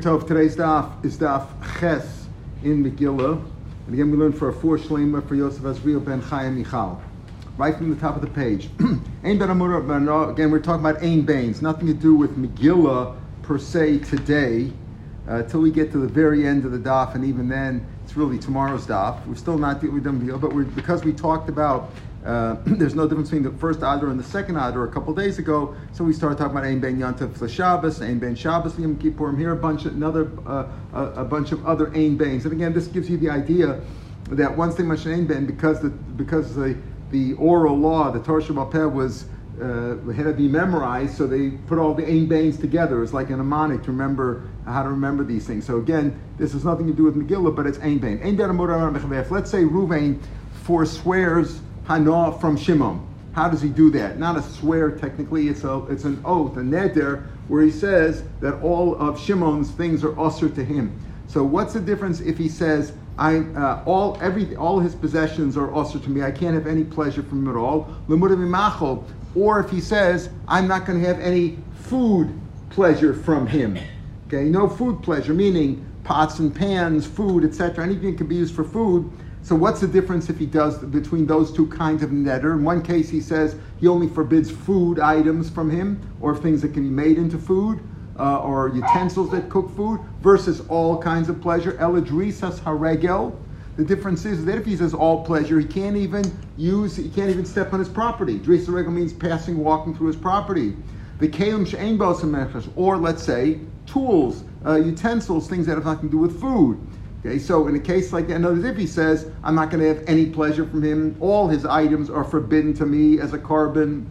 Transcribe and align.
Tov, 0.00 0.26
today's 0.26 0.56
daf 0.56 1.04
is 1.04 1.16
daf 1.16 1.46
Ches 1.78 2.26
in 2.64 2.82
Megillah. 2.82 3.40
And 3.86 3.94
again, 3.94 4.10
we 4.10 4.16
learn 4.16 4.32
for 4.32 4.48
a 4.48 4.52
four 4.52 4.76
shlema 4.76 5.26
for 5.28 5.36
Yosef 5.36 5.62
Azriel 5.62 6.04
ben 6.04 6.20
Chaim 6.20 6.58
Michal. 6.58 7.00
Right 7.58 7.76
from 7.76 7.94
the 7.94 8.00
top 8.00 8.16
of 8.16 8.22
the 8.22 8.28
page. 8.28 8.68
Ein 9.24 9.38
ben 9.38 9.50
again, 9.50 10.50
we're 10.50 10.58
talking 10.58 10.84
about 10.84 11.00
Ein 11.00 11.22
Bains, 11.22 11.62
nothing 11.62 11.86
to 11.86 11.94
do 11.94 12.14
with 12.16 12.36
Megillah 12.36 13.16
per 13.42 13.56
se 13.56 13.98
today, 13.98 14.72
uh, 15.28 15.42
till 15.44 15.60
we 15.60 15.70
get 15.70 15.92
to 15.92 15.98
the 15.98 16.08
very 16.08 16.44
end 16.44 16.64
of 16.64 16.72
the 16.72 16.78
daf, 16.78 17.14
and 17.14 17.24
even 17.24 17.48
then, 17.48 17.86
it's 18.02 18.16
really 18.16 18.38
tomorrow's 18.38 18.86
daf. 18.88 19.24
We're 19.26 19.36
still 19.36 19.58
not 19.58 19.80
with 19.80 20.02
them 20.02 20.20
Megillah, 20.20 20.40
but 20.40 20.74
because 20.74 21.04
we 21.04 21.12
talked 21.12 21.48
about 21.48 21.90
uh, 22.24 22.56
there's 22.66 22.94
no 22.94 23.06
difference 23.06 23.30
between 23.30 23.42
the 23.42 23.58
first 23.58 23.78
Adar 23.78 24.08
and 24.08 24.18
the 24.18 24.24
second 24.24 24.56
Adar 24.56 24.84
a 24.84 24.90
couple 24.90 25.14
days 25.14 25.38
ago. 25.38 25.76
So 25.92 26.04
we 26.04 26.12
started 26.12 26.38
talking 26.38 26.56
about 26.56 26.64
Ein 26.64 26.80
Ben 26.80 26.98
Yantav 26.98 27.36
for 27.36 27.48
Shabbos, 27.48 28.00
Ein 28.00 28.18
Ben 28.18 28.34
Shabbos 28.34 28.78
Yom 28.78 28.96
Kippurim. 28.96 29.38
Here 29.38 29.52
a 29.52 29.56
bunch 29.56 29.84
of 29.84 29.94
another 29.94 30.30
uh, 30.46 30.66
a, 30.94 31.20
a, 31.20 31.24
bunch 31.24 31.52
of 31.52 31.66
other 31.66 31.94
Ein 31.94 32.16
Bens. 32.16 32.44
And 32.44 32.52
again, 32.52 32.72
this 32.72 32.86
gives 32.86 33.10
you 33.10 33.18
the 33.18 33.28
idea 33.28 33.80
that 34.30 34.56
once 34.56 34.74
they 34.74 34.82
mention 34.82 35.12
Ein 35.12 35.26
Ben, 35.26 35.44
because 35.44 35.80
the 35.80 35.90
because 35.90 36.54
the 36.54 36.76
the 37.10 37.34
oral 37.34 37.76
law, 37.76 38.10
the 38.10 38.20
Torah 38.20 38.42
Shabbat 38.42 38.92
was 38.92 39.26
uh, 39.60 39.96
had 40.12 40.24
to 40.24 40.32
be 40.32 40.48
memorized, 40.48 41.16
so 41.16 41.26
they 41.26 41.50
put 41.50 41.78
all 41.78 41.92
the 41.92 42.06
Ein 42.06 42.26
Bains 42.26 42.58
together. 42.58 43.02
It's 43.02 43.12
like 43.12 43.28
a 43.28 43.36
mnemonic 43.36 43.82
to 43.84 43.92
remember 43.92 44.48
how 44.64 44.82
to 44.82 44.88
remember 44.88 45.24
these 45.24 45.46
things. 45.46 45.66
So 45.66 45.76
again, 45.76 46.18
this 46.38 46.52
has 46.54 46.64
nothing 46.64 46.86
to 46.86 46.94
do 46.94 47.04
with 47.04 47.16
Megillah, 47.16 47.54
but 47.54 47.66
it's 47.66 47.78
Ein 47.80 47.98
Bain. 47.98 48.20
Ein 48.22 48.36
Let's 48.36 49.50
say 49.50 49.62
Ruvain 49.62 50.18
forswears 50.66 51.60
Hana 51.84 52.38
from 52.38 52.56
Shimon. 52.56 53.06
How 53.32 53.48
does 53.48 53.60
he 53.60 53.68
do 53.68 53.90
that? 53.90 54.18
Not 54.18 54.36
a 54.36 54.42
swear 54.42 54.92
technically, 54.92 55.48
it's 55.48 55.64
a 55.64 55.84
it's 55.86 56.04
an 56.04 56.22
oath, 56.24 56.56
a 56.56 56.60
neder, 56.60 57.26
where 57.48 57.62
he 57.62 57.70
says 57.70 58.22
that 58.40 58.54
all 58.62 58.94
of 58.96 59.20
Shimon's 59.20 59.70
things 59.70 60.04
are 60.04 60.18
usher 60.18 60.48
to 60.48 60.64
him. 60.64 60.98
So 61.26 61.42
what's 61.42 61.74
the 61.74 61.80
difference 61.80 62.20
if 62.20 62.38
he 62.38 62.48
says 62.48 62.92
I 63.18 63.38
uh, 63.38 63.82
all 63.86 64.18
every 64.20 64.54
all 64.56 64.80
his 64.80 64.94
possessions 64.94 65.56
are 65.56 65.74
usher 65.74 65.98
to 65.98 66.10
me. 66.10 66.22
I 66.22 66.30
can't 66.30 66.54
have 66.54 66.66
any 66.66 66.84
pleasure 66.84 67.22
from 67.22 67.42
him 67.42 67.48
at 67.48 67.56
all. 67.56 67.88
Or 69.34 69.60
if 69.60 69.70
he 69.70 69.80
says 69.80 70.30
I'm 70.48 70.68
not 70.68 70.86
going 70.86 71.00
to 71.00 71.06
have 71.06 71.20
any 71.20 71.58
food 71.82 72.32
pleasure 72.70 73.14
from 73.14 73.46
him. 73.46 73.78
Okay, 74.28 74.44
no 74.44 74.68
food 74.68 75.02
pleasure, 75.02 75.34
meaning 75.34 75.84
pots 76.02 76.38
and 76.38 76.54
pans, 76.54 77.06
food, 77.06 77.44
etc. 77.44 77.84
Anything 77.84 78.16
can 78.16 78.26
be 78.26 78.36
used 78.36 78.54
for 78.54 78.64
food. 78.64 79.10
So 79.44 79.54
what's 79.54 79.82
the 79.82 79.86
difference 79.86 80.30
if 80.30 80.38
he 80.38 80.46
does 80.46 80.78
between 80.78 81.26
those 81.26 81.52
two 81.52 81.66
kinds 81.66 82.02
of 82.02 82.08
neder? 82.08 82.54
In 82.54 82.64
one 82.64 82.80
case, 82.80 83.10
he 83.10 83.20
says 83.20 83.56
he 83.78 83.86
only 83.86 84.08
forbids 84.08 84.50
food 84.50 84.98
items 84.98 85.50
from 85.50 85.68
him, 85.68 86.00
or 86.22 86.34
things 86.34 86.62
that 86.62 86.72
can 86.72 86.82
be 86.82 86.88
made 86.88 87.18
into 87.18 87.36
food, 87.36 87.78
uh, 88.18 88.38
or 88.38 88.70
utensils 88.70 89.30
that 89.32 89.50
cook 89.50 89.70
food, 89.76 90.00
versus 90.22 90.62
all 90.70 90.96
kinds 90.96 91.28
of 91.28 91.42
pleasure. 91.42 91.72
Eladrisas 91.74 92.58
haregel. 92.60 93.36
The 93.76 93.84
difference 93.84 94.24
is 94.24 94.46
that 94.46 94.56
if 94.56 94.64
he 94.64 94.76
says 94.76 94.94
all 94.94 95.22
pleasure, 95.26 95.60
he 95.60 95.66
can't 95.66 95.98
even 95.98 96.24
use, 96.56 96.96
he 96.96 97.10
can't 97.10 97.28
even 97.28 97.44
step 97.44 97.74
on 97.74 97.80
his 97.80 97.88
property. 97.90 98.38
Drisa 98.38 98.72
regel 98.72 98.92
means 98.92 99.12
passing, 99.12 99.58
walking 99.58 99.94
through 99.94 100.06
his 100.06 100.16
property. 100.16 100.74
The 101.18 101.28
kalim 101.28 101.66
she'en 101.66 102.00
or 102.76 102.96
let's 102.96 103.22
say 103.22 103.60
tools, 103.84 104.42
uh, 104.64 104.76
utensils, 104.76 105.48
things 105.50 105.66
that 105.66 105.74
have 105.74 105.84
nothing 105.84 106.08
to 106.08 106.12
do 106.12 106.18
with 106.18 106.40
food. 106.40 106.80
Okay, 107.26 107.38
so 107.38 107.68
in 107.68 107.74
a 107.74 107.80
case 107.80 108.12
like 108.12 108.28
that, 108.28 108.44
other 108.44 108.66
if 108.66 108.76
he 108.76 108.86
says, 108.86 109.30
I'm 109.42 109.54
not 109.54 109.70
going 109.70 109.82
to 109.82 109.88
have 109.88 110.04
any 110.06 110.26
pleasure 110.26 110.66
from 110.66 110.82
him, 110.82 111.16
all 111.20 111.48
his 111.48 111.64
items 111.64 112.10
are 112.10 112.24
forbidden 112.24 112.74
to 112.74 112.84
me 112.84 113.18
as 113.18 113.32
a 113.32 113.38
korban, 113.38 114.04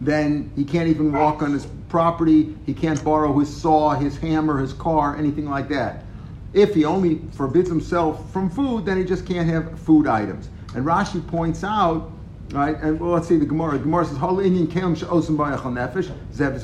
then 0.00 0.50
he 0.56 0.64
can't 0.64 0.88
even 0.88 1.12
walk 1.12 1.42
on 1.42 1.52
his 1.52 1.66
property, 1.88 2.56
he 2.66 2.74
can't 2.74 3.02
borrow 3.04 3.38
his 3.38 3.54
saw, 3.54 3.90
his 3.90 4.18
hammer, 4.18 4.58
his 4.58 4.72
car, 4.72 5.16
anything 5.16 5.48
like 5.48 5.68
that. 5.68 6.04
If 6.52 6.74
he 6.74 6.84
only 6.84 7.20
forbids 7.30 7.68
himself 7.68 8.32
from 8.32 8.50
food, 8.50 8.84
then 8.84 8.96
he 8.96 9.04
just 9.04 9.24
can't 9.24 9.48
have 9.48 9.78
food 9.78 10.08
items. 10.08 10.48
And 10.74 10.84
Rashi 10.84 11.24
points 11.28 11.62
out, 11.62 12.10
right, 12.50 12.76
and 12.80 12.98
well, 12.98 13.12
let's 13.12 13.28
see 13.28 13.36
the 13.36 13.46
Gemara. 13.46 13.78
The 13.78 13.84
Gemara 13.84 14.06
says, 14.06 14.16
Hol 14.16 14.40
Indian 14.40 14.66
Kelim 14.66 14.96
She'osim 14.96 15.36
Nefesh, 15.36 16.12
Zev 16.32 16.60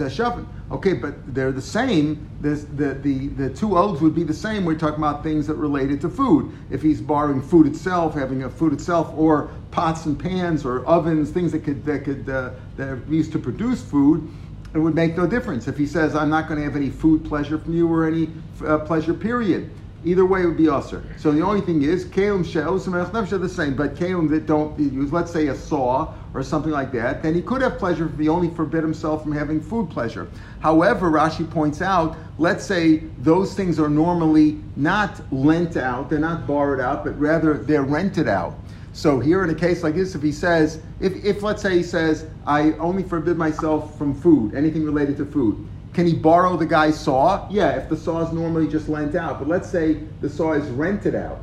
Okay, 0.70 0.94
but 0.94 1.34
they're 1.34 1.52
the 1.52 1.60
same. 1.62 2.26
The, 2.40 2.54
the, 2.54 3.28
the 3.28 3.50
two 3.50 3.76
oaths 3.76 4.00
would 4.00 4.14
be 4.14 4.24
the 4.24 4.34
same. 4.34 4.64
We're 4.64 4.78
talking 4.78 4.98
about 4.98 5.22
things 5.22 5.46
that 5.46 5.54
related 5.56 6.00
to 6.02 6.08
food. 6.08 6.52
If 6.70 6.80
he's 6.80 7.02
borrowing 7.02 7.42
food 7.42 7.66
itself, 7.66 8.14
having 8.14 8.42
a 8.44 8.50
food 8.50 8.72
itself, 8.72 9.12
or 9.16 9.50
pots 9.70 10.06
and 10.06 10.18
pans, 10.18 10.64
or 10.64 10.84
ovens, 10.86 11.30
things 11.30 11.52
that 11.52 11.60
could 11.60 11.84
that 11.84 12.04
could 12.04 12.28
uh, 12.28 12.50
that 12.76 12.88
are 12.88 13.02
used 13.08 13.32
to 13.32 13.38
produce 13.38 13.82
food, 13.82 14.28
it 14.74 14.78
would 14.78 14.94
make 14.94 15.16
no 15.16 15.26
difference. 15.26 15.68
If 15.68 15.76
he 15.76 15.86
says, 15.86 16.14
"I'm 16.14 16.30
not 16.30 16.48
going 16.48 16.58
to 16.58 16.64
have 16.64 16.76
any 16.76 16.90
food 16.90 17.26
pleasure 17.26 17.58
from 17.58 17.74
you 17.74 17.86
or 17.92 18.06
any 18.06 18.30
uh, 18.66 18.78
pleasure," 18.78 19.12
period. 19.12 19.70
Either 20.04 20.26
way, 20.26 20.42
it 20.42 20.46
would 20.46 20.56
be 20.56 20.68
usher. 20.68 21.02
So 21.16 21.32
the 21.32 21.40
only 21.40 21.60
thing 21.60 21.82
is, 21.82 22.04
kalim 22.04 22.44
she'os 22.44 22.86
and 22.86 22.94
are 22.94 23.38
the 23.38 23.48
same, 23.48 23.74
but 23.74 23.94
kalim 23.94 24.28
that 24.30 24.46
don't 24.46 24.78
use, 24.78 25.12
let's 25.12 25.32
say, 25.32 25.48
a 25.48 25.54
saw 25.54 26.12
or 26.34 26.42
something 26.42 26.72
like 26.72 26.92
that, 26.92 27.22
then 27.22 27.34
he 27.34 27.40
could 27.40 27.62
have 27.62 27.78
pleasure 27.78 28.06
if 28.06 28.18
he 28.18 28.28
only 28.28 28.50
forbid 28.50 28.82
himself 28.82 29.22
from 29.22 29.32
having 29.32 29.60
food 29.60 29.88
pleasure. 29.88 30.28
However, 30.60 31.10
Rashi 31.10 31.48
points 31.48 31.80
out, 31.80 32.16
let's 32.38 32.64
say 32.64 32.98
those 33.18 33.54
things 33.54 33.78
are 33.78 33.88
normally 33.88 34.60
not 34.76 35.20
lent 35.32 35.76
out, 35.76 36.10
they're 36.10 36.18
not 36.18 36.46
borrowed 36.46 36.80
out, 36.80 37.04
but 37.04 37.18
rather 37.18 37.54
they're 37.58 37.82
rented 37.82 38.28
out. 38.28 38.58
So 38.92 39.18
here 39.18 39.42
in 39.42 39.50
a 39.50 39.54
case 39.54 39.82
like 39.82 39.94
this, 39.94 40.14
if 40.14 40.22
he 40.22 40.30
says, 40.30 40.80
if, 41.00 41.24
if 41.24 41.42
let's 41.42 41.62
say 41.62 41.76
he 41.76 41.82
says, 41.82 42.26
I 42.46 42.72
only 42.74 43.02
forbid 43.02 43.36
myself 43.36 43.98
from 43.98 44.14
food, 44.14 44.54
anything 44.54 44.84
related 44.84 45.16
to 45.16 45.26
food, 45.26 45.66
can 45.94 46.06
he 46.06 46.14
borrow 46.14 46.56
the 46.56 46.66
guy's 46.66 46.98
saw? 46.98 47.48
Yeah, 47.50 47.70
if 47.76 47.88
the 47.88 47.96
saw 47.96 48.26
is 48.26 48.32
normally 48.32 48.68
just 48.68 48.88
lent 48.88 49.14
out. 49.14 49.38
But 49.38 49.48
let's 49.48 49.70
say 49.70 49.94
the 50.20 50.28
saw 50.28 50.52
is 50.52 50.68
rented 50.70 51.14
out. 51.14 51.38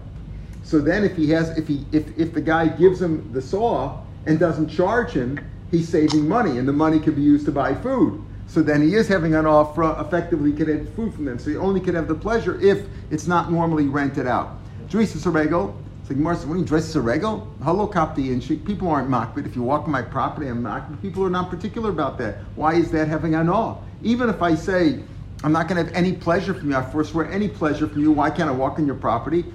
So 0.63 0.79
then 0.79 1.03
if 1.03 1.15
he 1.15 1.29
has 1.31 1.57
if 1.57 1.67
he 1.67 1.85
if, 1.91 2.17
if 2.17 2.33
the 2.33 2.41
guy 2.41 2.67
gives 2.67 3.01
him 3.01 3.31
the 3.33 3.41
saw 3.41 3.99
and 4.25 4.37
doesn't 4.37 4.67
charge 4.67 5.11
him, 5.11 5.39
he's 5.71 5.89
saving 5.89 6.27
money, 6.27 6.59
and 6.59 6.67
the 6.67 6.73
money 6.73 6.99
could 6.99 7.15
be 7.15 7.21
used 7.21 7.45
to 7.45 7.51
buy 7.51 7.73
food. 7.73 8.21
So 8.47 8.61
then 8.61 8.81
he 8.81 8.95
is 8.95 9.07
having 9.07 9.33
an 9.33 9.45
offer, 9.45 9.95
effectively 10.05 10.51
could 10.51 10.67
have 10.67 10.93
food 10.93 11.13
from 11.13 11.23
them. 11.23 11.39
So 11.39 11.49
he 11.49 11.55
only 11.55 11.79
could 11.79 11.95
have 11.95 12.09
the 12.09 12.15
pleasure 12.15 12.59
if 12.59 12.85
it's 13.09 13.25
not 13.25 13.49
normally 13.49 13.87
rented 13.87 14.27
out. 14.27 14.57
Drisa 14.89 15.17
Sarego, 15.17 15.73
it's 16.01 16.09
like 16.09 16.17
Gemara 16.17 16.35
says, 16.35 16.45
when 16.45 16.59
you 16.59 16.65
dress 16.65 16.93
Sarego, 16.93 17.47
hello 17.63 17.87
kapti, 17.87 18.33
and 18.33 18.65
people 18.65 18.89
aren't 18.89 19.09
mocked, 19.09 19.35
but 19.35 19.45
If 19.45 19.55
you 19.55 19.63
walk 19.63 19.85
on 19.85 19.91
my 19.91 20.01
property, 20.01 20.47
I'm 20.47 20.61
makbid. 20.61 21.01
People 21.01 21.23
are 21.25 21.29
not 21.29 21.49
particular 21.49 21.89
about 21.89 22.17
that. 22.17 22.39
Why 22.55 22.73
is 22.73 22.91
that 22.91 23.07
having 23.07 23.35
an 23.35 23.47
awe? 23.47 23.77
Even 24.03 24.29
if 24.29 24.41
I 24.41 24.55
say, 24.55 24.99
I'm 25.43 25.51
not 25.51 25.67
going 25.67 25.77
to 25.77 25.85
have 25.85 25.93
any 25.95 26.13
pleasure 26.13 26.53
from 26.53 26.69
you, 26.69 26.77
I 26.77 26.83
forswear 26.83 27.31
any 27.31 27.47
pleasure 27.47 27.87
from 27.87 28.01
you, 28.01 28.11
why 28.11 28.29
can't 28.29 28.49
I 28.49 28.53
walk 28.53 28.77
on 28.77 28.85
your 28.85 28.95
property? 28.95 29.45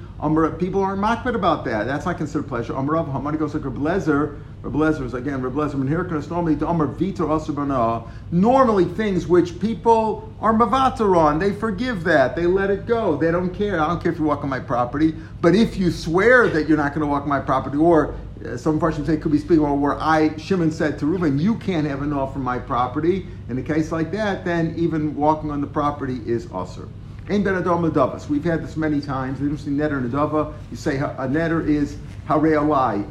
people 0.59 0.83
aren't 0.83 1.01
makbid 1.01 1.35
about 1.35 1.65
that. 1.67 1.85
That's 1.85 2.07
not 2.07 2.17
considered 2.17 2.49
pleasure. 2.49 2.73
Amarav 2.73 3.13
Hamani 3.13 3.39
goes 3.39 3.55
like 3.55 3.65
Reb 3.65 3.77
Lezer. 3.77 4.41
Reb 4.63 4.73
Lezer 4.73 5.05
is 5.05 5.13
again 5.13 5.43
Reb 5.43 5.53
Lezer. 5.53 5.75
When 5.75 5.87
normally 6.31 6.57
to 6.57 6.67
Amar 6.67 6.87
Vitor 6.87 8.09
Normally 8.33 8.85
things 8.87 9.27
which 9.27 9.61
people 9.61 10.33
are 10.41 10.55
mavatar 10.55 11.17
on, 11.17 11.39
they 11.39 11.53
forgive 11.53 12.03
that. 12.05 12.35
They 12.35 12.47
let 12.47 12.71
it 12.71 12.87
go. 12.87 13.17
They 13.17 13.31
don't 13.31 13.55
care. 13.55 13.79
I 13.79 13.89
don't 13.89 14.03
care 14.03 14.11
if 14.11 14.19
you 14.19 14.25
walk 14.25 14.43
on 14.43 14.49
my 14.49 14.61
property. 14.61 15.15
But 15.43 15.55
if 15.55 15.77
you 15.77 15.91
swear 15.91 16.49
that 16.49 16.67
you're 16.67 16.79
not 16.79 16.95
going 16.95 17.03
to 17.03 17.07
walk 17.07 17.25
on 17.25 17.29
my 17.29 17.41
property, 17.41 17.77
or 17.77 18.15
Uh, 18.45 18.57
some 18.57 18.79
Farshim 18.79 19.07
say 19.07 19.17
could 19.17 19.33
be 19.33 19.39
speaking 19.39 19.61
about 19.65 19.79
where 19.79 20.01
I 20.01 20.37
Shimon 20.37 20.71
said 20.71 20.99
to 20.99 21.07
Reuben, 21.07 21.39
you 21.39 21.57
can't 21.57 21.87
have 21.87 22.03
enough 22.03 22.33
from 22.33 22.43
my 22.43 22.59
property. 22.59 23.27
In 23.49 23.59
a 23.59 23.63
case 23.63 23.93
like 23.93 24.13
that, 24.13 24.45
then 24.45 24.75
even 24.77 25.17
walking 25.17 25.51
on 25.51 25.61
the 25.61 25.67
property 25.67 26.21
is 26.27 26.49
usher. 26.53 26.89
Ein 27.29 27.43
ben 27.43 27.57
adam 27.57 27.83
ledavas. 27.83 28.29
We've 28.29 28.45
had 28.45 28.63
this 28.63 28.77
many 28.77 29.01
times. 29.01 29.41
The 29.41 29.47
interesting 29.47 29.77
neder 29.77 29.99
and 29.99 30.13
adava. 30.13 30.55
You 30.71 30.77
say 30.77 30.99
a 30.99 31.27
neder 31.29 31.67
is 31.67 31.97
harei 32.29 32.57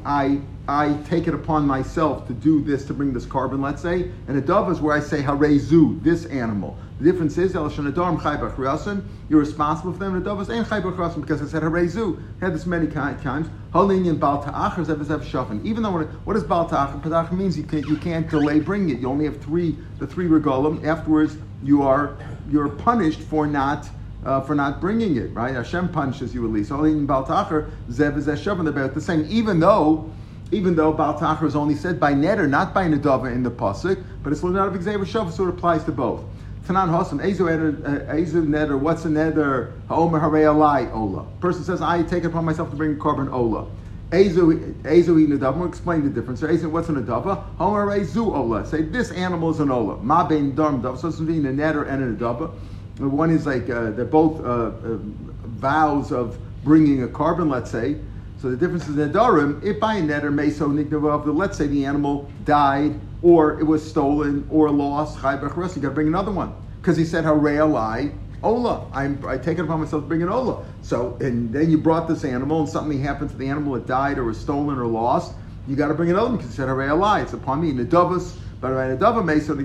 I 0.06 0.40
I 0.70 0.94
take 1.04 1.28
it 1.28 1.34
upon 1.34 1.68
myself 1.68 2.26
to 2.28 2.34
do 2.34 2.64
this 2.64 2.86
to 2.86 2.94
bring 2.94 3.12
this 3.12 3.26
korban. 3.26 3.62
Let's 3.62 3.82
say, 3.82 4.10
and 4.30 4.38
a 4.38 4.42
dove 4.42 4.72
is 4.72 4.80
where 4.80 4.96
I 4.96 5.02
say 5.02 5.22
harezu 5.22 6.02
this 6.02 6.26
animal. 6.28 6.78
The 6.98 7.12
difference 7.12 7.38
is 7.38 7.58
el 7.58 7.70
shanadam 7.70 8.24
chay 8.24 9.04
You're 9.28 9.42
responsible 9.42 9.92
for 9.92 10.00
them. 10.00 10.16
And 10.16 10.26
a 10.26 10.26
dove 10.26 10.40
is 10.40 10.50
ein 10.50 10.64
because 10.64 11.42
I 11.42 11.46
said 11.48 11.64
harezu. 11.64 12.18
Had 12.40 12.54
this 12.54 12.66
many 12.66 12.88
times. 12.88 13.50
Halinian 13.74 14.18
bal 14.18 14.42
ta'achar 14.42 14.86
zev 14.86 15.26
shafin. 15.26 15.64
Even 15.66 15.84
though 15.84 16.04
what, 16.24 16.38
is 16.38 16.44
bal 16.46 16.70
ta'achar? 16.70 17.04
Ta'achar 17.04 17.34
means 17.34 17.58
you 17.58 17.66
can't 17.66 17.86
you 17.86 17.98
can't 17.98 18.30
delay 18.30 18.62
bringing 18.62 18.96
it. 18.96 19.02
You 19.02 19.10
only 19.10 19.26
have 19.26 19.42
three 19.42 19.78
the 20.00 20.08
three 20.08 20.30
regalim. 20.30 20.86
Afterwards, 20.86 21.36
you 21.62 21.82
are 21.82 22.16
you're 22.50 22.70
punished 22.70 23.20
for 23.20 23.46
not 23.46 23.90
uh, 24.26 24.42
for 24.42 24.56
not 24.56 24.82
bringing 24.82 25.18
it, 25.18 25.34
right? 25.34 25.54
Hashem 25.54 25.90
punishes 25.90 26.34
you 26.34 26.46
at 26.46 26.52
least. 26.52 26.72
In 26.72 27.08
Baltacher, 27.08 27.70
Zev 27.90 28.18
is 28.18 28.28
Eshav, 28.28 28.74
they're 28.74 28.88
the 28.88 29.02
same. 29.02 29.26
Even 29.30 29.60
though, 29.60 30.12
even 30.52 30.76
though 30.76 30.94
Baltacher 30.94 31.44
is 31.46 31.56
only 31.56 31.76
said 31.76 32.00
by 32.00 32.14
Neder, 32.14 32.50
not 32.50 32.74
by 32.74 32.86
Nadava 32.86 33.32
in 33.32 33.44
the 33.44 33.52
Pasuk, 33.52 34.04
but 34.24 34.34
it's 34.34 34.44
learned 34.44 34.58
out 34.58 34.76
of 34.76 34.82
Xavier 34.82 35.06
Shav, 35.06 35.32
so 35.32 35.44
it 35.44 35.50
applies 35.50 35.84
to 35.86 35.92
both. 35.92 36.24
Tanan 36.66 36.90
Hosam, 36.90 37.24
Ezu 37.24 37.48
uh, 37.86 38.42
Neder, 38.42 38.80
what's 38.80 39.06
a 39.06 39.08
Neder? 39.08 39.72
Haomer 39.88 40.20
Harei 40.20 40.46
Alai 40.46 40.92
Ola. 40.96 41.24
Person 41.40 41.64
says, 41.64 41.82
I 41.82 42.02
take 42.02 42.24
it 42.24 42.28
upon 42.28 42.46
myself 42.46 42.72
to 42.72 42.76
bring 42.76 42.94
a 42.94 42.96
korban 42.96 43.32
Ola. 43.32 43.68
Ezu 44.10 44.74
Nadava, 44.84 45.58
we'll 45.58 45.68
explain 45.68 46.04
the 46.04 46.10
difference. 46.10 46.40
So 46.40 46.48
Ezu, 46.48 46.72
what's 46.72 46.90
a 46.90 46.94
Nadava? 46.94 47.44
Homer 47.58 48.00
Ezu 48.00 48.36
Ola. 48.36 48.66
Say, 48.66 48.82
this 48.82 49.12
animal 49.12 49.52
is 49.52 49.60
an 49.60 49.70
Ola. 49.70 49.98
Ma 49.98 50.28
Ben 50.28 50.56
Darm 50.56 50.82
Dav, 50.82 51.00
so 51.00 51.10
it's 51.10 51.20
between 51.20 51.46
a 51.46 51.50
Neder 51.50 51.88
and 51.88 52.04
a 52.04 52.16
Nadava. 52.16 52.52
One 52.98 53.30
is 53.30 53.46
like 53.46 53.70
uh, 53.70 53.92
they're 53.92 54.06
both 54.06 54.40
uh, 54.40 54.44
uh, 54.44 54.98
vows 55.44 56.12
of 56.12 56.38
bringing 56.64 57.04
a 57.04 57.08
korban, 57.08 57.50
let's 57.50 57.70
say. 57.70 57.98
So 58.38 58.50
the 58.50 58.58
difference 58.58 58.88
is 58.88 58.96
nedarim. 58.96 59.64
If 59.64 59.80
by 59.80 59.96
a 59.96 60.02
neder 60.02 60.34
meso 60.34 60.72
nigdavav, 60.72 61.26
let's 61.36 61.58
say 61.58 61.68
the 61.68 61.86
animal 61.86 62.30
died, 62.46 63.00
or 63.22 63.60
it 63.60 63.64
was 63.64 63.88
stolen, 63.88 64.48
or 64.50 64.70
lost. 64.70 65.20
Chai 65.20 65.34
You 65.34 65.40
got 65.40 65.76
to 65.82 65.90
bring 65.92 66.08
another 66.08 66.32
one 66.32 66.54
because 66.82 66.96
he 66.96 67.04
said 67.06 67.26
harei 67.26 67.60
ola. 67.60 68.88
I'm, 68.94 69.26
I 69.28 69.38
take 69.38 69.58
it 69.58 69.64
upon 69.64 69.80
myself 69.82 70.04
to 70.04 70.08
bring 70.08 70.22
an 70.22 70.30
ola. 70.30 70.64
So 70.82 71.18
and 71.20 71.52
then 71.52 71.70
you 71.70 71.78
brought 71.78 72.08
this 72.08 72.24
animal, 72.24 72.62
and 72.62 72.70
something 72.70 73.02
happened 73.02 73.32
to 73.32 73.38
the 73.38 73.48
animal. 73.48 73.76
It 73.76 73.88
died, 73.88 74.18
or 74.18 74.24
was 74.24 74.40
stolen, 74.40 74.78
or 74.78 74.86
lost. 74.86 75.36
You 75.68 75.76
got 75.76 75.88
to 75.88 75.96
bring 75.96 76.12
another 76.12 76.28
one 76.28 76.38
because 76.38 76.52
he 76.52 76.56
said 76.56 76.70
harei. 76.70 77.24
It's 77.24 77.34
upon 77.34 77.62
me. 77.62 77.74
Nedavas. 77.74 78.38
But 78.62 78.74
by 78.74 78.88
Nadava 78.88 79.24
Mesa, 79.24 79.54
by 79.54 79.64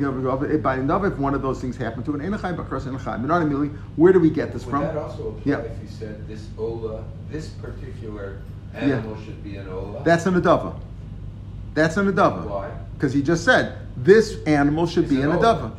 Nadava, 0.78 1.12
if 1.12 1.18
one 1.18 1.34
of 1.34 1.42
those 1.42 1.60
things 1.60 1.76
happened 1.76 2.04
to 2.06 2.14
an 2.14 2.20
Enachai 2.20 2.56
Bakras 2.56 2.82
Enachai, 2.82 3.24
not 3.24 3.42
a 3.42 3.46
where 3.96 4.12
do 4.12 4.20
we 4.20 4.30
get 4.30 4.52
this 4.52 4.64
Would 4.66 4.70
from? 4.70 4.82
that 4.82 4.96
also 4.96 5.28
apply 5.28 5.42
yeah. 5.44 5.58
if 5.58 5.80
you 5.80 5.88
said 5.88 6.26
this 6.26 6.46
Ola, 6.58 7.04
this 7.30 7.48
particular 7.48 8.40
animal 8.74 9.16
yeah. 9.16 9.24
should 9.24 9.44
be 9.44 9.56
an 9.56 9.68
Ola? 9.68 10.02
That's 10.04 10.26
an 10.26 10.34
Adava. 10.34 10.78
That's 11.74 11.96
an 11.96 12.12
Adava. 12.12 12.44
Why? 12.46 12.70
Because 12.94 13.12
he 13.12 13.22
just 13.22 13.44
said 13.44 13.78
this 14.02 14.42
animal 14.46 14.86
should 14.86 15.04
Is 15.04 15.10
be 15.10 15.20
an 15.22 15.30
Adava. 15.30 15.72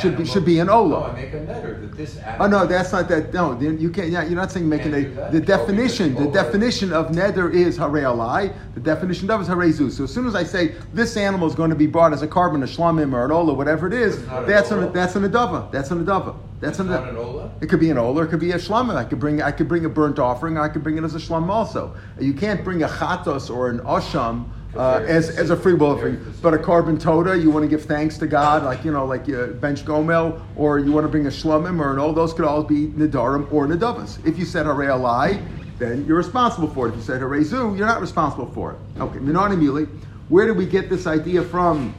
Should, 0.00 0.18
be 0.18 0.24
should 0.24 0.44
be 0.44 0.58
an 0.58 0.68
Ola. 0.68 0.88
No, 0.88 1.04
I 1.04 1.12
make 1.12 1.32
a 1.32 1.36
neder 1.36 1.80
that 1.80 1.96
this. 1.96 2.18
Oh 2.40 2.48
no, 2.48 2.66
that's 2.66 2.90
not 2.90 3.08
that. 3.08 3.32
No, 3.32 3.58
you 3.60 3.90
can't. 3.90 4.10
Yeah, 4.10 4.24
you're 4.24 4.34
not 4.34 4.50
saying 4.50 4.68
making 4.68 4.92
a. 4.92 5.02
The 5.30 5.38
oh, 5.38 5.40
definition, 5.40 6.14
the 6.16 6.26
definition 6.26 6.92
of 6.92 7.12
neder 7.12 7.52
is 7.52 7.78
harei 7.78 8.02
alai. 8.02 8.52
The 8.74 8.80
definition 8.80 9.30
of 9.30 9.40
is 9.40 9.48
harei 9.48 9.70
zu. 9.70 9.90
So 9.90 10.04
as 10.04 10.12
soon 10.12 10.26
as 10.26 10.34
I 10.34 10.42
say 10.42 10.74
this 10.92 11.16
animal 11.16 11.46
is 11.46 11.54
going 11.54 11.70
to 11.70 11.76
be 11.76 11.86
brought 11.86 12.12
as 12.12 12.22
a 12.22 12.28
korban, 12.28 12.64
a 12.64 12.66
shlamim 12.66 13.14
or 13.14 13.24
an 13.24 13.30
ola, 13.30 13.54
whatever 13.54 13.86
it 13.86 13.92
is, 13.92 14.26
that's 14.26 14.72
an, 14.72 14.82
an 14.82 14.92
that's 14.92 15.14
an 15.14 15.22
adava. 15.22 15.70
That's 15.70 15.92
an 15.92 16.04
adava. 16.04 16.36
That's 16.58 16.80
an, 16.80 16.92
an 16.92 17.16
ola. 17.16 17.52
It 17.60 17.68
could 17.68 17.80
be 17.80 17.90
an 17.90 17.98
ola. 17.98 18.24
It 18.24 18.30
could 18.30 18.40
be 18.40 18.50
a 18.50 18.58
shlamim. 18.58 18.96
I 18.96 19.04
could 19.04 19.20
bring. 19.20 19.42
I 19.42 19.52
could 19.52 19.68
bring 19.68 19.84
a 19.84 19.88
burnt 19.88 20.18
offering. 20.18 20.58
I 20.58 20.68
could 20.68 20.82
bring 20.82 20.98
it 20.98 21.04
as 21.04 21.14
a 21.14 21.18
shlam 21.18 21.48
also. 21.48 21.94
You 22.18 22.34
can't 22.34 22.64
bring 22.64 22.82
a 22.82 22.88
chatos 22.88 23.48
or 23.48 23.68
an 23.68 23.78
osham 23.80 24.48
uh, 24.76 25.04
as, 25.06 25.30
as 25.30 25.50
a 25.50 25.56
free 25.56 25.74
will 25.74 25.90
offering. 25.90 26.34
But 26.40 26.54
a 26.54 26.58
korban 26.58 27.00
toda, 27.00 27.36
you 27.38 27.50
want 27.50 27.64
to 27.64 27.68
give 27.68 27.84
thanks 27.84 28.18
to 28.18 28.26
God, 28.26 28.64
like 28.64 28.84
you 28.84 28.92
know, 28.92 29.04
like 29.04 29.26
your 29.26 29.48
bench 29.48 29.84
gomel, 29.84 30.40
or 30.56 30.78
you 30.78 30.92
want 30.92 31.04
to 31.04 31.08
bring 31.08 31.26
a 31.26 31.30
shlomim, 31.30 31.80
or 31.80 31.98
all 31.98 32.12
those 32.12 32.32
could 32.32 32.44
all 32.44 32.62
be 32.62 32.88
nidarim 32.88 33.50
or 33.52 33.66
nidavas. 33.66 34.24
If 34.26 34.38
you 34.38 34.44
said 34.44 34.66
harei 34.66 34.88
alai, 34.88 35.46
then 35.78 36.06
you're 36.06 36.16
responsible 36.16 36.68
for 36.68 36.88
it. 36.88 36.90
If 36.90 36.96
you 36.96 37.02
said 37.02 37.20
harei 37.20 37.42
zu, 37.42 37.74
you're 37.76 37.86
not 37.86 38.00
responsible 38.00 38.50
for 38.52 38.72
it. 38.72 39.00
Okay, 39.00 39.18
minani 39.18 39.56
mili. 39.56 39.88
Where 40.28 40.46
do 40.46 40.54
we 40.54 40.66
get 40.66 40.88
this 40.88 41.06
idea 41.06 41.42
from? 41.42 41.94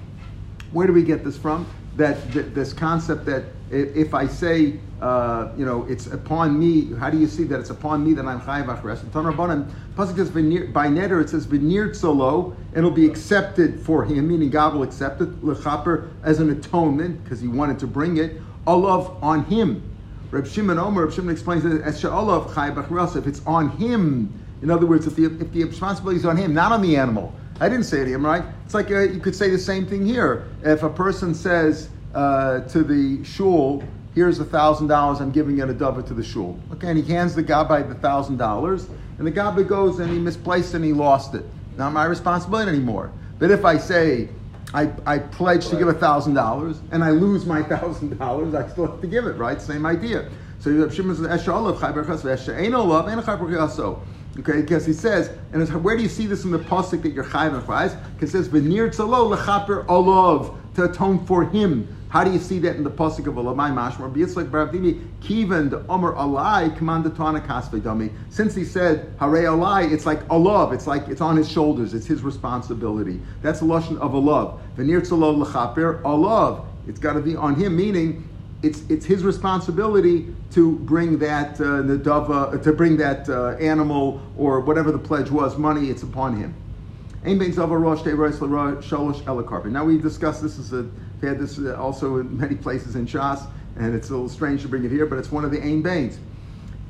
Where 0.71 0.87
do 0.87 0.93
we 0.93 1.03
get 1.03 1.23
this 1.23 1.37
from? 1.37 1.67
That, 1.97 2.31
that 2.33 2.55
this 2.55 2.73
concept 2.73 3.25
that 3.25 3.43
if 3.69 4.13
I 4.13 4.27
say, 4.27 4.79
uh, 5.01 5.51
you 5.57 5.65
know, 5.65 5.85
it's 5.89 6.07
upon 6.07 6.57
me, 6.57 6.93
how 6.99 7.09
do 7.09 7.17
you 7.17 7.27
see 7.27 7.43
that 7.45 7.59
it's 7.59 7.69
upon 7.69 8.05
me 8.05 8.13
that 8.13 8.25
I'm 8.25 8.39
chayiv 8.41 8.65
achres? 8.67 9.01
And 9.01 9.11
Tanrabanan, 9.11 9.71
Pasuk 9.95 10.15
says 10.17 10.29
by 10.29 10.87
neder, 10.87 11.21
it 11.21 11.29
says 11.29 11.47
vinir 11.47 11.95
solo, 11.95 12.55
and 12.69 12.77
it'll 12.77 12.91
be 12.91 13.05
accepted 13.05 13.79
for 13.79 14.05
him, 14.05 14.27
meaning 14.27 14.49
God 14.49 14.73
will 14.73 14.83
accept 14.83 15.21
it, 15.21 15.41
lechaper, 15.41 16.09
as 16.23 16.39
an 16.39 16.49
atonement, 16.51 17.23
because 17.23 17.41
he 17.41 17.47
wanted 17.47 17.79
to 17.79 17.87
bring 17.87 18.17
it, 18.17 18.39
olav 18.67 19.21
on 19.23 19.45
him. 19.45 19.83
Reb 20.31 20.47
Shimon 20.47 20.79
Omer, 20.79 21.05
Reb 21.05 21.13
Shimon 21.13 21.31
explains 21.31 21.63
that 21.63 21.81
as 21.81 21.99
she'olav 21.99 22.51
chayiv 22.51 22.87
achres, 22.87 23.15
if 23.15 23.27
it's 23.27 23.45
on 23.45 23.69
him, 23.77 24.33
in 24.61 24.71
other 24.71 24.85
words, 24.85 25.05
if 25.07 25.15
the, 25.15 25.25
if 25.25 25.51
the 25.51 25.63
responsibility 25.65 26.19
is 26.19 26.25
on 26.25 26.37
him, 26.37 26.53
not 26.53 26.71
on 26.71 26.81
the 26.81 26.95
animal. 26.95 27.35
I 27.59 27.69
didn't 27.69 27.85
say 27.85 28.01
it 28.01 28.05
to 28.05 28.13
him, 28.13 28.25
right? 28.25 28.43
It's 28.65 28.73
like 28.73 28.89
uh, 28.89 29.01
you 29.01 29.19
could 29.19 29.35
say 29.35 29.49
the 29.49 29.59
same 29.59 29.85
thing 29.85 30.05
here. 30.05 30.47
If 30.63 30.83
a 30.83 30.89
person 30.89 31.35
says, 31.35 31.89
uh, 32.13 32.61
to 32.61 32.83
the 32.83 33.23
shul, 33.23 33.83
here's 34.15 34.39
a 34.39 34.45
thousand 34.45 34.87
dollars, 34.87 35.19
I'm 35.19 35.31
giving 35.31 35.59
it 35.59 35.69
a 35.69 35.73
dover 35.73 36.01
to 36.03 36.13
the 36.13 36.23
shul. 36.23 36.59
Okay, 36.73 36.89
and 36.89 36.97
he 36.97 37.11
hands 37.11 37.35
the 37.35 37.43
gabbai 37.43 37.87
the 37.87 37.95
thousand 37.95 38.37
dollars, 38.37 38.87
and 39.17 39.27
the 39.27 39.31
gabbai 39.31 39.67
goes 39.67 39.99
and 39.99 40.11
he 40.11 40.19
misplaced 40.19 40.73
and 40.73 40.83
he 40.83 40.93
lost 40.93 41.35
it. 41.35 41.45
Not 41.77 41.93
my 41.93 42.05
responsibility 42.05 42.69
anymore. 42.69 43.11
But 43.39 43.51
if 43.51 43.65
I 43.65 43.77
say, 43.77 44.29
I, 44.73 44.91
I 45.05 45.19
pledge 45.19 45.67
to 45.69 45.75
give 45.75 45.87
a 45.87 45.93
thousand 45.93 46.33
dollars 46.33 46.81
and 46.91 47.03
I 47.03 47.11
lose 47.11 47.45
my 47.45 47.61
thousand 47.73 48.17
dollars, 48.17 48.53
I 48.55 48.67
still 48.69 48.87
have 48.87 49.01
to 49.01 49.07
give 49.07 49.25
it, 49.25 49.33
right? 49.33 49.61
Same 49.61 49.85
idea. 49.85 50.29
So 50.59 50.89
Shimon 50.89 51.15
says, 51.15 51.49
Okay, 54.39 54.61
because 54.61 54.85
he 54.85 54.93
says, 54.93 55.29
and 55.51 55.83
where 55.83 55.95
do 55.95 56.01
you 56.01 56.09
see 56.09 56.25
this 56.25 56.43
in 56.43 56.49
the 56.51 56.57
pasuk 56.57 57.03
that 57.03 57.13
you're 57.13 57.23
chayv 57.23 57.53
and 57.53 58.01
Because 58.15 58.33
it 58.33 58.37
says, 58.37 58.49
"V'nir 58.49 58.89
tzalo 58.89 59.35
lechaper 59.35 59.85
olov 59.85 60.55
to 60.73 60.85
atone 60.85 61.23
for 61.25 61.45
him." 61.45 61.87
How 62.13 62.23
do 62.23 62.31
you 62.31 62.37
see 62.37 62.59
that 62.59 62.75
in 62.75 62.83
the 62.83 62.91
pasuk 62.91 63.25
of 63.25 63.33
Olamai 63.33 63.73
Mashmar? 63.73 64.13
B'yitzlik 64.13 64.51
Baravdimi 64.51 65.03
Kivan 65.21 65.71
the 65.71 65.83
Omer 65.87 66.13
Alai 66.13 66.69
Commandatana 66.77 67.43
Kasvedami. 67.43 68.11
Since 68.29 68.53
he 68.53 68.65
said 68.65 69.11
Hare 69.19 69.45
Alai, 69.47 69.91
it's 69.91 70.05
like 70.05 70.19
Olav. 70.31 70.73
It's 70.73 70.85
like 70.85 71.07
it's 71.07 71.21
on 71.21 71.35
his 71.35 71.49
shoulders. 71.49 71.95
It's 71.95 72.05
his 72.05 72.21
responsibility. 72.21 73.19
That's 73.41 73.61
a 73.61 73.63
lashon 73.63 73.97
of 73.97 74.13
Olav. 74.13 74.61
V'nir 74.77 75.01
tzalo 75.01 75.43
lechaper 75.43 76.03
Olav. 76.05 76.67
It's 76.87 76.99
got 76.99 77.13
to 77.13 77.19
be 77.19 77.35
on 77.35 77.55
him, 77.55 77.75
meaning 77.75 78.29
it's 78.61 78.83
it's 78.89 79.07
his 79.07 79.23
responsibility 79.23 80.27
to 80.51 80.73
bring 80.81 81.17
that 81.17 81.59
uh, 81.59 81.81
nadava, 81.81 82.61
to 82.61 82.73
bring 82.73 82.95
that 82.97 83.27
uh, 83.27 83.57
animal 83.57 84.21
or 84.37 84.59
whatever 84.59 84.91
the 84.91 84.99
pledge 84.99 85.31
was, 85.31 85.57
money. 85.57 85.89
It's 85.89 86.03
upon 86.03 86.37
him. 86.37 86.53
Now 87.25 87.33
we 89.85 89.97
discussed 89.97 90.41
this 90.43 90.59
as 90.59 90.73
a 90.73 90.85
had 91.27 91.39
this 91.39 91.59
uh, 91.59 91.75
also 91.75 92.17
in 92.17 92.37
many 92.37 92.55
places 92.55 92.95
in 92.95 93.05
Shas, 93.05 93.47
and 93.75 93.95
it's 93.95 94.09
a 94.09 94.13
little 94.13 94.29
strange 94.29 94.61
to 94.61 94.67
bring 94.67 94.83
it 94.85 94.91
here, 94.91 95.05
but 95.05 95.17
it's 95.17 95.31
one 95.31 95.45
of 95.45 95.51
the 95.51 95.63
Ain 95.65 95.81
Bains. 95.81 96.19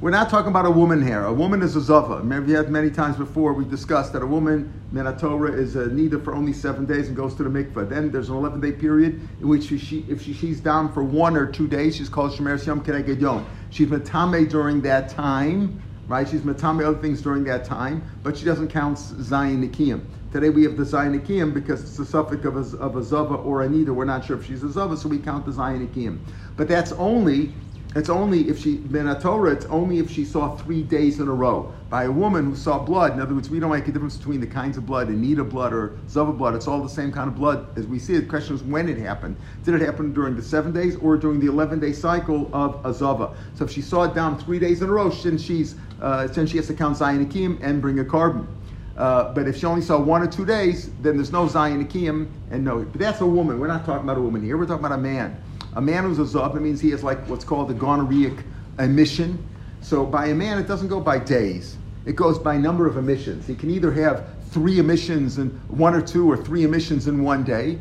We're 0.03 0.09
not 0.09 0.29
talking 0.29 0.49
about 0.49 0.65
a 0.65 0.71
woman 0.71 1.01
here. 1.01 1.23
A 1.23 1.31
woman 1.31 1.61
is 1.61 1.77
a 1.77 1.81
zava. 1.81 2.17
Remember, 2.17 2.47
we 2.47 2.51
had 2.51 2.69
many 2.69 2.89
times 2.91 3.15
before 3.15 3.53
we 3.53 3.63
discussed 3.63 4.11
that 4.11 4.21
a 4.21 4.27
woman, 4.27 4.73
Minatorah, 4.93 5.57
is 5.57 5.77
a 5.77 5.85
nida 5.85 6.21
for 6.21 6.35
only 6.35 6.51
seven 6.51 6.85
days 6.85 7.07
and 7.07 7.15
goes 7.15 7.35
to 7.35 7.43
the 7.43 7.49
mikveh. 7.49 7.87
Then 7.87 8.11
there's 8.11 8.27
an 8.27 8.35
11 8.35 8.59
day 8.59 8.73
period 8.73 9.25
in 9.39 9.47
which 9.47 9.69
she, 9.69 9.77
she, 9.77 10.05
if 10.09 10.21
she, 10.21 10.33
she's 10.33 10.59
down 10.59 10.91
for 10.91 11.05
one 11.05 11.37
or 11.37 11.45
two 11.45 11.69
days, 11.69 11.95
she's 11.95 12.09
called 12.09 12.33
Shemer 12.33 12.59
Keneged 12.83 13.21
Yom. 13.21 13.45
She's 13.69 13.87
matame 13.87 14.49
during 14.49 14.81
that 14.81 15.07
time, 15.07 15.81
right? 16.09 16.27
She's 16.27 16.41
matame 16.41 16.85
other 16.85 16.99
things 16.99 17.21
during 17.21 17.45
that 17.45 17.63
time, 17.63 18.03
but 18.23 18.35
she 18.35 18.43
doesn't 18.43 18.67
count 18.67 18.97
Zion 18.97 19.65
Nikiyim. 19.65 20.03
Today 20.33 20.49
we 20.49 20.63
have 20.63 20.77
the 20.77 20.83
Zayin 20.83 21.53
because 21.53 21.83
it's 21.83 21.95
the 21.95 22.05
suffix 22.07 22.43
of 22.43 22.57
a, 22.57 22.77
of 22.77 22.95
a 22.95 23.03
Zava 23.03 23.35
or 23.35 23.61
a 23.61 23.67
Nida. 23.67 23.89
We're 23.89 24.03
not 24.03 24.25
sure 24.25 24.35
if 24.35 24.47
she's 24.47 24.63
a 24.63 24.71
Zava, 24.71 24.97
so 24.97 25.07
we 25.07 25.19
count 25.19 25.45
the 25.45 25.51
Zayin 25.51 26.17
But 26.57 26.67
that's 26.67 26.91
only 26.93 27.53
it's 27.95 28.09
only 28.09 28.49
if 28.49 28.57
she 28.57 28.79
Torah. 29.21 29.51
It's 29.51 29.67
only 29.67 29.99
if 29.99 30.09
she 30.09 30.25
saw 30.25 30.55
three 30.55 30.81
days 30.81 31.19
in 31.19 31.27
a 31.27 31.31
row 31.31 31.71
by 31.91 32.05
a 32.05 32.11
woman 32.11 32.45
who 32.45 32.55
saw 32.55 32.79
blood. 32.79 33.13
In 33.13 33.21
other 33.21 33.35
words, 33.35 33.51
we 33.51 33.59
don't 33.59 33.69
make 33.69 33.87
a 33.87 33.91
difference 33.91 34.17
between 34.17 34.39
the 34.39 34.47
kinds 34.47 34.75
of 34.75 34.87
blood, 34.87 35.09
Anita 35.09 35.43
blood 35.43 35.71
or 35.71 35.99
Zava 36.09 36.33
blood. 36.33 36.55
It's 36.55 36.67
all 36.67 36.81
the 36.81 36.89
same 36.89 37.11
kind 37.11 37.27
of 37.27 37.35
blood 37.35 37.67
as 37.75 37.85
we 37.85 37.99
see. 37.99 38.15
The 38.17 38.25
question 38.25 38.55
is 38.55 38.63
when 38.63 38.89
it 38.89 38.97
happened. 38.97 39.35
Did 39.63 39.75
it 39.75 39.81
happen 39.81 40.13
during 40.13 40.35
the 40.35 40.41
seven 40.41 40.73
days 40.73 40.95
or 40.95 41.15
during 41.15 41.41
the 41.41 41.45
eleven 41.45 41.79
day 41.79 41.93
cycle 41.93 42.49
of 42.53 42.83
a 42.83 42.91
Zava? 42.91 43.35
So 43.53 43.65
if 43.65 43.71
she 43.71 43.83
saw 43.83 44.05
it 44.05 44.15
down 44.15 44.39
three 44.39 44.57
days 44.57 44.81
in 44.81 44.89
a 44.89 44.93
row, 44.93 45.11
since 45.11 45.43
she's 45.43 45.75
uh, 46.01 46.27
since 46.27 46.49
she 46.49 46.57
has 46.57 46.65
to 46.65 46.73
count 46.73 46.97
Zayin 46.97 47.59
and 47.61 47.79
bring 47.79 47.99
a 47.99 48.03
korban. 48.03 48.47
Uh, 48.97 49.33
but 49.33 49.47
if 49.47 49.57
she 49.57 49.65
only 49.65 49.81
saw 49.81 49.99
one 49.99 50.21
or 50.21 50.27
two 50.27 50.45
days, 50.45 50.91
then 51.01 51.17
there's 51.17 51.31
no 51.31 51.47
Zion 51.47 51.83
Akiyim 51.83 52.29
and 52.51 52.63
no. 52.63 52.83
But 52.83 52.99
that's 52.99 53.21
a 53.21 53.25
woman. 53.25 53.59
We're 53.59 53.67
not 53.67 53.85
talking 53.85 54.03
about 54.03 54.17
a 54.17 54.21
woman 54.21 54.43
here. 54.43 54.57
We're 54.57 54.67
talking 54.67 54.85
about 54.85 54.97
a 54.97 55.01
man. 55.01 55.41
A 55.75 55.81
man 55.81 56.03
who's 56.03 56.19
a 56.19 56.37
Zav, 56.37 56.55
it 56.55 56.61
means 56.61 56.79
he 56.79 56.91
has 56.91 57.03
like 57.03 57.17
what's 57.27 57.43
called 57.43 57.71
a 57.71 57.73
gonorrheic 57.73 58.33
emission. 58.77 59.43
So 59.81 60.05
by 60.05 60.27
a 60.27 60.35
man, 60.35 60.59
it 60.59 60.67
doesn't 60.67 60.89
go 60.89 60.99
by 60.99 61.17
days. 61.17 61.77
It 62.05 62.15
goes 62.15 62.37
by 62.37 62.57
number 62.57 62.85
of 62.85 62.97
emissions. 62.97 63.47
He 63.47 63.55
can 63.55 63.71
either 63.71 63.91
have 63.91 64.27
three 64.51 64.77
emissions 64.77 65.39
in 65.39 65.49
one 65.69 65.95
or 65.95 66.01
two 66.01 66.29
or 66.29 66.37
three 66.37 66.63
emissions 66.63 67.07
in 67.07 67.23
one 67.23 67.43
day, 67.43 67.79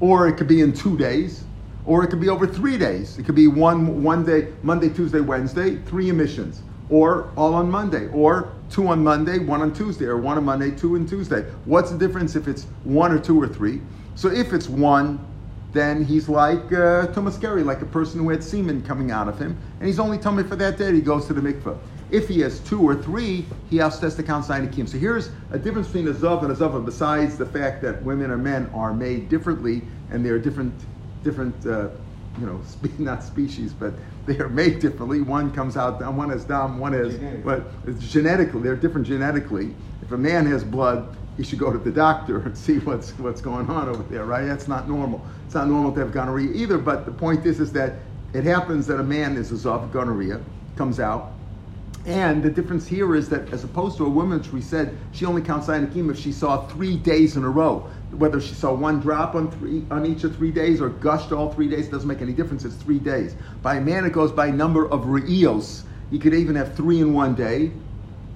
or 0.00 0.28
it 0.28 0.38
could 0.38 0.48
be 0.48 0.62
in 0.62 0.72
two 0.72 0.96
days, 0.96 1.44
or 1.84 2.02
it 2.02 2.08
could 2.08 2.20
be 2.20 2.30
over 2.30 2.46
three 2.46 2.78
days. 2.78 3.18
It 3.18 3.26
could 3.26 3.34
be 3.34 3.48
one 3.48 4.02
one 4.02 4.24
day, 4.24 4.48
Monday, 4.62 4.88
Tuesday, 4.88 5.20
Wednesday, 5.20 5.76
three 5.76 6.08
emissions 6.08 6.62
or 6.90 7.30
all 7.36 7.54
on 7.54 7.70
Monday, 7.70 8.08
or 8.08 8.52
two 8.74 8.88
on 8.88 9.04
Monday, 9.04 9.38
one 9.38 9.62
on 9.62 9.72
Tuesday, 9.72 10.06
or 10.06 10.16
one 10.16 10.36
on 10.36 10.44
Monday, 10.44 10.72
two 10.72 10.96
on 10.96 11.06
Tuesday. 11.06 11.42
What's 11.64 11.92
the 11.92 11.98
difference 11.98 12.34
if 12.34 12.48
it's 12.48 12.64
one 12.82 13.12
or 13.12 13.20
two 13.20 13.40
or 13.40 13.46
three? 13.46 13.80
So 14.16 14.28
if 14.28 14.52
it's 14.52 14.68
one, 14.68 15.24
then 15.72 16.04
he's 16.04 16.28
like 16.28 16.72
uh, 16.72 17.06
Thomas 17.08 17.36
Gary, 17.36 17.62
like 17.62 17.82
a 17.82 17.86
person 17.86 18.18
who 18.18 18.30
had 18.30 18.42
semen 18.42 18.82
coming 18.82 19.12
out 19.12 19.28
of 19.28 19.38
him, 19.38 19.56
and 19.78 19.86
he's 19.86 20.00
only 20.00 20.18
tummy 20.18 20.42
for 20.42 20.56
that 20.56 20.76
day. 20.76 20.92
He 20.92 21.00
goes 21.00 21.26
to 21.26 21.32
the 21.34 21.40
mikveh. 21.40 21.78
If 22.10 22.26
he 22.26 22.40
has 22.40 22.58
two 22.60 22.80
or 22.82 23.00
three, 23.00 23.46
he 23.70 23.76
has 23.76 24.00
to 24.00 24.22
count 24.24 24.44
Sainikim. 24.44 24.88
So 24.88 24.98
here's 24.98 25.30
a 25.52 25.58
difference 25.58 25.86
between 25.86 26.08
a 26.08 26.12
Zav 26.12 26.42
and 26.42 26.50
a 26.50 26.56
Zav, 26.56 26.84
besides 26.84 27.38
the 27.38 27.46
fact 27.46 27.80
that 27.82 28.02
women 28.02 28.32
and 28.32 28.42
men 28.42 28.68
are 28.74 28.92
made 28.92 29.28
differently 29.28 29.82
and 30.10 30.26
they're 30.26 30.40
different, 30.40 30.74
different, 31.22 31.54
uh, 31.64 31.90
you 32.38 32.46
know, 32.46 32.60
spe- 32.66 32.98
not 32.98 33.22
species, 33.22 33.72
but 33.72 33.94
they 34.26 34.38
are 34.38 34.48
made 34.48 34.80
differently. 34.80 35.20
One 35.20 35.52
comes 35.52 35.76
out, 35.76 36.00
one 36.14 36.30
is 36.30 36.44
dumb, 36.44 36.78
one 36.78 36.94
is, 36.94 37.14
but 37.44 37.66
it's 37.86 38.10
genetically, 38.10 38.62
they're 38.62 38.76
different 38.76 39.06
genetically. 39.06 39.74
If 40.02 40.12
a 40.12 40.18
man 40.18 40.46
has 40.46 40.64
blood, 40.64 41.16
he 41.36 41.42
should 41.42 41.58
go 41.58 41.72
to 41.72 41.78
the 41.78 41.90
doctor 41.90 42.40
and 42.40 42.56
see 42.66 42.78
what's 42.78 43.10
what's 43.18 43.40
going 43.40 43.68
on 43.68 43.88
over 43.88 44.02
there, 44.04 44.24
right? 44.24 44.44
That's 44.44 44.68
not 44.68 44.88
normal. 44.88 45.24
It's 45.46 45.54
not 45.54 45.68
normal 45.68 45.92
to 45.92 46.00
have 46.00 46.12
gonorrhea 46.12 46.52
either. 46.54 46.78
But 46.78 47.06
the 47.06 47.12
point 47.12 47.46
is, 47.46 47.60
is 47.60 47.72
that 47.72 47.94
it 48.32 48.44
happens 48.44 48.86
that 48.88 48.98
a 48.98 49.04
man 49.04 49.36
is 49.36 49.52
a 49.52 49.54
Zav 49.54 49.92
gonorrhea, 49.92 50.40
comes 50.76 50.98
out, 50.98 51.32
and 52.06 52.42
the 52.42 52.50
difference 52.50 52.86
here 52.86 53.14
is 53.14 53.28
that 53.30 53.50
as 53.52 53.64
opposed 53.64 53.96
to 53.96 54.04
a 54.04 54.08
woman, 54.08 54.38
which 54.38 54.52
we 54.52 54.60
said 54.60 54.96
she 55.12 55.24
only 55.24 55.40
counts 55.40 55.68
Zayin 55.68 56.10
if 56.10 56.18
she 56.18 56.32
saw 56.32 56.66
three 56.66 56.96
days 56.96 57.36
in 57.36 57.44
a 57.44 57.48
row. 57.48 57.88
Whether 58.18 58.40
she 58.40 58.54
saw 58.54 58.72
one 58.72 59.00
drop 59.00 59.34
on 59.34 59.50
three 59.50 59.84
on 59.90 60.06
each 60.06 60.24
of 60.24 60.36
three 60.36 60.50
days 60.50 60.80
or 60.80 60.88
gushed 60.88 61.32
all 61.32 61.52
three 61.52 61.68
days, 61.68 61.88
doesn't 61.88 62.08
make 62.08 62.22
any 62.22 62.32
difference. 62.32 62.64
It's 62.64 62.76
three 62.76 62.98
days. 62.98 63.34
By 63.62 63.76
a 63.76 63.80
man, 63.80 64.04
it 64.04 64.12
goes 64.12 64.32
by 64.32 64.50
number 64.50 64.86
of 64.86 65.02
re'ios. 65.02 65.82
You 66.10 66.18
could 66.18 66.34
even 66.34 66.54
have 66.56 66.74
three 66.74 67.00
in 67.00 67.12
one 67.12 67.34
day, 67.34 67.72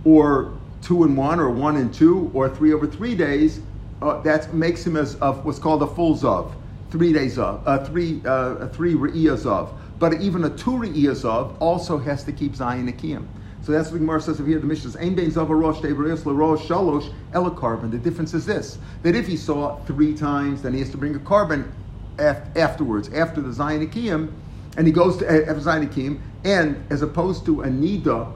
or 0.05 0.53
two 0.83 1.05
in 1.05 1.17
one, 1.17 1.39
or 1.41 1.51
one 1.51 1.77
in 1.77 1.91
two, 1.91 2.31
or 2.35 2.49
three 2.49 2.73
over 2.73 2.87
three 2.87 3.15
days. 3.15 3.61
Uh, 4.01 4.21
that 4.23 4.55
makes 4.55 4.87
him 4.87 4.97
as 4.97 5.17
of 5.17 5.45
what's 5.45 5.59
called 5.59 5.83
a 5.83 5.87
full 5.87 6.17
zav, 6.17 6.53
three 6.91 7.13
days 7.13 7.39
of, 7.39 7.67
uh, 7.67 7.85
three 7.85 8.23
uh, 8.25 8.69
three 8.69 8.95
re'ios 8.95 9.45
of. 9.47 9.73
But 9.99 10.21
even 10.21 10.45
a 10.45 10.51
two 10.51 10.73
re'ios 10.73 11.25
of 11.25 11.61
also 11.61 11.99
has 11.99 12.23
to 12.25 12.33
keep 12.33 12.53
Zayin 12.55 12.93
Akiyim. 12.93 13.27
So 13.69 13.73
that's 13.73 13.91
what 13.91 13.99
Gemara 13.99 14.23
says 14.23 14.41
over 14.41 14.49
here. 14.49 14.59
The 14.59 14.67
Mishnah 14.67 14.93
says, 14.93 14.97
"Ein 15.03 15.15
bein 15.15 15.31
zav 15.31 15.51
rosh 15.51 15.83
rosh 15.85 16.67
shalosh 16.67 17.13
ela 17.35 17.51
korban." 17.51 17.91
The 17.91 17.99
difference 17.99 18.33
is 18.33 18.47
this: 18.47 18.79
that 19.03 19.15
if 19.15 19.27
he 19.27 19.37
saw 19.37 19.85
three 19.85 20.15
times, 20.15 20.63
then 20.63 20.73
he 20.73 20.81
has 20.81 20.89
to 20.93 20.97
bring 20.97 21.15
a 21.15 21.19
korban 21.19 21.73
af- 22.19 22.49
afterwards, 22.57 23.11
after 23.11 23.43
the 23.43 23.51
akiyim, 23.51 24.33
and 24.79 24.87
he 24.87 24.93
goes 24.95 25.19
to 25.19 25.27
zayin 25.27 25.87
akiyim, 25.87 26.23
and 26.45 26.83
as 26.89 27.03
opposed 27.03 27.45
to 27.45 27.61
a 27.61 27.67
nida 27.67 28.33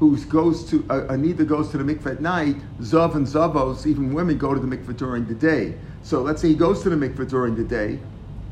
who 0.00 0.18
goes 0.26 0.66
to 0.66 0.84
uh, 0.90 1.06
a, 1.08 1.14
a 1.14 1.16
nida 1.16 1.46
goes 1.46 1.70
to 1.70 1.78
the 1.78 1.84
mikveh 1.84 2.16
at 2.16 2.20
night, 2.20 2.56
zav 2.82 3.14
and 3.14 3.26
zavos, 3.26 3.86
even 3.86 4.12
women 4.12 4.36
go 4.36 4.52
to 4.52 4.60
the 4.60 4.66
mikveh 4.66 4.94
during 4.98 5.26
the 5.28 5.34
day. 5.34 5.78
So 6.02 6.20
let's 6.20 6.42
say 6.42 6.48
he 6.48 6.54
goes 6.54 6.82
to 6.82 6.90
the 6.90 6.96
mikveh 6.96 7.26
during 7.26 7.54
the 7.54 7.64
day 7.64 8.02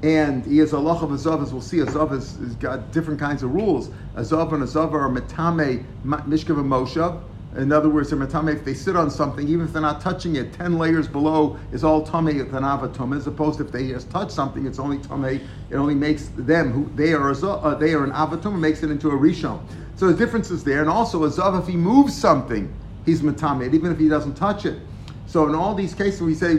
and 0.02 0.44
he 0.44 0.58
a 0.60 0.66
lach 0.66 1.02
of 1.02 1.12
a 1.12 1.14
zav, 1.14 1.42
as 1.42 1.52
we'll 1.52 1.62
see. 1.62 1.78
A 1.78 1.86
zav 1.86 2.10
has, 2.10 2.36
has 2.36 2.56
got 2.56 2.90
different 2.90 3.20
kinds 3.20 3.42
of 3.42 3.54
rules. 3.54 3.88
A 4.16 4.22
zav 4.22 4.52
and 4.52 4.62
a 4.62 4.66
zav 4.66 4.92
are 4.92 5.08
metame 5.08 5.84
mishkav 6.04 6.58
and 6.58 6.70
moshav. 6.70 7.22
In 7.56 7.70
other 7.70 7.88
words, 7.88 8.10
they're 8.10 8.18
metame 8.18 8.52
if 8.52 8.64
they 8.64 8.74
sit 8.74 8.96
on 8.96 9.10
something, 9.10 9.46
even 9.46 9.66
if 9.66 9.72
they're 9.74 9.82
not 9.82 10.00
touching 10.00 10.36
it, 10.36 10.54
ten 10.54 10.76
layers 10.78 11.06
below 11.06 11.56
is 11.70 11.84
all 11.84 12.02
tame 12.02 12.26
tanav 12.46 13.16
As 13.16 13.26
opposed 13.28 13.58
to 13.58 13.64
if 13.64 13.70
they 13.70 13.88
just 13.88 14.10
touch 14.10 14.30
something, 14.30 14.66
it's 14.66 14.80
only 14.80 14.98
tame. 14.98 15.24
It 15.70 15.76
only 15.76 15.94
makes 15.94 16.28
them 16.36 16.72
who 16.72 16.90
they 16.96 17.12
are 17.12 17.30
uh, 17.30 17.74
they 17.74 17.92
are 17.94 18.02
an 18.02 18.10
avatum, 18.10 18.58
makes 18.58 18.82
it 18.82 18.90
into 18.90 19.08
a 19.08 19.16
rishon. 19.16 19.60
So 19.94 20.08
the 20.08 20.16
difference 20.16 20.50
is 20.50 20.64
there, 20.64 20.80
and 20.80 20.90
also 20.90 21.22
a 21.24 21.28
zav 21.28 21.60
if 21.60 21.68
he 21.68 21.76
moves 21.76 22.16
something, 22.16 22.74
he's 23.06 23.22
metame, 23.22 23.72
even 23.72 23.92
if 23.92 23.98
he 23.98 24.08
doesn't 24.08 24.34
touch 24.34 24.66
it. 24.66 24.80
So 25.26 25.48
in 25.48 25.54
all 25.54 25.74
these 25.74 25.94
cases, 25.94 26.22
we 26.22 26.34
say 26.34 26.56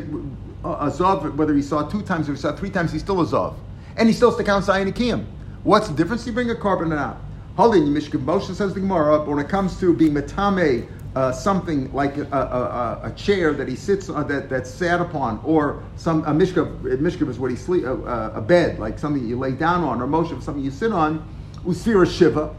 a 0.64 0.90
Zav, 0.90 1.36
whether 1.36 1.54
he 1.54 1.62
saw 1.62 1.88
two 1.88 2.02
times 2.02 2.30
or 2.30 2.34
he 2.34 2.38
saw 2.40 2.56
three 2.56 2.70
times, 2.70 2.92
he's 2.92 3.02
still 3.02 3.22
a 3.22 3.26
Zav. 3.26 3.56
And 3.98 4.08
he 4.08 4.14
still 4.14 4.30
has 4.30 4.38
to 4.38 4.44
count 4.44 4.66
Zayin 4.66 4.92
Akiyim. 4.92 5.26
What's 5.64 5.88
the 5.88 5.94
difference? 5.94 6.26
You 6.26 6.34
bring 6.34 6.50
a 6.50 6.56
korban 6.56 6.92
or 6.92 6.96
not. 6.96 7.18
Holding 7.56 7.84
Mishkan 7.84 8.26
Moshe 8.26 8.54
says 8.56 8.74
the 8.74 8.80
Gemara, 8.80 9.20
but 9.20 9.28
when 9.28 9.40
it 9.40 9.50
comes 9.50 9.80
to 9.80 9.94
being 9.94 10.14
Matame, 10.14 10.88
uh, 11.16 11.32
something 11.32 11.94
like 11.94 12.18
a, 12.18 12.24
a, 12.32 13.08
a, 13.08 13.12
chair 13.12 13.54
that 13.54 13.68
he 13.68 13.76
sits 13.76 14.10
on, 14.10 14.28
that, 14.28 14.50
that's 14.50 14.70
sat 14.70 15.00
upon, 15.00 15.40
or 15.44 15.84
some 15.96 16.24
a 16.24 16.32
mishkav, 16.32 16.82
mishkav 16.98 17.30
is 17.30 17.38
what 17.38 17.52
he 17.52 17.58
sleep, 17.58 17.84
a, 17.84 18.32
a, 18.36 18.42
bed, 18.42 18.80
like 18.80 18.98
something 18.98 19.24
you 19.28 19.38
lay 19.38 19.52
down 19.52 19.84
on, 19.84 20.02
or 20.02 20.08
moshe 20.08 20.42
something 20.42 20.64
you 20.64 20.72
sit 20.72 20.92
on, 20.92 21.24
usfira 21.66 22.10
shiva, 22.10 22.56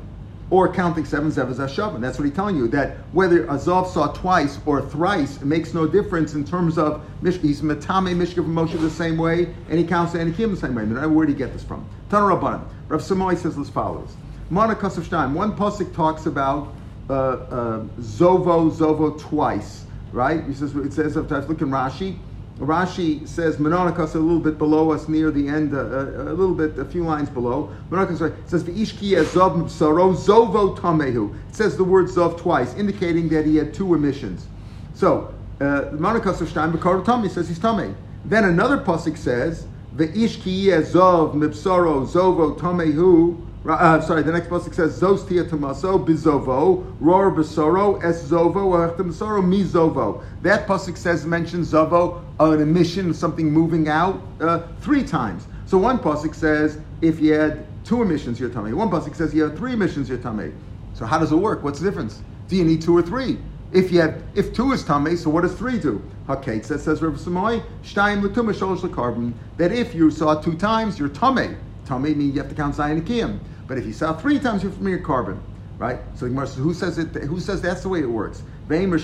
or 0.51 0.73
counting 0.73 1.05
seven 1.05 1.31
zevas 1.31 1.57
ashavim. 1.57 2.01
That's 2.01 2.19
what 2.19 2.27
he's 2.27 2.35
telling 2.35 2.57
you. 2.57 2.69
That 2.69 2.97
whether 3.13 3.51
Azov 3.51 3.89
saw 3.89 4.09
twice 4.13 4.59
or 4.67 4.83
thrice, 4.83 5.37
it 5.37 5.45
makes 5.45 5.75
no 5.75 5.87
difference 5.87 6.35
in 6.35 6.45
terms 6.45 6.79
of 6.79 7.05
he's 7.23 7.63
matame 7.63 8.15
mishkav 8.15 8.47
Moshe 8.47 8.79
the 8.81 8.91
same 8.91 9.17
way, 9.17 9.55
and 9.69 9.79
he 9.79 9.85
counts 9.85 10.15
Anakim 10.15 10.51
the 10.51 10.57
same 10.57 10.75
way. 10.75 10.85
Where 10.85 11.27
did 11.27 11.33
he 11.33 11.39
get 11.39 11.53
this 11.53 11.65
from? 11.65 11.89
Tana 12.11 12.27
Rabbanim. 12.27 12.65
Rav 12.89 13.01
Samoy 13.01 13.37
says 13.37 13.57
as 13.59 13.71
follows: 13.71 14.17
Monakas 14.51 14.99
of. 14.99 15.35
One 15.35 15.57
pasuk 15.57 15.95
talks 15.95 16.27
about 16.27 16.75
uh, 17.09 17.13
uh, 17.13 17.81
zovo 18.01 18.71
zovo 18.71 19.19
twice, 19.19 19.87
right? 20.13 20.45
He 20.45 20.55
says 20.55 20.75
it 20.75 20.93
says. 20.93 21.17
Look 21.17 21.63
in 21.63 21.71
Rashi. 21.71 22.19
Rashi 22.59 23.27
says 23.27 23.57
Menonikas 23.57 24.15
a 24.15 24.19
little 24.19 24.39
bit 24.39 24.59
below 24.59 24.93
us 24.93 25.09
near 25.09 25.33
the 25.33 25.49
end, 25.49 25.75
uh, 25.75 25.79
uh, 25.79 26.23
a 26.29 26.35
little 26.35 26.55
bit, 26.55 26.79
a 26.79 26.85
few 26.85 27.03
lines 27.03 27.29
below. 27.29 27.75
Menonikas 27.91 28.33
says 28.49 28.63
V'ishki 28.63 29.17
zov 29.25 29.57
msaro 29.57 30.15
zovo 30.15 30.79
tamehu. 30.79 31.35
It 31.49 31.57
says 31.57 31.77
the 31.77 31.83
word 31.83 32.07
zov 32.07 32.39
twice, 32.39 32.75
indicating 32.75 33.29
that 33.31 33.45
he 33.45 33.57
had 33.57 33.75
two 33.75 33.95
emissions. 33.95 34.47
So 34.95 35.35
uh, 35.61 35.91
Menonikas 35.93 36.41
of 36.41 36.49
Bekar 36.49 37.05
Tame 37.05 37.29
says 37.29 37.49
he's 37.49 37.59
tame. 37.59 37.97
Then 38.25 38.45
another 38.45 38.79
pasuk 38.79 39.17
says 39.17 39.67
V'ishki 39.97 40.67
zov 40.83 41.35
mipsaro 41.35 42.07
zovo 42.07 42.57
tamehu. 42.57 43.44
Uh, 43.67 43.99
sorry, 44.03 44.23
the 44.23 44.31
next 44.31 44.49
pasuk 44.49 44.75
says 44.75 45.01
Zos 45.01 45.27
tia 45.27 45.43
tamaso 45.43 45.99
bizovo 46.05 46.85
ror 47.01 47.35
besoro 47.35 47.99
es 48.05 48.29
zovo 48.29 48.95
masoro 48.99 49.43
mi 49.43 49.65
zovo. 49.65 50.23
That 50.43 50.67
pasuk 50.67 50.99
says 50.99 51.25
mentions 51.25 51.73
zovo 51.73 52.23
an 52.39 52.61
emission, 52.61 53.15
something 53.15 53.51
moving 53.51 53.89
out 53.89 54.21
uh, 54.43 54.67
three 54.81 55.03
times. 55.03 55.47
So 55.65 55.79
one 55.79 55.99
pasuk 55.99 56.35
says 56.35 56.77
if 57.01 57.21
you 57.21 57.33
had 57.33 57.65
two 57.87 58.03
emissions, 58.03 58.39
your 58.39 58.51
tummy. 58.51 58.75
One 58.75 58.91
pasuk 58.91 59.17
says 59.17 59.33
you 59.35 59.45
have 59.45 59.57
three 59.57 59.73
emissions, 59.73 60.11
your 60.11 60.19
tummy. 60.19 60.53
So 60.93 61.07
how 61.07 61.19
does 61.19 61.33
it 61.33 61.37
work? 61.37 61.63
What's 61.63 61.81
the 61.81 61.89
difference? 61.89 62.21
Do 62.49 62.57
you 62.57 62.65
need 62.65 62.83
two 62.83 62.95
or 62.95 63.03
three? 63.03 63.39
If 63.73 63.91
you 63.91 64.03
have, 64.03 64.23
if 64.35 64.53
two 64.53 64.73
is 64.73 64.85
tummy, 64.85 65.17
so 65.17 65.31
what 65.31 65.41
does 65.41 65.55
three 65.55 65.79
do? 65.79 66.03
Okay, 66.29 66.59
that 66.59 66.81
says 66.81 67.01
Rav 67.01 67.15
Samoy, 67.15 67.65
shtayim 67.83 68.21
l'tumah 68.21 68.53
sholosh. 68.53 69.33
That 69.57 69.73
if 69.73 69.95
you 69.95 70.11
saw 70.11 70.35
two 70.35 70.55
times, 70.55 70.99
you're 70.99 71.09
tummy. 71.09 71.57
Tummy 71.87 72.15
means 72.15 72.35
you 72.35 72.41
have 72.41 72.51
to 72.51 72.55
count 72.55 72.77
zayin 72.77 73.01
akiyim. 73.01 73.39
But 73.67 73.79
if 73.79 73.87
you 73.87 73.93
saw 73.93 74.15
three 74.15 74.39
times, 74.39 74.63
you're 74.63 74.73
from 74.73 74.89
your 74.89 74.99
korban, 74.99 75.39
right? 75.79 76.01
So 76.15 76.27
who 76.29 76.75
says 76.75 76.99
it? 76.99 77.15
Who 77.15 77.41
says 77.41 77.63
that's 77.63 77.83
the 77.83 77.89
way 77.89 78.01
it 78.01 78.11
works? 78.11 78.43
Maybe 78.69 78.99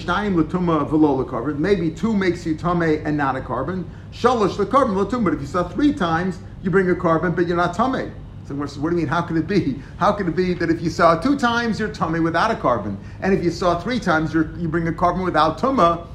two 1.91 2.15
makes 2.15 2.47
you 2.47 2.57
tame 2.57 2.83
and 2.83 3.17
not 3.17 3.37
a 3.37 3.41
korban. 3.41 3.85
Shalosh 4.13 4.57
the 4.57 4.67
korban 4.67 4.95
latum. 4.95 5.25
But 5.25 5.35
if 5.35 5.41
you 5.41 5.47
saw 5.47 5.69
three 5.69 5.93
times, 5.93 6.39
you 6.63 6.71
bring 6.71 6.91
a 6.91 6.95
korban, 6.95 7.35
but 7.37 7.47
you're 7.47 7.57
not 7.57 7.75
tame. 7.75 8.13
So 8.47 8.55
what 8.57 8.91
do 8.91 8.97
you 8.97 9.03
mean? 9.03 9.07
How 9.07 9.23
could 9.23 9.37
it 9.37 9.47
be? 9.47 9.81
How 9.99 10.13
could 10.13 10.27
it 10.27 10.35
be 10.35 10.55
that 10.55 10.71
if 10.71 10.83
you 10.83 10.91
saw 10.91 11.15
two 11.21 11.39
times, 11.39 11.79
you're 11.79 11.89
tummy 11.89 12.19
without 12.19 12.51
a 12.51 12.55
korban, 12.55 12.97
and 13.21 13.33
if 13.33 13.45
you 13.45 13.51
saw 13.51 13.79
three 13.79 14.01
times, 14.01 14.35
you 14.35 14.53
you 14.59 14.67
bring 14.69 14.89
a 14.89 14.93
korban 14.93 15.25
without 15.25 15.59
tuma? 15.59 16.07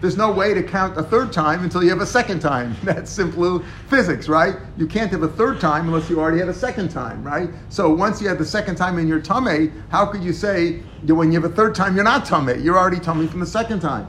There's 0.00 0.16
no 0.16 0.30
way 0.30 0.52
to 0.52 0.62
count 0.62 0.98
a 0.98 1.02
third 1.02 1.32
time 1.32 1.64
until 1.64 1.82
you 1.82 1.88
have 1.90 2.00
a 2.00 2.06
second 2.06 2.40
time. 2.40 2.76
That's 2.82 3.10
simple 3.10 3.60
physics, 3.88 4.28
right? 4.28 4.56
You 4.76 4.86
can't 4.86 5.10
have 5.12 5.22
a 5.22 5.28
third 5.28 5.60
time 5.60 5.88
unless 5.88 6.10
you 6.10 6.20
already 6.20 6.38
had 6.38 6.48
a 6.48 6.54
second 6.54 6.90
time, 6.90 7.24
right? 7.24 7.48
So 7.70 7.92
once 7.94 8.20
you 8.20 8.28
had 8.28 8.38
the 8.38 8.44
second 8.44 8.76
time 8.76 8.98
in 8.98 9.08
your 9.08 9.20
tummy, 9.20 9.72
how 9.88 10.04
could 10.04 10.22
you 10.22 10.32
say 10.32 10.82
that 11.04 11.14
when 11.14 11.32
you 11.32 11.40
have 11.40 11.50
a 11.50 11.54
third 11.54 11.74
time 11.74 11.94
you're 11.94 12.04
not 12.04 12.26
tummy? 12.26 12.58
You're 12.58 12.76
already 12.76 13.00
tummy 13.00 13.26
from 13.26 13.40
the 13.40 13.46
second 13.46 13.80
time. 13.80 14.06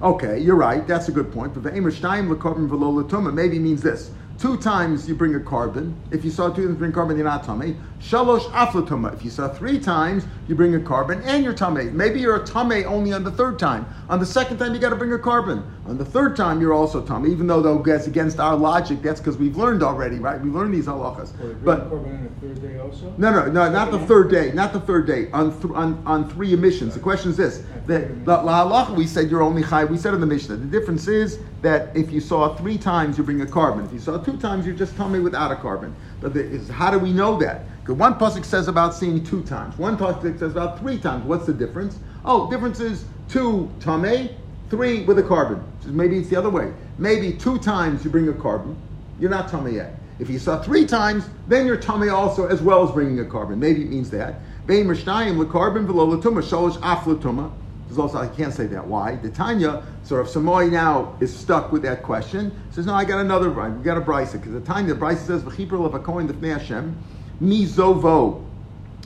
Okay, 0.00 0.38
you're 0.38 0.56
right. 0.56 0.86
That's 0.86 1.08
a 1.08 1.12
good 1.12 1.32
point. 1.32 1.52
But 1.52 1.64
maybe 1.64 3.58
means 3.58 3.82
this. 3.82 4.10
Two 4.38 4.56
times 4.56 5.08
you 5.08 5.16
bring 5.16 5.34
a 5.34 5.40
korban. 5.40 5.94
If 6.12 6.24
you 6.24 6.30
saw 6.30 6.48
two 6.48 6.66
times 6.66 6.78
bring 6.78 6.92
korban, 6.92 7.16
you're 7.16 7.24
not 7.24 7.42
tummy. 7.42 7.76
Shalosh 8.00 8.44
aflatuma. 8.50 9.12
If 9.12 9.24
you 9.24 9.30
saw 9.30 9.48
three 9.48 9.80
times, 9.80 10.24
you 10.46 10.54
bring 10.54 10.74
a 10.74 10.78
korban 10.78 11.24
and 11.24 11.42
you're 11.42 11.52
tummy. 11.52 11.84
Maybe 11.84 12.20
you're 12.20 12.36
a 12.36 12.46
tummy 12.46 12.84
only 12.84 13.12
on 13.12 13.24
the 13.24 13.30
third 13.30 13.58
time. 13.58 13.86
On 14.08 14.20
the 14.20 14.26
second 14.26 14.58
time, 14.58 14.72
you 14.72 14.80
got 14.80 14.90
to 14.90 14.96
bring 14.96 15.12
a 15.12 15.18
korban. 15.18 15.64
On 15.84 15.98
the 15.98 16.04
third 16.04 16.36
time, 16.36 16.60
you're 16.60 16.72
also 16.72 17.02
tummy. 17.04 17.30
Even 17.30 17.48
though 17.48 17.60
though 17.60 17.82
that's 17.82 18.06
against 18.06 18.38
our 18.38 18.56
logic, 18.56 19.02
that's 19.02 19.20
because 19.20 19.36
we've 19.36 19.56
learned 19.56 19.82
already, 19.82 20.18
right? 20.18 20.40
We 20.40 20.48
learned 20.48 20.74
these 20.74 20.86
halachas. 20.86 21.32
But 21.64 21.90
korban 21.90 22.18
on 22.18 22.24
the 22.40 22.46
third 22.46 22.62
day 22.62 22.78
also. 22.78 23.12
No, 23.18 23.32
no, 23.32 23.50
no, 23.50 23.70
not 23.70 23.90
the 23.90 23.98
third 23.98 24.30
day. 24.30 24.52
Not 24.52 24.72
the 24.72 24.80
third 24.80 25.06
day. 25.06 25.28
On 25.32 25.50
th- 25.60 25.74
on, 25.74 26.00
on 26.06 26.30
three 26.30 26.52
emissions. 26.52 26.94
The 26.94 27.00
question 27.00 27.32
is 27.32 27.36
this: 27.36 27.64
that 27.86 28.24
la 28.24 28.64
halacha 28.64 28.94
we 28.94 29.08
said 29.08 29.28
you're 29.28 29.42
only 29.42 29.62
high. 29.62 29.84
We 29.84 29.98
said 29.98 30.14
in 30.14 30.20
the 30.20 30.26
Mishnah. 30.26 30.56
The 30.56 30.66
difference 30.66 31.08
is 31.08 31.40
that 31.62 31.96
if 31.96 32.12
you 32.12 32.20
saw 32.20 32.54
three 32.54 32.78
times, 32.78 33.18
you 33.18 33.24
bring 33.24 33.40
a 33.40 33.46
korban. 33.46 33.86
If 33.86 33.92
you 33.92 33.98
saw 33.98 34.18
two 34.18 34.36
times, 34.36 34.64
you're 34.64 34.76
just 34.76 34.96
tummy 34.96 35.18
without 35.18 35.50
a 35.50 35.56
korban. 35.56 35.92
But 36.20 36.34
the, 36.34 36.44
is, 36.44 36.68
how 36.68 36.92
do 36.92 36.98
we 36.98 37.12
know 37.12 37.36
that? 37.38 37.66
Because 37.88 38.00
one 38.00 38.14
pasuk 38.16 38.44
says 38.44 38.68
about 38.68 38.94
seeing 38.94 39.24
two 39.24 39.42
times. 39.44 39.78
One 39.78 39.96
pasuk 39.96 40.38
says 40.38 40.52
about 40.52 40.78
three 40.78 40.98
times. 40.98 41.24
What's 41.24 41.46
the 41.46 41.54
difference? 41.54 41.98
Oh, 42.22 42.50
difference 42.50 42.80
is 42.80 43.06
two 43.30 43.72
tame, 43.80 44.28
three 44.68 45.04
with 45.04 45.18
a 45.18 45.22
korban. 45.22 45.62
Maybe 45.86 46.18
it's 46.18 46.28
the 46.28 46.36
other 46.36 46.50
way. 46.50 46.70
Maybe 46.98 47.32
two 47.32 47.56
times 47.56 48.04
you 48.04 48.10
bring 48.10 48.28
a 48.28 48.34
korban, 48.34 48.76
you're 49.18 49.30
not 49.30 49.48
tame 49.48 49.72
yet. 49.72 49.98
If 50.18 50.28
you 50.28 50.38
saw 50.38 50.60
three 50.60 50.84
times, 50.84 51.30
then 51.46 51.64
you're 51.64 51.78
tame 51.78 52.10
also 52.10 52.46
as 52.46 52.60
well 52.60 52.86
as 52.86 52.92
bringing 52.92 53.20
a 53.20 53.24
korban. 53.24 53.56
Maybe 53.56 53.80
it 53.80 53.88
means 53.88 54.10
that. 54.10 54.42
Vein 54.66 54.86
the 54.86 54.94
korban 54.94 55.86
below 55.86 56.14
latuma 56.14 56.42
shalosh 56.42 56.76
af 56.82 57.04
latuma. 57.04 57.50
There's 57.86 57.98
also 57.98 58.18
I 58.18 58.28
can't 58.28 58.52
say 58.52 58.66
that. 58.66 58.86
Why? 58.86 59.16
The 59.16 59.30
Tanya, 59.30 59.82
so 60.02 60.20
if 60.20 60.26
Samoy 60.26 60.70
now 60.70 61.16
is 61.20 61.34
stuck 61.34 61.72
with 61.72 61.80
that 61.84 62.02
question, 62.02 62.54
says, 62.70 62.84
No, 62.84 62.92
I 62.92 63.06
got 63.06 63.20
another 63.20 63.48
we 63.48 63.82
got 63.82 63.96
a 63.96 64.02
brisa, 64.02 64.32
because 64.32 64.52
the 64.52 64.60
Tanya, 64.60 64.92
the 64.92 65.00
brisa 65.00 65.26
says, 65.26 65.42
V'chipr 65.42 65.82
of 65.86 65.94
a 65.94 65.98
coin 65.98 66.26
the 66.26 66.48
Hashem, 66.48 66.94
mizovo. 67.40 68.44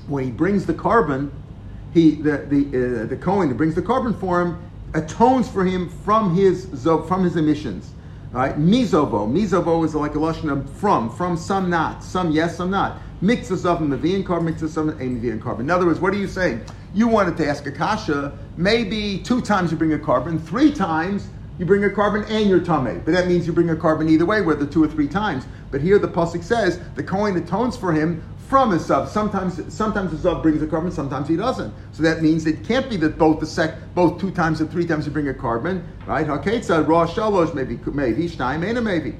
When 0.08 0.24
he 0.24 0.30
brings 0.30 0.66
the 0.66 0.74
korban, 0.74 1.30
he 1.94 2.16
the 2.16 2.38
the 2.38 3.02
uh, 3.02 3.06
the 3.06 3.16
Cohen 3.16 3.48
that 3.48 3.56
brings 3.56 3.74
the 3.74 3.82
korban 3.82 4.18
for 4.18 4.42
him 4.42 4.58
atones 4.94 5.48
for 5.48 5.64
him 5.64 5.88
from 5.88 6.34
his 6.34 6.66
from 7.06 7.24
his 7.24 7.36
emissions. 7.36 7.90
Right? 8.32 8.58
Mizovo. 8.58 9.30
Mizovo 9.30 9.84
is 9.84 9.94
like 9.94 10.14
a 10.14 10.18
lashon 10.18 10.50
of 10.50 10.70
from, 10.78 11.14
from 11.14 11.36
some 11.36 11.68
not, 11.68 12.02
some 12.02 12.30
yes, 12.30 12.56
some 12.56 12.70
not. 12.70 12.98
Mixes 13.20 13.66
of 13.66 13.78
the 13.78 13.96
Nevi'an 13.96 14.24
korban, 14.24 14.44
mixes 14.44 14.76
of 14.78 14.88
a 14.88 14.92
Nevi'an 14.92 15.38
korban. 15.38 15.60
In 15.60 15.70
other 15.70 15.84
words, 15.84 16.00
what 16.00 16.14
are 16.14 16.16
you 16.16 16.26
saying? 16.26 16.62
You 16.94 17.08
wanted 17.08 17.36
to 17.36 17.46
ask 17.46 17.66
Akasha, 17.66 18.36
maybe 18.56 19.18
two 19.18 19.42
times 19.42 19.70
you 19.70 19.76
bring 19.76 19.92
a 19.92 19.98
korban, 19.98 20.42
three 20.42 20.72
times 20.72 21.28
you 21.62 21.66
bring 21.66 21.84
a 21.84 21.88
korban 21.88 22.28
and 22.28 22.50
your 22.50 22.58
tame. 22.58 23.00
But 23.04 23.12
that 23.12 23.28
means 23.28 23.46
you 23.46 23.52
bring 23.52 23.70
a 23.70 23.76
korban 23.76 24.10
either 24.10 24.26
way, 24.26 24.40
whether 24.40 24.66
two 24.66 24.82
or 24.82 24.88
three 24.88 25.06
times. 25.06 25.46
But 25.70 25.80
here 25.80 25.96
the 25.96 26.08
pasuk 26.08 26.42
says 26.42 26.80
the 26.96 27.04
Kohen 27.04 27.36
atones 27.36 27.76
for 27.76 27.92
him 27.92 28.20
from 28.48 28.72
his 28.72 28.84
sub. 28.84 29.08
Sometimes, 29.08 29.72
sometimes 29.72 30.10
the 30.10 30.18
sub 30.18 30.42
brings 30.42 30.60
a 30.60 30.66
korban, 30.66 30.90
sometimes 30.92 31.28
he 31.28 31.36
doesn't. 31.36 31.72
So 31.92 32.02
that 32.02 32.20
means 32.20 32.46
it 32.46 32.64
can't 32.64 32.90
be 32.90 32.96
that 32.96 33.16
both 33.16 33.38
the 33.38 33.46
sec, 33.46 33.76
both 33.94 34.20
two 34.20 34.32
times 34.32 34.60
and 34.60 34.68
three 34.72 34.84
times 34.84 35.06
you 35.06 35.12
bring 35.12 35.28
a 35.28 35.32
korban, 35.32 35.84
right? 36.04 36.28
Okay, 36.28 36.62
so 36.62 36.82
raw 36.82 37.06
shalosh 37.06 37.54
maybe 37.54 37.78
maybe 37.92 38.28
shtaim 38.28 38.66
ain't 38.66 38.78
a 38.78 38.80
maybe. 38.80 39.14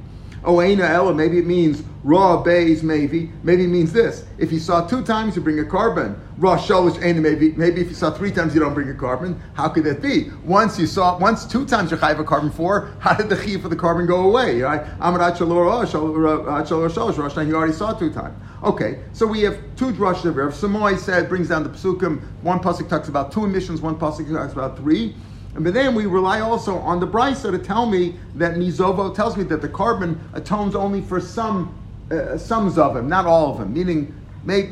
Oh, 0.45 0.61
Aina 0.61 0.83
Ella, 0.83 1.15
maybe 1.15 1.39
it 1.39 1.47
means 1.47 1.85
raw 2.03 2.43
bays, 2.43 2.83
maybe. 2.83 3.31
Maybe 3.45 3.65
it 3.65 3.69
means 3.69 3.93
this. 3.93 4.25
If 4.39 4.51
you 4.51 4.59
saw 4.59 4.85
two 4.85 5.05
times, 5.05 5.37
you 5.37 5.43
bring 5.43 5.61
a 5.61 5.63
korban. 5.63 6.19
Raw 6.39 6.59
shalish 6.59 7.01
Aina, 7.01 7.21
maybe. 7.21 7.53
Maybe 7.53 7.81
if 7.81 7.89
you 7.89 7.95
saw 7.95 8.11
three 8.11 8.33
times, 8.33 8.53
you 8.53 8.59
don't 8.59 8.75
bring 8.75 8.91
a 8.91 8.95
korban. 8.95 9.39
How 9.55 9.69
could 9.69 9.85
that 9.85 10.03
be? 10.03 10.31
Once 10.45 10.81
you 10.81 10.89
saw, 10.89 11.17
once 11.19 11.47
two 11.47 11.65
times 11.65 11.93
you 11.93 11.97
have 11.97 12.19
a 12.19 12.25
korban 12.25 12.53
four, 12.53 12.93
how 12.99 13.15
did 13.15 13.29
the 13.29 13.37
chi 13.37 13.57
for 13.61 13.69
the 13.69 13.77
korban 13.77 14.09
go 14.09 14.29
away? 14.29 14.61
Right? 14.63 14.85
Amarat 14.99 15.37
shalor 15.37 15.87
shalish, 15.87 17.47
you 17.47 17.55
already 17.55 17.73
saw 17.73 17.93
two 17.93 18.13
times. 18.13 18.37
Okay, 18.65 19.01
so 19.13 19.27
we 19.27 19.43
have 19.43 19.59
two 19.77 19.93
drushes 19.93 20.25
of 20.25 20.37
Rav 20.37 20.53
Samoy 20.53 20.99
said, 20.99 21.29
brings 21.29 21.49
down 21.49 21.63
the 21.63 21.69
psukim. 21.69 22.21
One 22.43 22.59
pasuk 22.61 22.89
talks 22.89 23.09
about 23.09 23.33
two 23.33 23.45
emissions, 23.45 23.81
one 23.81 23.97
pasuk 23.97 24.33
talks 24.33 24.53
about 24.53 24.77
three. 24.77 25.15
But 25.55 25.75
then 25.75 25.95
we 25.95 26.07
rely 26.07 26.41
also 26.41 26.79
on 26.79 26.99
the 27.01 27.07
brisa 27.07 27.51
to 27.51 27.59
tell 27.59 27.87
me 27.87 28.17
that 28.37 28.55
Mizovo 28.55 29.15
tells 29.15 29.37
me 29.37 29.45
that 29.45 29.61
the 29.61 29.69
korban 29.69 30.19
atones 30.33 30.75
only 30.75 31.03
for 31.03 31.21
some 31.21 31.79
uh, 32.11 32.37
some 32.37 32.67
of 32.67 32.95
them, 32.95 33.09
not 33.09 33.27
all 33.27 33.53
of 33.53 33.59
them. 33.59 33.73
Meaning, 33.73 34.15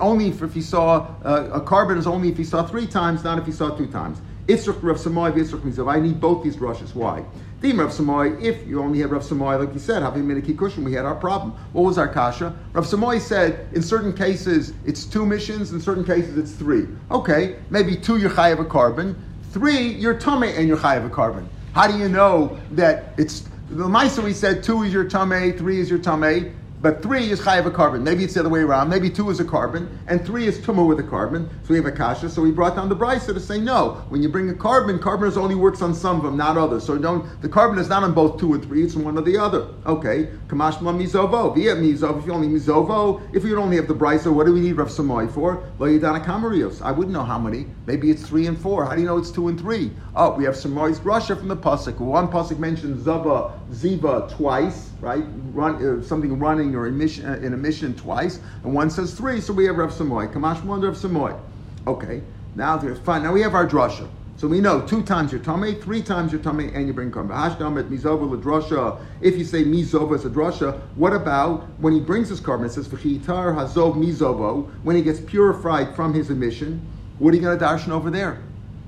only 0.00 0.28
if 0.28 0.52
he 0.52 0.60
saw 0.60 1.06
uh, 1.24 1.50
a 1.52 1.60
korban 1.60 1.96
is 1.96 2.06
only 2.06 2.28
if 2.28 2.36
he 2.36 2.44
saw 2.44 2.66
three 2.66 2.86
times, 2.86 3.24
not 3.24 3.38
if 3.38 3.46
he 3.46 3.52
saw 3.52 3.70
two 3.70 3.86
times. 3.86 4.18
Itzrach 4.46 4.82
Rav 4.82 4.96
Samoy, 4.96 5.32
Itzrach 5.32 5.60
Mizov. 5.60 5.90
I 5.90 6.00
need 6.00 6.20
both 6.20 6.42
these 6.42 6.58
rushes. 6.58 6.94
Why? 6.94 7.24
Theme 7.60 7.78
Rav 7.78 7.90
Samoy, 7.90 8.42
if 8.42 8.66
you 8.66 8.82
only 8.82 9.00
have 9.00 9.12
Rav 9.12 9.22
Samoy, 9.22 9.60
like 9.60 9.72
you 9.74 9.78
said, 9.78 10.02
having 10.02 10.24
Miniki 10.24 10.56
cushion, 10.56 10.82
we 10.82 10.94
had 10.94 11.04
our 11.04 11.14
problem. 11.14 11.52
What 11.72 11.82
was 11.82 11.98
our 11.98 12.08
kasha? 12.08 12.56
Rav 12.72 12.86
Samoy 12.86 13.20
said, 13.20 13.68
in 13.74 13.82
certain 13.82 14.14
cases 14.14 14.72
it's 14.84 15.04
two 15.04 15.24
missions, 15.24 15.72
in 15.72 15.80
certain 15.80 16.04
cases 16.04 16.36
it's 16.38 16.52
three. 16.52 16.86
Okay, 17.10 17.56
maybe 17.68 17.96
two 17.96 18.16
you 18.16 18.28
have 18.28 18.60
a 18.60 18.64
korban, 18.64 19.14
Three, 19.50 19.88
your 19.94 20.14
tummy 20.14 20.52
and 20.52 20.68
your 20.68 20.76
chayav 20.76 21.04
a 21.04 21.10
korban. 21.10 21.46
How 21.72 21.86
do 21.88 21.98
you 21.98 22.08
know 22.08 22.58
that 22.72 23.14
it's 23.16 23.40
the 23.68 23.84
Maisa 23.84 24.22
we 24.22 24.32
said 24.32 24.62
two 24.62 24.84
is 24.84 24.92
your 24.92 25.04
tummy, 25.04 25.52
three 25.52 25.80
is 25.80 25.90
your 25.90 25.98
tummy, 25.98 26.52
but 26.82 27.02
three 27.02 27.30
is 27.30 27.40
chayav 27.40 27.66
a 27.66 27.70
korban. 27.70 28.02
Maybe 28.02 28.24
it's 28.24 28.34
the 28.34 28.40
other 28.40 28.48
way 28.48 28.60
around. 28.60 28.88
Maybe 28.88 29.10
two 29.10 29.28
is 29.28 29.38
a 29.38 29.44
korban, 29.44 29.88
and 30.06 30.24
three 30.24 30.46
is 30.46 30.58
tumah 30.58 30.86
with 30.86 30.98
a 30.98 31.02
korban. 31.02 31.48
So 31.64 31.70
we 31.70 31.76
have 31.76 31.84
a 31.84 31.92
kasha. 31.92 32.30
So 32.30 32.40
we 32.40 32.50
brought 32.50 32.74
down 32.74 32.88
the 32.88 32.96
brisa 32.96 33.34
to 33.34 33.40
say 33.40 33.58
no. 33.58 34.02
When 34.08 34.22
you 34.22 34.30
bring 34.30 34.48
a 34.48 34.54
korban, 34.54 34.98
korban 34.98 35.36
only 35.36 35.54
works 35.54 35.82
on 35.82 35.94
some 35.94 36.16
of 36.16 36.22
them, 36.22 36.38
not 36.38 36.56
others. 36.56 36.84
So 36.84 36.96
don't. 36.96 37.40
The 37.42 37.48
korban 37.48 37.78
is 37.78 37.88
not 37.88 38.02
on 38.02 38.14
both 38.14 38.40
two 38.40 38.54
or 38.54 38.58
three. 38.58 38.82
It's 38.82 38.96
on 38.96 39.04
one 39.04 39.18
or 39.18 39.22
the 39.22 39.36
other. 39.36 39.68
Okay. 39.84 40.30
Kamash 40.48 40.78
mizovo. 40.78 41.54
Via 41.54 41.76
mizov. 41.76 42.20
If 42.20 42.26
you 42.26 42.32
only 42.32 42.48
mizovo, 42.48 43.20
if 43.34 43.44
you 43.44 43.58
only 43.58 43.76
have 43.76 43.86
the 43.86 43.94
brisa, 43.94 44.32
what 44.32 44.46
do 44.46 44.54
we 44.54 44.60
need 44.60 44.72
Rav 44.72 44.88
Samoy 44.88 45.30
for? 45.30 45.62
Lo 45.78 45.86
yidana 45.86 46.24
kamarios. 46.24 46.80
I 46.80 46.92
wouldn't 46.92 47.12
know 47.12 47.24
how 47.24 47.38
many. 47.38 47.66
Maybe 47.86 48.10
it's 48.10 48.26
three 48.26 48.46
and 48.46 48.58
four. 48.58 48.86
How 48.86 48.94
do 48.94 49.00
you 49.00 49.06
know 49.06 49.18
it's 49.18 49.30
two 49.30 49.48
and 49.48 49.60
three? 49.60 49.92
Oh, 50.16 50.34
we 50.34 50.44
have 50.44 50.54
Samoy's 50.54 51.00
Russia 51.00 51.36
from 51.36 51.48
the 51.48 51.56
pasuk. 51.56 51.98
One 51.98 52.28
pasuk 52.28 52.58
mentions 52.58 53.04
zava 53.04 53.60
ziva 53.70 54.34
twice 54.34 54.89
right? 55.00 55.24
Run, 55.52 56.00
uh, 56.00 56.02
something 56.02 56.38
running 56.38 56.74
or 56.74 56.86
emission, 56.86 57.26
uh, 57.26 57.34
in 57.34 57.54
a 57.54 57.56
mission 57.56 57.94
twice, 57.94 58.40
and 58.64 58.74
one 58.74 58.90
says 58.90 59.14
three, 59.14 59.40
so 59.40 59.52
we 59.52 59.64
have 59.66 59.76
Rav 59.76 59.92
Samoy. 59.92 60.32
Kamash 60.32 60.62
Wonder 60.64 60.88
of 60.88 60.96
Samoy. 60.96 61.38
Okay, 61.86 62.22
now 62.54 62.76
there's 62.76 62.98
fine. 62.98 63.22
Now 63.22 63.32
we 63.32 63.40
have 63.42 63.54
our 63.54 63.66
drasha. 63.66 64.08
So 64.36 64.48
we 64.48 64.60
know 64.60 64.80
two 64.86 65.02
times 65.02 65.32
your 65.32 65.42
tummy, 65.42 65.74
three 65.74 66.00
times 66.00 66.32
your 66.32 66.40
tummy, 66.40 66.70
and 66.72 66.86
you 66.86 66.94
bring 66.94 67.10
korban. 67.10 67.28
Hashdam 67.28 67.78
at 67.78 67.90
mizova 67.90 68.30
l'drasha. 68.30 68.98
If 69.20 69.36
you 69.36 69.44
say 69.44 69.64
mizova 69.64 70.16
is 70.16 70.24
a 70.24 70.30
drasha, 70.30 70.80
what 70.94 71.12
about 71.12 71.68
when 71.78 71.92
he 71.92 72.00
brings 72.00 72.30
his 72.30 72.40
korban? 72.40 72.64
It 72.64 72.72
says 72.72 72.88
v'chitar 72.88 73.54
hazov 73.54 73.96
mizovo. 73.96 74.70
When 74.82 74.96
he 74.96 75.02
gets 75.02 75.20
purified 75.20 75.94
from 75.94 76.14
his 76.14 76.30
emission, 76.30 76.80
what 77.18 77.34
are 77.34 77.36
you 77.36 77.42
going 77.42 77.58
to 77.58 77.62
darshan 77.62 77.90
over 77.90 78.10
there? 78.10 78.42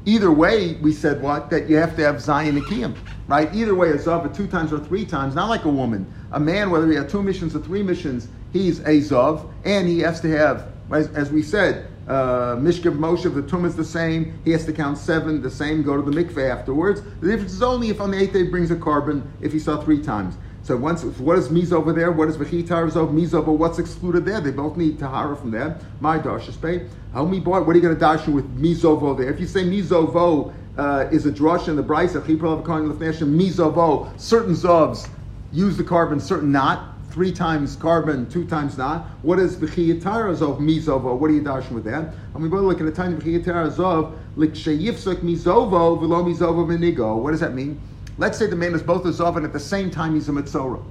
Either 0.05 0.33
way, 0.33 0.75
we 0.75 0.93
said 0.93 1.23
what? 1.23 1.51
That 1.51 1.69
you 1.69 1.77
have 1.77 1.95
to 1.97 2.03
have 2.03 2.21
Zion 2.21 2.61
Nikiyim, 2.61 2.97
right? 3.29 3.55
Either 3.55 3.75
way, 3.75 3.91
a 3.91 3.97
Zav 3.97 4.35
two 4.35 4.49
times 4.49 4.73
or 4.73 4.81
three 4.81 5.05
times, 5.05 5.35
not 5.35 5.49
like 5.49 5.65
a 5.65 5.69
woman. 5.69 6.12
A 6.33 6.41
man, 6.41 6.71
whether 6.71 6.88
he 6.88 6.97
had 6.97 7.09
two 7.09 7.23
missions 7.23 7.55
or 7.55 7.61
three 7.61 7.83
missions, 7.83 8.29
he's 8.53 8.81
a 8.81 8.99
Zav, 8.99 9.49
and 9.65 9.87
he 9.87 10.01
has 10.01 10.21
to 10.23 10.29
have, 10.31 10.69
as, 10.91 11.09
as 11.09 11.31
we 11.31 11.43
said, 11.43 11.87
uh, 12.09 12.57
Mishkav 12.57 12.99
Moshe, 12.99 13.33
the 13.33 13.43
Tum 13.43 13.65
is 13.65 13.77
the 13.77 13.85
same. 13.85 14.41
He 14.45 14.51
has 14.51 14.65
to 14.67 14.73
count 14.73 14.99
seven, 14.99 15.41
the 15.41 15.51
same, 15.51 15.85
go 15.85 15.97
to 15.97 16.03
the 16.03 16.11
mikveh 16.11 16.51
afterwards. 16.51 17.01
The 17.21 17.29
difference 17.29 17.53
is 17.53 17.62
only 17.62 17.91
if 17.91 18.01
on 18.01 18.11
the 18.11 18.21
eighth 18.21 18.33
day 18.33 18.43
brings 18.43 18.73
a 18.73 18.77
korban, 18.77 19.23
if 19.41 19.53
he 19.53 19.61
saw 19.61 19.81
three 19.81 20.03
times. 20.03 20.37
So 20.64 20.77
once, 20.77 21.03
what 21.03 21.38
is 21.38 21.51
Miz 21.51 21.72
over 21.72 21.92
there? 21.92 22.12
What 22.12 22.29
is 22.29 22.37
V'chitar 22.37 22.88
Zov? 22.88 23.12
Miz 23.12 23.35
over, 23.35 23.51
what's 23.51 23.81
excluded 23.81 24.25
there? 24.25 24.40
They 24.40 24.53
both 24.53 24.77
need 24.77 24.96
Tahara 24.96 25.37
from 25.37 25.51
there. 25.51 25.77
My 26.01 26.20
Darsha 26.20 26.53
Spay. 26.53 26.88
How 27.12 27.25
me 27.25 27.40
boy, 27.40 27.61
what 27.62 27.70
are 27.70 27.75
you 27.75 27.83
going 27.83 27.94
to 27.94 28.01
dash 28.01 28.29
with 28.29 28.46
Mizovo 28.61 29.18
there? 29.18 29.29
If 29.29 29.40
you 29.40 29.46
say 29.46 29.64
Mizovo 29.64 30.55
uh, 30.79 31.09
is 31.11 31.27
a 31.27 31.33
drush 31.33 31.66
in 31.66 31.75
the 31.75 31.83
Bryce 31.83 32.14
of 32.14 32.25
Chipra 32.25 32.61
of 32.61 32.64
Mizovo, 32.64 34.20
certain 34.20 34.55
Zovs 34.55 35.09
use 35.53 35.77
the 35.77 35.85
korban, 35.85 36.20
certain 36.20 36.53
not. 36.53 36.90
Three 37.11 37.33
times 37.33 37.77
korban, 37.77 38.33
two 38.33 38.46
times 38.46 38.79
not. 38.79 39.05
What 39.20 39.38
is 39.38 39.57
v'chiyatara 39.57 40.35
zov 40.35 40.61
mizovo? 40.61 41.18
What 41.18 41.31
are 41.31 41.35
you 41.35 41.42
dashing 41.42 41.75
with 41.75 41.85
that? 41.85 42.14
And 42.33 42.42
we 42.42 42.48
both 42.48 42.62
look 42.62 42.81
at 42.81 42.87
a 42.87 42.90
tiny 42.90 43.16
v'chiyatara 43.16 43.70
zov 43.70 44.16
likshayifsuk 44.38 45.16
mizovo 45.16 46.01
v'lo 46.01 46.25
mizovo 46.25 46.64
v'nigo. 46.64 47.18
What 47.18 47.33
does 47.33 47.40
that 47.40 47.53
mean? 47.53 47.79
Let's 48.18 48.38
say 48.38 48.46
the 48.46 48.57
man 48.57 48.75
is 48.75 48.83
both 48.83 49.05
a 49.07 49.09
Zav 49.09 49.37
and 49.37 49.44
at 49.44 49.53
the 49.53 49.61
same 49.61 49.90
time 49.90 50.14
he's 50.14 50.29
a 50.29 50.33
Mitzorah. 50.33 50.85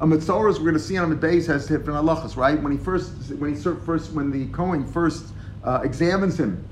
A 0.00 0.06
Mitzorah, 0.06 0.52
we're 0.54 0.60
going 0.60 0.74
to 0.74 0.80
see 0.80 0.96
on 0.96 1.10
the 1.10 1.16
base, 1.16 1.46
has 1.46 1.66
different 1.66 1.98
halachas, 2.04 2.36
right? 2.36 2.60
When 2.60 2.70
he 2.70 2.78
first, 2.78 3.10
when 3.32 3.54
he 3.54 3.60
first, 3.60 4.12
when 4.12 4.30
the 4.30 4.46
Kohen 4.48 4.86
first 4.86 5.26
uh, 5.64 5.80
examines 5.82 6.38
him 6.38 6.64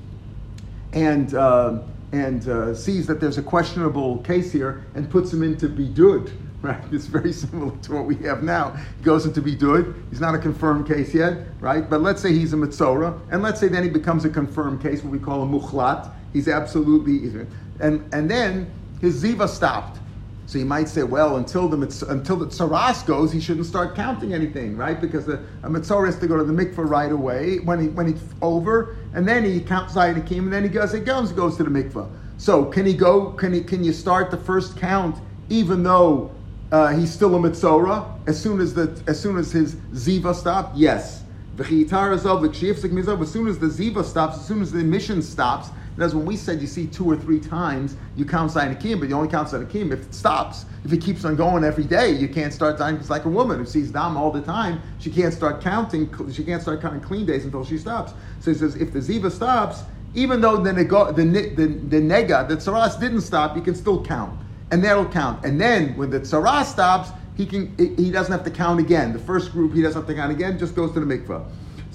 and 0.92 1.35
uh, 1.35 1.83
and 2.12 2.49
uh, 2.49 2.75
sees 2.75 3.07
that 3.09 3.21
there's 3.21 3.37
a 3.37 3.42
questionable 3.42 4.19
case 4.19 4.53
here 4.53 4.85
and 4.95 5.11
puts 5.11 5.33
him 5.33 5.42
into 5.42 5.69
bidud, 5.69 6.33
right? 6.62 6.83
It's 6.92 7.07
very 7.07 7.33
similar 7.33 7.77
to 7.83 7.92
what 7.92 8.07
we 8.07 8.14
have 8.16 8.45
now. 8.45 8.77
He 8.99 9.05
goes 9.05 9.27
into 9.27 9.42
bidud. 9.42 10.09
He's 10.11 10.21
not 10.21 10.37
a 10.37 10.38
confirmed 10.38 10.87
case 10.87 11.12
yet, 11.12 11.49
right? 11.59 11.88
But 11.88 12.03
let's 12.03 12.23
say 12.23 12.33
he's 12.33 12.53
a 12.53 12.57
mitzora, 12.57 13.19
and 13.33 13.42
let's 13.42 13.59
say 13.59 13.66
then 13.66 13.83
he 13.83 13.90
becomes 13.90 14.25
a 14.25 14.31
confirmed 14.31 14.81
case, 14.81 15.03
what 15.03 15.11
we 15.11 15.19
call 15.19 15.42
a 15.42 15.47
muchlat. 15.47 16.12
He's 16.33 16.47
absolutely, 16.47 17.47
and 17.81 18.14
and 18.14 18.31
then 18.31 18.71
his 19.01 19.23
ziva 19.23 19.49
stopped. 19.49 19.99
So 20.47 20.59
you 20.59 20.65
might 20.65 20.89
say, 20.89 21.03
well, 21.03 21.37
until 21.37 21.69
the 21.69 21.77
until 22.09 22.37
the 22.37 22.47
tsaras 22.47 23.05
goes, 23.05 23.33
he 23.33 23.41
shouldn't 23.41 23.67
start 23.67 23.97
counting 23.97 24.33
anything, 24.33 24.77
right? 24.77 25.01
Because 25.01 25.27
the 25.27 25.41
a 25.65 25.69
mitzora 25.69 26.07
has 26.07 26.19
to 26.21 26.29
go 26.29 26.37
to 26.37 26.45
the 26.45 26.53
mikveh 26.53 26.89
right 26.89 27.11
away 27.11 27.59
when 27.59 27.81
he 27.81 27.89
when 27.89 28.07
it's 28.09 28.23
over, 28.43 28.97
and 29.13 29.27
then 29.27 29.45
he 29.45 29.61
counts 29.61 29.95
zayin 29.95 30.17
and 30.31 30.53
then 30.53 30.63
he 30.63 30.69
goes, 30.69 30.93
he 30.93 31.01
goes, 31.01 31.33
goes 31.33 31.57
to 31.57 31.65
the 31.65 31.71
mikveh. 31.71 32.09
So 32.39 32.65
can 32.67 32.87
he 32.87 32.95
go? 32.95 33.33
Can 33.33 33.53
he? 33.53 33.61
Can 33.61 33.83
you 33.83 33.93
start 33.93 34.31
the 34.31 34.37
first 34.37 34.77
count 34.77 35.19
even 35.49 35.83
though 35.83 36.31
uh, 36.71 36.95
he's 36.95 37.13
still 37.13 37.35
a 37.35 37.39
mitzora 37.39 38.07
as 38.29 38.41
soon 38.41 38.61
as 38.61 38.73
the 38.73 39.03
as 39.09 39.19
soon 39.21 39.39
as 39.39 39.51
his 39.51 39.75
ziva 39.95 40.33
stopped? 40.33 40.77
Yes. 40.77 41.25
As 41.59 41.67
soon 41.67 42.13
as 42.13 42.23
the 43.59 43.67
ziva 43.67 44.05
stops, 44.05 44.37
as 44.37 44.47
soon 44.47 44.61
as 44.61 44.71
the 44.73 44.81
emission 44.81 45.23
stops, 45.23 45.71
that's 45.97 46.15
when 46.15 46.27
we 46.27 46.37
said 46.37 46.61
you 46.61 46.67
see 46.67 46.87
two 46.87 47.11
or 47.11 47.17
three 47.17 47.41
times, 47.41 47.97
you 48.17 48.25
count 48.25 48.53
Zainakim, 48.53 49.01
but 49.01 49.09
you 49.09 49.15
only 49.15 49.29
count 49.29 49.49
Zainakim 49.49 49.93
if 49.93 50.03
it 50.03 50.15
stops. 50.15 50.67
If 50.85 50.93
it 50.93 51.01
keeps 51.01 51.25
on 51.25 51.37
going 51.37 51.65
every 51.65 51.85
day, 51.85 52.13
you 52.13 52.29
can't 52.29 52.53
start 52.53 52.79
Zainakim. 52.79 53.01
It's 53.01 53.11
like 53.11 53.25
a 53.25 53.31
woman 53.31 53.59
who 53.59 53.67
sees 53.67 53.91
Dam 53.91 54.17
all 54.17 54.31
the 54.31 54.43
time. 54.43 54.83
She 54.99 55.11
can't 55.11 55.33
start 55.33 55.61
counting, 55.61 56.09
she 56.33 56.45
can't 56.45 56.61
start 56.61 56.83
counting 56.83 57.01
clean 57.01 57.27
days 57.27 57.45
until 57.45 57.65
she 57.65 57.79
stops. 57.79 58.13
So 58.41 58.53
he 58.53 58.59
says, 58.59 58.77
if 58.77 58.93
the 58.93 58.99
Ziva 58.99 59.31
stops, 59.31 59.83
even 60.15 60.41
though 60.41 60.57
the, 60.57 60.73
nego, 60.73 61.13
the, 61.13 61.25
the, 61.25 61.67
the 61.67 62.01
nega, 62.01 62.49
the 62.49 62.57
tsaras 62.57 62.99
didn't 62.99 63.21
stop, 63.21 63.57
you 63.57 63.63
can 63.63 63.75
still 63.75 64.05
count. 64.05 64.39
And 64.71 64.83
that'll 64.83 65.07
count. 65.07 65.45
And 65.45 65.61
then 65.61 65.97
when 65.97 66.11
the 66.11 66.21
tsaras 66.21 66.65
stops, 66.65 67.11
he 67.37 67.45
can 67.45 67.77
he 67.77 68.11
doesn't 68.11 68.33
have 68.33 68.45
to 68.45 68.51
count 68.51 68.81
again. 68.81 69.13
The 69.13 69.19
first 69.19 69.53
group 69.53 69.75
he 69.75 69.83
doesn't 69.83 70.01
have 70.01 70.09
to 70.09 70.15
count 70.15 70.33
again, 70.33 70.59
just 70.59 70.75
goes 70.75 70.93
to 70.93 71.01
the 71.01 71.07
mikvah. 71.07 71.45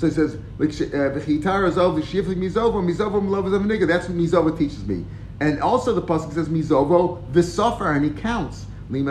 So 0.02 0.08
he 0.08 0.14
says, 0.14 0.34
uh, 0.34 0.40
"V'chitar 0.58 1.68
azov 1.68 1.96
v'shiflik 1.96 2.36
mizovo 2.36 2.82
mizovo 2.82 3.22
milovazav 3.22 3.64
nigga." 3.68 3.88
That's 3.88 4.10
what 4.10 4.18
mizovo 4.18 4.58
teaches 4.58 4.84
me. 4.84 5.06
And 5.40 5.62
also 5.62 5.94
the 5.94 6.02
pasuk 6.02 6.34
says 6.34 6.50
mizovo 6.50 7.22
v'sofer, 7.32 7.96
and 7.96 8.04
he 8.04 8.10
counts. 8.10 8.66
How 8.92 8.98
do 8.98 9.04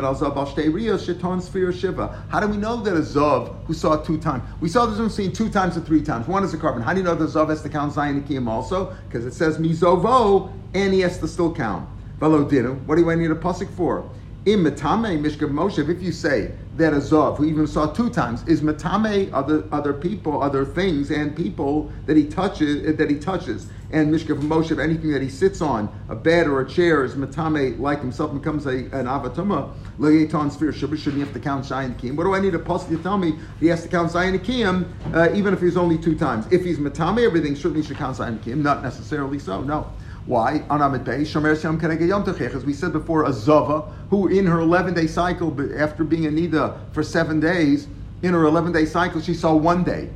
we 2.48 2.57
know 2.59 2.76
that 2.83 2.94
a 2.94 3.00
Zav 3.00 3.64
who 3.64 3.72
saw 3.72 3.96
two 3.96 4.18
times? 4.18 4.42
We 4.61 4.68
saw 4.68 4.85
this 4.85 4.98
one 4.98 5.09
seen 5.09 5.33
two 5.33 5.48
times 5.48 5.74
or 5.79 5.81
three 5.81 6.03
times. 6.03 6.29
One 6.29 6.44
is 6.44 6.53
a 6.53 6.59
korban. 6.59 6.83
How 6.83 6.92
do 6.92 6.98
you 6.98 7.05
know 7.05 7.14
the 7.14 7.24
Zav 7.24 7.48
has 7.48 7.62
to 7.62 7.70
count 7.70 7.94
Kiyam 7.94 8.46
also? 8.46 8.94
Because 9.07 9.24
it 9.24 9.33
says 9.33 9.57
Mizovo 9.57 10.53
and 10.74 10.92
he 10.92 11.00
has 11.00 11.18
to 11.20 11.29
still 11.29 11.55
count. 11.55 11.88
Velo 12.18 12.44
What 12.44 12.96
do 12.96 13.11
I 13.11 13.14
need 13.14 13.31
a 13.31 13.35
pasuk 13.35 13.70
for? 13.70 14.05
In 14.46 14.61
Matame 14.61 15.20
Mishka 15.20 15.46
Moshe, 15.46 15.87
if 15.87 16.03
you 16.03 16.12
say 16.12 16.53
that 16.79 16.94
a 16.94 16.96
Zov, 16.96 17.37
who 17.37 17.44
even 17.44 17.66
saw 17.66 17.92
two 17.92 18.09
times, 18.09 18.42
is 18.48 18.62
Matame 18.62 19.31
other 19.35 19.68
other 19.70 19.92
people, 19.92 20.42
other 20.42 20.64
things 20.64 21.11
and 21.11 21.37
people 21.37 21.92
that 22.07 22.16
he 22.16 22.24
touches 22.24 22.96
that 22.96 23.11
he 23.11 23.18
touches. 23.18 23.68
And 23.90 24.11
Mishka 24.11 24.35
Moshe, 24.35 24.83
anything 24.83 25.11
that 25.11 25.20
he 25.20 25.29
sits 25.29 25.61
on, 25.61 25.90
a 26.09 26.16
bed 26.16 26.46
or 26.46 26.62
a 26.62 26.66
chair, 26.66 27.05
is 27.05 27.16
Matame 27.16 27.79
like 27.79 28.00
himself 28.00 28.33
becomes 28.33 28.64
a, 28.64 28.70
an 28.70 29.05
Avatuma, 29.05 29.74
Legeton 29.98 30.50
Sphere 30.50 30.72
Shubba, 30.72 30.96
shouldn't 30.96 31.22
have 31.22 31.35
to 31.35 31.40
count 31.40 31.66
Shayin 31.66 32.00
Kiyim? 32.00 32.16
What 32.16 32.24
do 32.24 32.35
I 32.35 32.40
need 32.40 32.55
a 32.55 32.59
post 32.59 32.88
to 32.88 32.96
tell 33.03 33.18
me 33.18 33.35
he 33.59 33.66
has 33.66 33.83
to 33.83 33.88
count 33.88 34.12
Shayin 34.12 34.38
Kiyim, 34.38 34.87
uh, 35.14 35.35
even 35.35 35.53
if 35.53 35.61
he's 35.61 35.76
only 35.76 35.98
two 35.98 36.16
times? 36.16 36.46
If 36.50 36.64
he's 36.64 36.79
Matame, 36.79 37.26
everything 37.26 37.57
certainly 37.57 37.83
should 37.83 37.98
count 37.98 38.16
Shayin 38.16 38.38
Kiyim, 38.38 38.62
not 38.62 38.83
necessarily 38.83 39.38
so, 39.38 39.61
no. 39.61 39.92
Why? 40.26 40.62
On 40.68 40.80
Bey, 41.02 41.22
Shomer 41.22 41.56
Siyam 41.56 41.80
Keneged 41.80 42.06
Yom 42.06 42.24
Techech, 42.24 42.54
as 42.54 42.64
we 42.64 42.72
said 42.72 42.92
before, 42.92 43.24
a 43.24 43.33
Zava, 43.33 43.90
who 44.11 44.28
in 44.28 44.46
her 44.46 44.61
11 44.61 44.94
day 44.94 45.06
cycle, 45.06 45.50
but 45.50 45.72
after 45.72 46.04
being 46.04 46.26
a 46.26 46.30
Nida 46.30 46.78
for 46.92 47.02
seven 47.02 47.40
days, 47.40 47.88
in 48.22 48.35
her 48.35 48.44
11 48.44 48.72
day 48.72 48.85
cycle, 48.85 49.20
she 49.20 49.35
saw 49.35 49.54
one 49.54 49.83
day. 49.83 50.11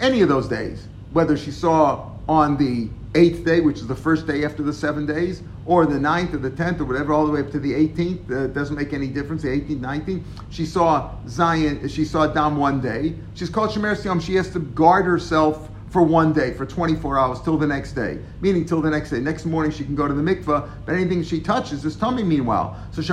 Any 0.00 0.22
of 0.22 0.28
those 0.28 0.48
days, 0.48 0.86
whether 1.12 1.36
she 1.36 1.50
saw 1.50 2.10
on 2.28 2.56
the 2.56 2.88
eighth 3.16 3.44
day, 3.44 3.60
which 3.60 3.78
is 3.78 3.88
the 3.88 3.96
first 3.96 4.26
day 4.26 4.44
after 4.44 4.62
the 4.62 4.72
seven 4.72 5.04
days, 5.04 5.42
or 5.66 5.84
the 5.84 5.98
ninth 5.98 6.32
or 6.32 6.38
the 6.38 6.50
tenth 6.50 6.80
or 6.80 6.84
whatever, 6.84 7.12
all 7.12 7.26
the 7.26 7.32
way 7.32 7.40
up 7.40 7.50
to 7.50 7.58
the 7.58 7.72
18th, 7.72 8.30
uh, 8.30 8.46
doesn't 8.48 8.76
make 8.76 8.92
any 8.92 9.08
difference, 9.08 9.42
the 9.42 9.48
18th, 9.48 9.80
19th. 9.80 10.22
She 10.50 10.64
saw 10.64 11.10
Zion, 11.28 11.86
she 11.88 12.04
saw 12.04 12.28
Dam 12.28 12.56
one 12.56 12.80
day. 12.80 13.14
She's 13.34 13.50
called 13.50 13.70
Shemer 13.70 13.96
Siyam, 13.96 14.22
she 14.22 14.36
has 14.36 14.50
to 14.50 14.60
guard 14.60 15.06
herself 15.06 15.69
for 15.90 16.02
one 16.02 16.32
day, 16.32 16.54
for 16.54 16.64
24 16.64 17.18
hours, 17.18 17.40
till 17.40 17.58
the 17.58 17.66
next 17.66 17.92
day. 17.92 18.18
Meaning 18.40 18.64
till 18.64 18.80
the 18.80 18.90
next 18.90 19.10
day. 19.10 19.18
Next 19.20 19.44
morning 19.44 19.72
she 19.72 19.84
can 19.84 19.96
go 19.96 20.06
to 20.06 20.14
the 20.14 20.22
mikveh, 20.22 20.68
but 20.86 20.94
anything 20.94 21.22
she 21.22 21.40
touches 21.40 21.84
is 21.84 21.96
tummy 21.96 22.22
meanwhile. 22.22 22.76
So 22.92 23.02
she's 23.02 23.10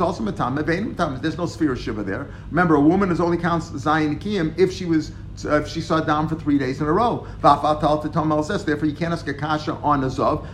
also 0.00 0.22
matam. 0.22 0.54
There's 1.20 1.38
no 1.38 1.46
sphere 1.46 1.72
of 1.72 1.80
shiva 1.80 2.04
there. 2.04 2.28
Remember, 2.50 2.76
a 2.76 2.80
woman 2.80 3.10
is 3.10 3.20
only 3.20 3.36
counts 3.36 3.70
zayin 3.70 4.20
kiyim 4.20 4.56
if 4.56 4.72
she 4.72 4.84
was 4.84 5.12
if 5.44 5.68
she 5.68 5.80
saw 5.80 6.00
down 6.00 6.28
for 6.28 6.34
three 6.34 6.58
days 6.58 6.80
in 6.80 6.86
a 6.86 6.92
row. 6.92 7.26
Therefore, 7.40 8.88
you 8.88 8.94
can't 8.96 9.12
ask 9.12 9.28
a 9.28 9.34
kasha 9.34 9.74
on 9.74 10.02
a 10.02 10.08
zov. 10.08 10.44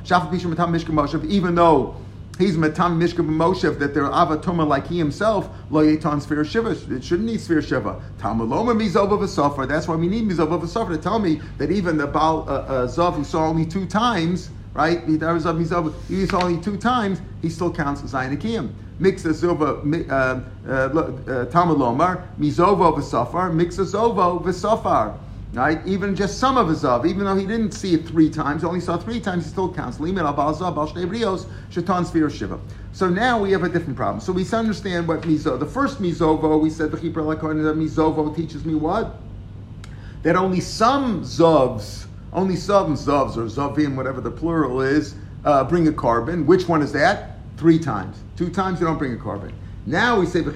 Even 1.25 1.55
though 1.55 1.97
he's 2.39 2.57
matam 2.57 3.01
mishka 3.01 3.23
b'moshev 3.23 3.79
that 3.79 3.95
they're 3.95 4.05
avatuma 4.05 4.67
like 4.67 4.87
he 4.87 4.99
himself 4.99 5.49
lo 5.71 5.85
yetan 5.85 6.21
sphere 6.21 6.45
shiva. 6.45 6.71
It 6.95 7.05
shouldn't 7.05 7.29
need 7.29 7.41
sphere 7.41 7.63
shiva. 7.63 8.03
Tamaloma 8.19 8.75
mizova 8.77 9.19
v'sofar. 9.19 9.69
That's 9.69 9.87
why 9.87 9.97
we 9.97 10.09
need 10.09 10.29
mizova 10.29 10.61
v'sofar 10.61 10.89
to 10.91 10.99
tell 10.99 11.19
me 11.19 11.41
that 11.59 11.71
even 11.71 11.97
the 11.97 12.07
Baal 12.07 12.49
uh, 12.49 12.53
uh, 12.53 12.87
Zav 12.87 13.15
who 13.15 13.25
saw 13.25 13.47
only 13.47 13.67
two 13.67 13.87
times, 13.87 14.51
right? 14.73 15.05
He 15.05 15.19
saw 15.19 16.43
only 16.43 16.61
two 16.61 16.77
times. 16.77 17.21
He 17.43 17.51
still 17.51 17.73
counts 17.73 18.03
as 18.03 18.13
Zayin 18.13 18.71
Mix 18.99 19.25
a 19.25 19.31
zova 19.31 19.83
uh, 20.09 20.15
uh, 20.15 20.71
uh, 20.71 21.47
tamalomar 21.47 22.27
mizova 22.39 22.97
v'sofar. 22.97 23.53
Mix 23.53 23.79
a 23.79 23.83
zovo 23.83 24.43
v'sofar. 24.43 25.19
Right? 25.55 25.81
Even 25.87 26.17
just 26.17 26.39
some 26.39 26.59
of 26.59 26.69
his 26.69 26.83
Zav, 26.83 27.07
even 27.07 27.25
though 27.27 27.37
he 27.37 27.47
didn't 27.47 27.71
see 27.71 27.95
it 27.95 28.09
three 28.09 28.29
times, 28.29 28.65
only 28.65 28.81
saw 28.81 28.99
three 28.99 29.21
times, 29.21 29.45
he 29.45 29.51
still 29.51 29.73
counts. 29.73 29.99
So 29.99 30.05
now 33.09 33.41
we 33.41 33.53
have 33.53 33.63
a 33.63 33.69
different 33.69 33.97
problem. 33.97 34.21
So 34.21 34.33
we 34.33 34.45
understand 34.51 35.07
what 35.07 35.21
Mizo. 35.23 35.57
The 35.57 35.65
first 35.65 36.03
Mizovo, 36.03 36.61
we 36.61 36.71
said 36.71 36.91
the 36.91 36.99
Hebrew 36.99 37.25
Mizovo 37.25 38.35
teaches 38.35 38.65
me 38.65 38.75
what? 38.75 39.15
That 40.25 40.35
only 40.35 40.59
some 40.61 41.23
Zavs, 41.23 42.07
only 42.33 42.57
some 42.57 42.95
Zavs 42.95 43.37
or 43.37 43.45
Zavim, 43.45 43.95
whatever 43.95 44.21
the 44.21 44.33
plural 44.33 44.81
is, 44.81 45.15
uh, 45.45 45.63
bring 45.63 45.87
a 45.87 45.93
korban. 45.93 46.47
Which 46.47 46.67
one 46.67 46.83
is 46.83 46.91
that? 46.93 47.39
Three 47.59 47.79
times. 47.79 48.17
Two 48.37 48.51
times 48.51 48.81
you 48.81 48.87
don't 48.87 48.99
bring 48.99 49.13
a 49.15 49.19
korban. 49.19 49.53
Now 49.87 50.19
we 50.19 50.27
say. 50.27 50.41
What 50.41 50.51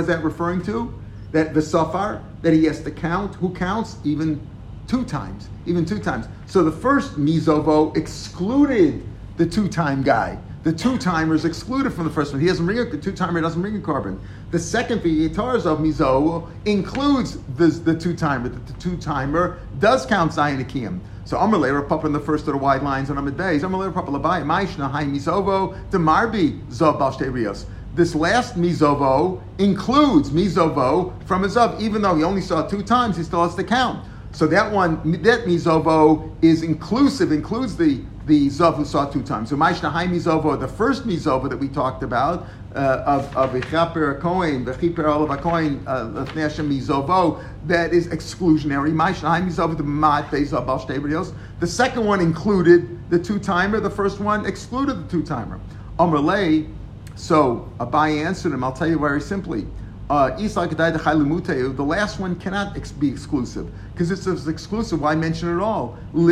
is 0.00 0.06
that 0.06 0.24
referring 0.24 0.62
to? 0.62 1.03
That 1.34 1.52
the 1.52 1.60
safar 1.60 2.22
that 2.42 2.52
he 2.52 2.64
has 2.64 2.80
to 2.80 2.92
count. 2.92 3.34
Who 3.34 3.52
counts? 3.52 3.96
Even 4.04 4.40
two 4.86 5.04
times. 5.04 5.48
Even 5.66 5.84
two 5.84 5.98
times. 5.98 6.26
So 6.46 6.62
the 6.62 6.70
first 6.70 7.18
mizovo 7.18 7.94
excluded 7.96 9.04
the 9.36 9.44
two-time 9.44 10.04
guy. 10.04 10.38
The 10.62 10.72
two-timer 10.72 11.34
is 11.34 11.44
excluded 11.44 11.92
from 11.92 12.04
the 12.04 12.10
first 12.10 12.32
one. 12.32 12.40
He 12.40 12.46
doesn't 12.46 12.64
bring 12.64 12.78
a 12.78 12.84
the 12.84 12.96
two-timer 12.96 13.40
doesn't 13.40 13.60
bring 13.60 13.76
a 13.76 13.80
korban. 13.80 14.20
The 14.52 14.60
second 14.60 15.02
guitars 15.02 15.66
of 15.66 15.78
mizo 15.78 16.48
includes 16.66 17.38
the, 17.56 17.66
the 17.66 17.98
two-timer. 17.98 18.48
The, 18.48 18.72
the 18.72 18.78
two-timer 18.78 19.58
does 19.80 20.06
count 20.06 20.30
Akiyim. 20.30 21.00
So 21.24 21.36
Amalei 21.36 21.86
Papa 21.88 22.06
in 22.06 22.12
the 22.12 22.20
first 22.20 22.46
of 22.46 22.52
the 22.52 22.58
wide 22.58 22.84
lines 22.84 23.10
on 23.10 23.18
Amid 23.18 23.36
Beis. 23.36 23.62
Amalei 23.62 23.92
Papa 23.92 24.12
Labai 24.12 24.44
Maishna 24.44 24.88
Hai 24.88 25.04
Mizovo 25.04 25.76
Demarbi 25.90 26.62
Balshtei 26.68 27.32
Rios 27.32 27.66
this 27.94 28.14
last 28.14 28.56
Mizovo 28.56 29.40
includes 29.58 30.30
Mizovo 30.30 31.12
from 31.26 31.42
his 31.42 31.56
Azov, 31.56 31.80
even 31.80 32.02
though 32.02 32.16
he 32.16 32.24
only 32.24 32.40
saw 32.40 32.66
two 32.66 32.82
times, 32.82 33.16
he 33.16 33.22
still 33.22 33.42
has 33.44 33.54
to 33.54 33.64
count. 33.64 34.04
So 34.32 34.48
that 34.48 34.72
one, 34.72 35.22
that 35.22 35.44
Mizovo 35.44 36.34
is 36.42 36.62
inclusive, 36.62 37.30
includes 37.30 37.76
the 37.76 38.02
the 38.26 38.46
Zov 38.46 38.76
who 38.76 38.86
saw 38.86 39.04
two 39.04 39.22
times. 39.22 39.50
So 39.50 39.56
Maishna 39.56 39.90
Hai 39.92 40.06
Mizovo, 40.06 40.58
the 40.58 40.66
first 40.66 41.06
Mizovo 41.06 41.48
that 41.50 41.58
we 41.58 41.68
talked 41.68 42.02
about, 42.02 42.46
uh, 42.74 43.02
of 43.06 43.36
of 43.36 43.50
Ichaper 43.52 44.18
Kohen, 44.20 44.64
the 44.64 44.72
Chiper 44.72 45.04
Olav 45.04 45.40
Kohen, 45.40 45.80
Lefnesha 45.84 46.66
Mizovo, 46.66 47.44
that 47.66 47.92
is 47.92 48.08
exclusionary. 48.08 48.92
Maishna 48.92 49.28
Hai 49.28 49.40
Mizovo, 49.42 49.76
the 49.76 49.82
Mat 49.82 50.30
Bezav 50.30 50.66
Al 50.66 51.34
The 51.60 51.66
second 51.66 52.06
one 52.06 52.20
included 52.20 53.10
the 53.10 53.18
two 53.18 53.38
timer. 53.38 53.78
The 53.78 53.90
first 53.90 54.20
one 54.20 54.46
excluded 54.46 55.04
the 55.04 55.10
two 55.10 55.22
timer. 55.22 55.60
Amrlay 55.98 56.66
so 57.16 57.68
Abai 57.78 58.24
answered 58.24 58.52
him. 58.52 58.64
I'll 58.64 58.72
tell 58.72 58.88
you 58.88 58.98
very 58.98 59.20
simply. 59.20 59.66
Uh, 60.10 60.36
the 60.36 61.84
last 61.86 62.20
one 62.20 62.36
cannot 62.36 62.76
ex- 62.76 62.92
be 62.92 63.08
exclusive 63.08 63.72
because 63.92 64.10
it's 64.10 64.46
exclusive. 64.46 65.00
Why 65.00 65.14
mention 65.14 65.48
it 65.56 65.62
all? 65.62 65.96
Uh, 66.14 66.20
uh, 66.20 66.28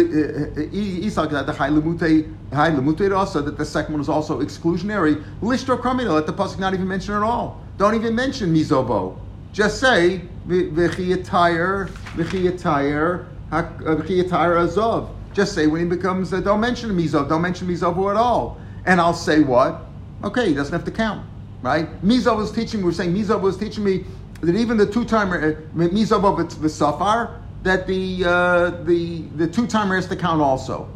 that 3.40 3.54
the 3.56 3.64
second 3.64 3.92
one 3.94 4.00
is 4.02 4.10
also 4.10 4.40
exclusionary. 4.42 5.24
Let 5.40 6.26
the 6.26 6.32
pasuk 6.34 6.58
not 6.58 6.74
even 6.74 6.86
mention 6.86 7.14
it 7.14 7.22
all. 7.22 7.62
Don't 7.78 7.94
even 7.94 8.14
mention 8.14 8.54
mizovo. 8.54 9.18
Just 9.54 9.80
say 9.80 10.20
v'chiyatayir 10.46 11.88
v'chiyatayir 12.14 13.26
v'chiyatayir 13.50 14.60
azov. 14.62 15.08
Just 15.32 15.54
say 15.54 15.66
when 15.66 15.80
he 15.80 15.86
becomes. 15.86 16.30
Uh, 16.34 16.40
don't 16.40 16.60
mention 16.60 16.90
mizov. 16.90 17.26
Don't 17.28 17.40
mention 17.40 17.68
mizovo 17.68 18.10
at 18.10 18.18
all. 18.18 18.58
And 18.84 19.00
I'll 19.00 19.14
say 19.14 19.40
what 19.40 19.86
Okay, 20.24 20.48
he 20.48 20.54
doesn't 20.54 20.72
have 20.72 20.84
to 20.84 20.90
count, 20.90 21.26
right? 21.62 22.00
Mizov 22.02 22.36
was 22.36 22.52
teaching, 22.52 22.80
we 22.80 22.86
were 22.86 22.92
saying 22.92 23.14
Mizov 23.14 23.40
was 23.40 23.56
teaching 23.56 23.84
me 23.84 24.04
that 24.40 24.54
even 24.54 24.76
the 24.76 24.86
two 24.86 25.04
timer, 25.04 25.52
uh, 25.52 25.76
Mizov 25.76 26.24
of 26.24 26.62
the 26.62 26.68
Safar, 26.68 27.40
that 27.62 27.86
the, 27.86 28.24
uh, 28.24 28.70
the, 28.84 29.22
the 29.36 29.46
two 29.46 29.66
timer 29.66 29.94
has 29.96 30.06
to 30.08 30.16
count 30.16 30.40
also. 30.40 30.88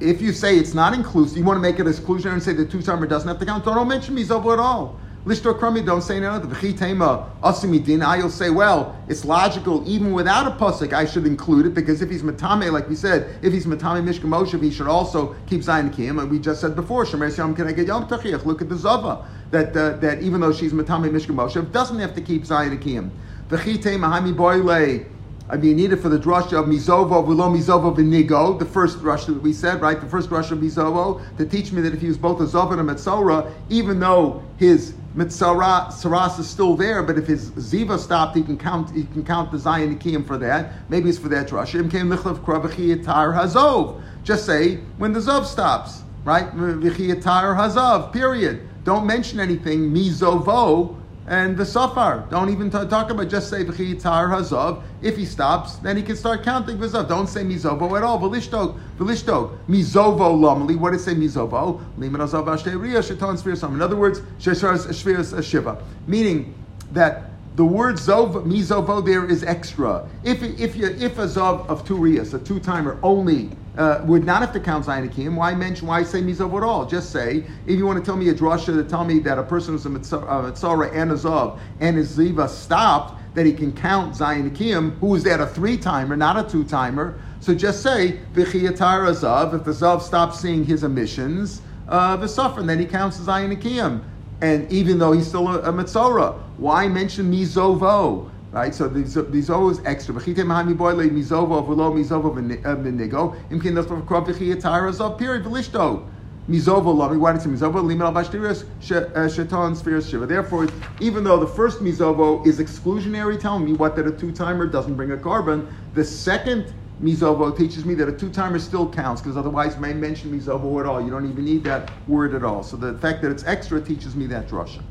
If 0.00 0.22
you 0.22 0.32
say 0.32 0.56
it's 0.56 0.74
not 0.74 0.94
inclusive, 0.94 1.36
you 1.36 1.44
want 1.44 1.56
to 1.56 1.60
make 1.60 1.78
it 1.78 1.86
exclusionary 1.86 2.34
and 2.34 2.42
say 2.42 2.52
the 2.52 2.64
two 2.64 2.82
timer 2.82 3.06
doesn't 3.06 3.28
have 3.28 3.38
to 3.38 3.46
count, 3.46 3.64
don't 3.64 3.88
mention 3.88 4.16
Mizov 4.16 4.50
at 4.52 4.58
all. 4.58 4.99
Lishtor 5.26 5.58
Krami, 5.58 5.84
don't 5.84 6.00
say 6.00 6.16
of 6.24 6.48
the 6.48 6.56
V'chitema 6.56 7.28
Asimidin. 7.42 8.18
You'll 8.18 8.30
say, 8.30 8.48
well, 8.48 8.96
it's 9.06 9.26
logical, 9.26 9.86
even 9.86 10.14
without 10.14 10.46
a 10.46 10.50
Pusik, 10.52 10.94
I 10.94 11.04
should 11.04 11.26
include 11.26 11.66
it, 11.66 11.74
because 11.74 12.00
if 12.00 12.08
he's 12.08 12.22
Matame, 12.22 12.72
like 12.72 12.88
we 12.88 12.94
said, 12.94 13.38
if 13.42 13.52
he's 13.52 13.66
Matame 13.66 14.02
Mishka 14.02 14.26
Moshev, 14.26 14.62
he 14.62 14.70
should 14.70 14.86
also 14.86 15.36
keep 15.46 15.60
Zayin 15.60 15.92
Kim. 15.92 16.18
And 16.18 16.30
we 16.30 16.38
just 16.38 16.62
said 16.62 16.74
before, 16.74 17.04
can 17.04 17.22
I 17.22 17.72
get 17.72 17.86
Yom? 17.86 18.08
Look 18.08 18.62
at 18.62 18.68
the 18.70 18.76
Zava, 18.76 19.26
that, 19.50 19.76
uh, 19.76 19.98
that 19.98 20.22
even 20.22 20.40
though 20.40 20.54
she's 20.54 20.72
Matame 20.72 21.12
Mishka 21.12 21.32
Moshev, 21.32 21.70
doesn't 21.70 21.98
have 21.98 22.14
to 22.14 22.22
keep 22.22 22.44
Zayin 22.44 22.80
Kim. 22.80 23.10
V'chitema 23.50 24.10
Hami 24.10 24.34
Boile. 24.34 25.04
I 25.50 25.56
mean, 25.56 25.70
you 25.70 25.74
need 25.74 25.92
it 25.92 25.96
for 25.96 26.08
the 26.08 26.18
drasha 26.18 26.60
of 26.60 26.66
Mizovo, 26.66 27.26
Vilo 27.26 27.54
Mizovo 27.54 27.94
Vinigo, 27.94 28.56
the 28.58 28.64
first 28.64 29.00
drasha 29.00 29.26
that 29.26 29.42
we 29.42 29.52
said, 29.52 29.82
right? 29.82 30.00
The 30.00 30.06
first 30.06 30.30
drasha 30.30 30.52
of 30.52 30.60
Mizovo, 30.60 31.20
to 31.36 31.44
teach 31.44 31.72
me 31.72 31.82
that 31.82 31.92
if 31.92 32.00
he 32.00 32.06
was 32.06 32.16
both 32.16 32.40
a 32.40 32.44
Zov 32.44 32.70
and 32.70 32.80
a 32.80 32.94
Metzora, 32.94 33.52
even 33.68 33.98
though 33.98 34.44
his 34.58 34.94
Mitzara 35.16 35.88
Saras 35.88 36.38
is 36.38 36.48
still 36.48 36.76
there, 36.76 37.02
but 37.02 37.18
if 37.18 37.26
his 37.26 37.50
Ziva 37.52 37.98
stopped, 37.98 38.36
he 38.36 38.42
can 38.42 38.56
count 38.56 38.94
he 38.94 39.04
can 39.04 39.24
count 39.24 39.50
the 39.50 39.58
Zion 39.58 39.98
Nikim 39.98 40.24
for 40.24 40.38
that. 40.38 40.72
Maybe 40.88 41.08
it's 41.08 41.18
for 41.18 41.28
that 41.28 41.48
drasha. 41.48 41.90
came 41.90 42.10
Hazov. 42.10 44.00
Just 44.22 44.46
say 44.46 44.76
when 44.98 45.12
the 45.12 45.18
Zov 45.20 45.46
stops, 45.46 46.02
right? 46.24 46.48
Hazov, 46.54 48.12
period. 48.12 48.68
Don't 48.84 49.04
mention 49.04 49.40
anything, 49.40 49.90
Mizovo 49.90 50.99
and 51.30 51.56
the 51.56 51.64
safar. 51.64 52.26
Don't 52.28 52.50
even 52.50 52.70
t- 52.70 52.86
talk 52.88 53.10
about 53.10 53.28
just 53.28 53.48
say 53.48 53.64
v'chiyitar 53.64 54.28
hazav. 54.28 54.82
If 55.00 55.16
he 55.16 55.24
stops, 55.24 55.76
then 55.76 55.96
he 55.96 56.02
can 56.02 56.16
start 56.16 56.42
counting 56.42 56.76
v'zav. 56.76 57.08
Don't 57.08 57.28
say 57.28 57.44
mizovo 57.44 57.96
at 57.96 58.02
all. 58.02 58.18
V'lishtog, 58.18 58.78
v'lishtog. 58.98 59.56
Mizovo 59.68 60.34
lomli. 60.36 60.76
What 60.76 60.92
does 60.92 61.02
it 61.02 61.04
say 61.04 61.14
mizovo? 61.14 61.80
Liman 61.96 62.20
hazav 62.20 62.46
ashtei 62.46 62.74
sheton 62.74 63.72
In 63.72 63.80
other 63.80 63.94
words, 63.96 64.20
sheshar 64.40 65.42
shiva. 65.42 65.80
Meaning 66.08 66.52
that 66.90 67.30
the 67.54 67.64
word 67.64 67.94
zov 67.94 68.44
mizovo 68.44 69.04
there 69.04 69.24
is 69.24 69.44
extra. 69.44 70.08
If 70.24 70.42
if 70.42 70.74
you 70.74 70.88
if 70.88 71.18
a 71.18 71.26
zov 71.26 71.68
of 71.68 71.86
two 71.86 71.96
riyas, 71.96 72.34
a 72.34 72.40
two 72.40 72.58
timer 72.58 72.98
only 73.04 73.50
uh, 73.80 74.02
would 74.04 74.26
not 74.26 74.42
have 74.42 74.52
to 74.52 74.60
count 74.60 74.84
Zayin 74.84 75.34
Why 75.34 75.54
mention? 75.54 75.88
Why 75.88 76.02
say 76.02 76.20
Mizov 76.20 76.54
at 76.54 76.62
all? 76.62 76.84
Just 76.84 77.10
say 77.10 77.44
if 77.66 77.78
you 77.78 77.86
want 77.86 77.98
to 77.98 78.04
tell 78.04 78.16
me 78.16 78.28
a 78.28 78.34
drasha 78.34 78.66
to 78.66 78.84
tell 78.84 79.06
me 79.06 79.20
that 79.20 79.38
a 79.38 79.42
person 79.42 79.72
who's 79.72 79.86
a 79.86 79.88
mitzora 79.88 80.92
and 80.94 81.10
a 81.10 81.14
zav 81.14 81.58
and 81.80 81.96
his 81.96 82.14
ziva 82.14 82.46
stopped, 82.46 83.34
that 83.34 83.46
he 83.46 83.54
can 83.54 83.72
count 83.72 84.14
Zayin 84.14 84.50
Akiyim, 84.50 84.98
who 84.98 85.14
is 85.14 85.22
that 85.22 85.40
a 85.40 85.46
three 85.46 85.78
timer, 85.78 86.14
not 86.14 86.38
a 86.38 86.46
two 86.50 86.62
timer. 86.62 87.18
So 87.40 87.54
just 87.54 87.82
say 87.82 88.18
V'chiyatara 88.34 89.14
zav. 89.14 89.54
If 89.54 89.64
the 89.64 89.70
zav 89.70 90.02
stops 90.02 90.40
seeing 90.40 90.64
his 90.64 90.84
emissions, 90.84 91.62
uh, 91.88 92.16
the 92.16 92.28
suffer, 92.28 92.60
and 92.60 92.68
then 92.68 92.80
he 92.80 92.84
counts 92.84 93.18
Zayin 93.18 93.56
Akiyim. 93.56 94.02
And 94.42 94.70
even 94.70 94.98
though 94.98 95.12
he's 95.12 95.26
still 95.26 95.48
a, 95.48 95.60
a 95.60 95.72
mitzora, 95.72 96.38
why 96.58 96.86
mention 96.86 97.32
Mizovo? 97.32 98.30
Right, 98.52 98.74
so 98.74 98.88
these 98.88 99.14
these 99.30 99.48
always 99.48 99.80
extra. 99.84 100.12
V'chite 100.12 100.38
mahami 100.38 100.76
boy 100.76 100.94
le 100.94 101.08
mizovo 101.08 101.64
v'lo 101.64 101.92
mizovo 101.92 102.34
v'nigo. 102.34 103.32
Uh, 103.32 103.54
Imkin 103.54 103.76
das 103.76 103.86
v'krov 103.86 104.26
v'chiyatara 104.26 104.92
zav 104.92 105.16
period 105.18 105.44
v'lishto. 105.44 106.04
Mizovo 106.48 106.92
lami, 106.92 107.16
why 107.16 107.30
did 107.30 107.40
it 107.40 107.44
say 107.44 107.50
Mizovo? 107.50 107.74
Limal 107.74 108.12
bashtiris 108.12 108.64
uh, 108.90 109.28
shetan 109.28 109.76
spheres 109.76 110.08
shiva. 110.08 110.26
Therefore, 110.26 110.66
even 110.98 111.22
though 111.22 111.38
the 111.38 111.46
first 111.46 111.78
Mizovo 111.78 112.44
is 112.44 112.58
exclusionary, 112.58 113.38
telling 113.38 113.64
me 113.64 113.74
what 113.74 113.94
that 113.94 114.08
a 114.08 114.10
two 114.10 114.32
timer 114.32 114.66
doesn't 114.66 114.96
bring 114.96 115.12
a 115.12 115.16
korban, 115.16 115.68
the 115.94 116.04
second 116.04 116.74
Mizovo 117.00 117.56
teaches 117.56 117.84
me 117.84 117.94
that 117.94 118.08
a 118.08 118.12
two 118.12 118.30
timer 118.30 118.58
still 118.58 118.90
counts 118.90 119.22
because 119.22 119.36
otherwise 119.36 119.78
may 119.78 119.92
mention 119.92 120.36
Mizovo 120.36 120.80
at 120.80 120.86
all. 120.86 121.00
You 121.00 121.10
don't 121.10 121.30
even 121.30 121.44
need 121.44 121.62
that 121.64 121.92
word 122.08 122.34
at 122.34 122.42
all. 122.42 122.64
So 122.64 122.76
the 122.76 122.98
fact 122.98 123.22
that 123.22 123.30
it's 123.30 123.44
extra 123.44 123.80
teaches 123.80 124.16
me 124.16 124.26
that 124.26 124.48
drasha. 124.48 124.82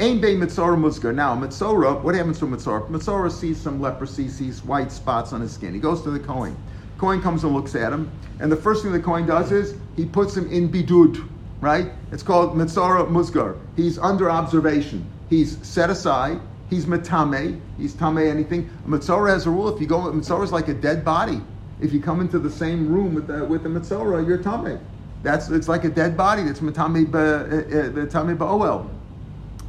Ain 0.00 0.18
Bay 0.18 0.34
Mitzora 0.34 0.78
Musgar. 0.78 1.14
Now, 1.14 1.36
Mitzora, 1.36 2.02
what 2.02 2.14
happens 2.14 2.38
to 2.38 2.46
Mitzora? 2.46 2.88
Mitzora 2.88 3.30
sees 3.30 3.60
some 3.60 3.82
leprosy, 3.82 4.28
sees 4.28 4.64
white 4.64 4.90
spots 4.90 5.34
on 5.34 5.42
his 5.42 5.52
skin. 5.52 5.74
He 5.74 5.78
goes 5.78 6.00
to 6.04 6.10
the 6.10 6.18
Kohen. 6.18 6.56
Kohen 6.96 7.20
comes 7.20 7.44
and 7.44 7.52
looks 7.52 7.74
at 7.74 7.92
him, 7.92 8.10
and 8.38 8.50
the 8.50 8.56
first 8.56 8.82
thing 8.82 8.92
the 8.92 9.00
Kohen 9.00 9.26
does 9.26 9.52
is 9.52 9.74
he 9.96 10.06
puts 10.06 10.34
him 10.34 10.50
in 10.50 10.70
bidud, 10.70 11.28
right? 11.60 11.92
It's 12.12 12.22
called 12.22 12.56
Mitzora 12.56 13.06
Musgar. 13.10 13.58
He's 13.76 13.98
under 13.98 14.30
observation. 14.30 15.04
He's 15.28 15.58
set 15.66 15.90
aside. 15.90 16.40
He's 16.70 16.86
metame. 16.86 17.60
He's 17.76 17.92
tame 17.92 18.16
anything. 18.16 18.70
Mitzora 18.86 19.28
has 19.28 19.46
a 19.46 19.50
rule. 19.50 19.68
If 19.68 19.82
you 19.82 19.86
go, 19.86 20.00
Mitzora 20.10 20.44
is 20.44 20.52
like 20.52 20.68
a 20.68 20.74
dead 20.74 21.04
body. 21.04 21.42
If 21.78 21.92
you 21.92 22.00
come 22.00 22.22
into 22.22 22.38
the 22.38 22.50
same 22.50 22.90
room 22.90 23.14
with 23.14 23.26
the 23.26 23.44
with 23.44 23.64
the 23.64 23.68
Mitzora, 23.68 24.26
you're 24.26 24.38
tame. 24.38 24.80
That's 25.22 25.50
it's 25.50 25.68
like 25.68 25.84
a 25.84 25.90
dead 25.90 26.16
body. 26.16 26.44
That's 26.44 26.60
metame 26.60 27.14
uh, 27.14 27.18
uh, 27.18 27.90
the 27.90 28.06
tame 28.06 28.38
ba'oel. 28.38 28.88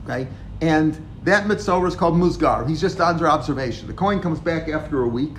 Okay, 0.06 0.28
and 0.62 0.98
that 1.24 1.46
mitzora 1.46 1.88
is 1.88 1.96
called 1.96 2.16
musgar. 2.16 2.68
He's 2.68 2.82
just 2.82 3.00
under 3.00 3.28
observation. 3.28 3.88
The 3.88 3.94
Kohen 3.94 4.20
comes 4.20 4.40
back 4.40 4.68
after 4.70 5.04
a 5.04 5.08
week, 5.08 5.36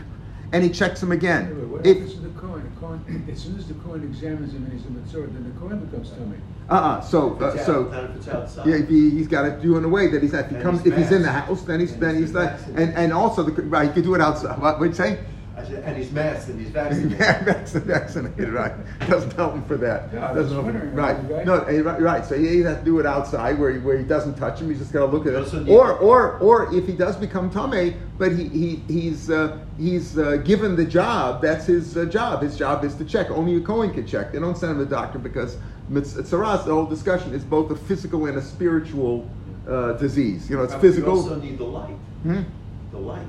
and 0.52 0.62
he 0.62 0.70
checks 0.70 1.02
him 1.02 1.12
again. 1.12 1.48
Wait, 1.48 1.56
wait, 1.56 1.68
what 1.68 1.86
If- 1.86 1.96
happens 1.98 2.14
to 2.14 2.20
the 2.20 2.28
Kohen? 2.40 2.62
The 2.74 2.80
Kohen? 2.80 3.28
As 3.30 3.38
soon 3.40 3.58
as 3.58 3.66
the 3.66 3.74
Kohen 3.74 4.02
examines 4.04 4.52
him 4.52 4.64
and 4.64 4.72
he's 4.72 4.82
a 4.86 4.90
mitzora, 4.90 5.32
then 5.32 5.44
the 5.52 5.60
Kohen 5.60 5.78
becomes 5.80 6.10
tummy. 6.10 6.36
uh-uh. 6.70 7.00
So, 7.00 7.36
uh, 7.40 7.46
It's 7.54 7.66
so 7.66 7.82
out- 7.86 7.90
not 7.92 8.04
if 8.04 8.16
it's 8.16 8.28
outside. 8.28 8.66
Yeah, 8.66 8.76
if 8.76 8.88
he, 8.88 9.10
he's 9.10 9.28
got 9.28 9.42
to 9.42 9.50
do 9.60 9.76
in 9.76 9.84
a 9.84 9.88
way 9.88 10.06
that 10.08 10.22
he's 10.22 10.32
if 10.32 10.48
he 10.48 10.56
comes 10.56 10.82
he's 10.82 10.92
if 10.92 10.98
he's 10.98 11.12
in 11.12 11.22
the 11.22 11.30
house, 11.30 11.62
then 11.62 11.80
he's 11.80 11.92
And 11.92 12.02
then 12.02 12.14
he's 12.14 12.26
he's 12.26 12.34
like 12.34 12.52
and 12.76 12.94
and 12.94 13.12
also 13.12 13.42
the 13.42 13.62
right 13.62 13.88
he 13.88 13.92
could 13.92 14.04
do 14.04 14.14
it 14.14 14.20
outside. 14.20 14.58
What 14.60 14.78
would 14.80 14.90
you 14.90 14.94
say? 14.94 15.18
I 15.62 15.68
said, 15.68 15.84
and 15.84 15.96
he's 15.96 16.10
masked 16.12 16.48
and 16.48 16.60
he's 16.60 16.70
vaccinated. 16.70 17.18
vaccinated, 17.44 17.82
vaccinated, 17.88 18.48
right? 18.50 18.72
Doesn't 19.08 19.32
help 19.34 19.54
him 19.54 19.64
for 19.64 19.76
that. 19.76 20.12
Yeah, 20.12 20.32
doesn't 20.34 20.52
help 20.52 20.66
him. 20.66 20.74
wondering, 20.74 20.94
Right? 20.94 21.16
right? 21.30 21.46
No, 21.46 21.60
eh, 21.64 21.80
right, 21.80 22.00
right. 22.00 22.24
So 22.24 22.36
he 22.38 22.60
has 22.60 22.78
to 22.78 22.84
do 22.84 22.98
it 22.98 23.06
outside 23.06 23.58
where 23.58 23.70
he, 23.72 23.78
where 23.78 23.96
he 23.98 24.04
doesn't 24.04 24.34
touch 24.36 24.60
him. 24.60 24.68
He's 24.68 24.78
just 24.78 24.92
got 24.92 25.00
to 25.00 25.06
look 25.06 25.26
at 25.26 25.32
You 25.32 25.38
it. 25.38 25.42
also 25.42 25.62
need- 25.62 25.72
Or 25.72 25.92
or 25.98 26.38
or 26.38 26.74
if 26.74 26.86
he 26.86 26.92
does 26.92 27.16
become 27.16 27.50
tame, 27.50 27.94
but 28.18 28.32
he 28.32 28.48
he 28.48 28.76
he's 28.88 29.30
uh, 29.30 29.58
he's 29.78 30.18
uh, 30.18 30.36
given 30.38 30.76
the 30.76 30.84
job. 30.84 31.40
That's 31.42 31.66
his 31.66 31.96
uh, 31.96 32.04
job. 32.06 32.42
His 32.42 32.56
job 32.56 32.84
is 32.84 32.94
to 32.96 33.04
check. 33.04 33.30
Only 33.30 33.56
a 33.56 33.60
Cohen 33.60 33.92
can 33.92 34.06
check. 34.06 34.32
They 34.32 34.38
don't 34.40 34.56
send 34.58 34.72
him 34.72 34.78
to 34.78 34.84
the 34.84 34.90
doctor 34.90 35.18
because 35.18 35.56
mitzaras. 35.90 36.64
The 36.64 36.72
whole 36.74 36.86
discussion 36.86 37.32
is 37.34 37.44
both 37.44 37.70
a 37.70 37.76
physical 37.76 38.26
and 38.26 38.36
a 38.38 38.42
spiritual 38.42 39.28
uh, 39.68 39.92
disease. 39.92 40.50
You 40.50 40.56
know, 40.56 40.64
it's 40.64 40.72
But 40.72 40.80
physical. 40.80 41.14
You 41.14 41.20
also 41.22 41.40
need 41.40 41.58
the 41.58 41.64
light. 41.64 41.94
Hmm? 42.24 42.42
The 42.90 42.98
light. 42.98 43.26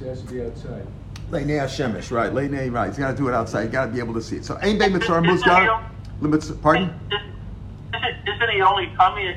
It 0.00 0.06
has 0.06 0.22
to 0.22 0.32
be 0.32 0.42
outside. 0.42 0.86
Leinei 1.32 1.58
Hashemish, 1.64 2.10
right? 2.10 2.30
Leinei, 2.30 2.70
right? 2.70 2.88
He's 2.88 2.98
got 2.98 3.12
to 3.12 3.16
do 3.16 3.26
it 3.26 3.34
outside. 3.34 3.62
You 3.62 3.68
got 3.70 3.86
to 3.86 3.92
be 3.92 3.98
able 3.98 4.12
to 4.14 4.20
see 4.20 4.36
it. 4.36 4.44
So, 4.44 4.58
Ein 4.62 4.76
Bei 4.78 4.88
Mitzora 4.88 5.24
Musgar, 5.24 5.80
limits. 6.20 6.50
Pardon? 6.50 6.94
Isn't, 7.10 8.50
he 8.54 8.60
only 8.60 8.92
tummy 8.98 9.34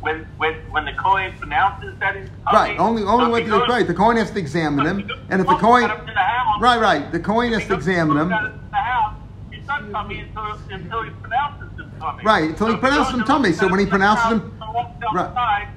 when 0.00 0.26
when 0.38 0.54
when 0.70 0.84
the 0.86 0.92
Kohen 0.92 1.32
pronounces 1.38 1.94
that 2.00 2.16
he's? 2.16 2.30
Right. 2.50 2.78
Only, 2.78 3.02
only 3.02 3.42
he 3.42 3.48
the 3.50 3.62
right. 3.68 3.86
The 3.86 3.92
Kohen 3.92 4.16
has 4.16 4.30
to 4.30 4.38
examine 4.38 4.86
him, 4.86 5.10
and 5.28 5.40
if 5.40 5.46
the 5.46 5.52
Look 5.52 5.60
Kohen, 5.60 5.84
at 5.84 5.90
him 5.90 6.08
in 6.08 6.14
the 6.14 6.20
house. 6.20 6.62
right, 6.62 6.80
right, 6.80 7.12
the 7.12 7.20
Kohen 7.20 7.52
has 7.52 7.66
to 7.66 7.74
examine 7.74 8.16
him. 8.16 8.32
at 8.32 8.44
it 8.44 8.46
in 8.46 8.70
the 8.70 8.76
house, 8.76 9.14
he's 9.50 9.66
not 9.66 9.90
tummy 9.92 10.20
until, 10.20 10.44
until 10.70 11.02
he 11.02 11.10
pronounces 11.10 11.68
him 11.78 11.92
tummy. 12.00 12.24
Right, 12.24 12.50
until 12.50 12.68
he 12.68 12.76
pronounces 12.76 13.14
him 13.14 13.24
tummy. 13.24 13.52
So 13.52 13.68
when 13.68 13.80
he 13.80 13.84
it 13.84 13.88
in 13.88 13.90
the 13.90 13.98
pronounces 13.98 14.32
him- 14.32 14.52
right. 15.12 15.68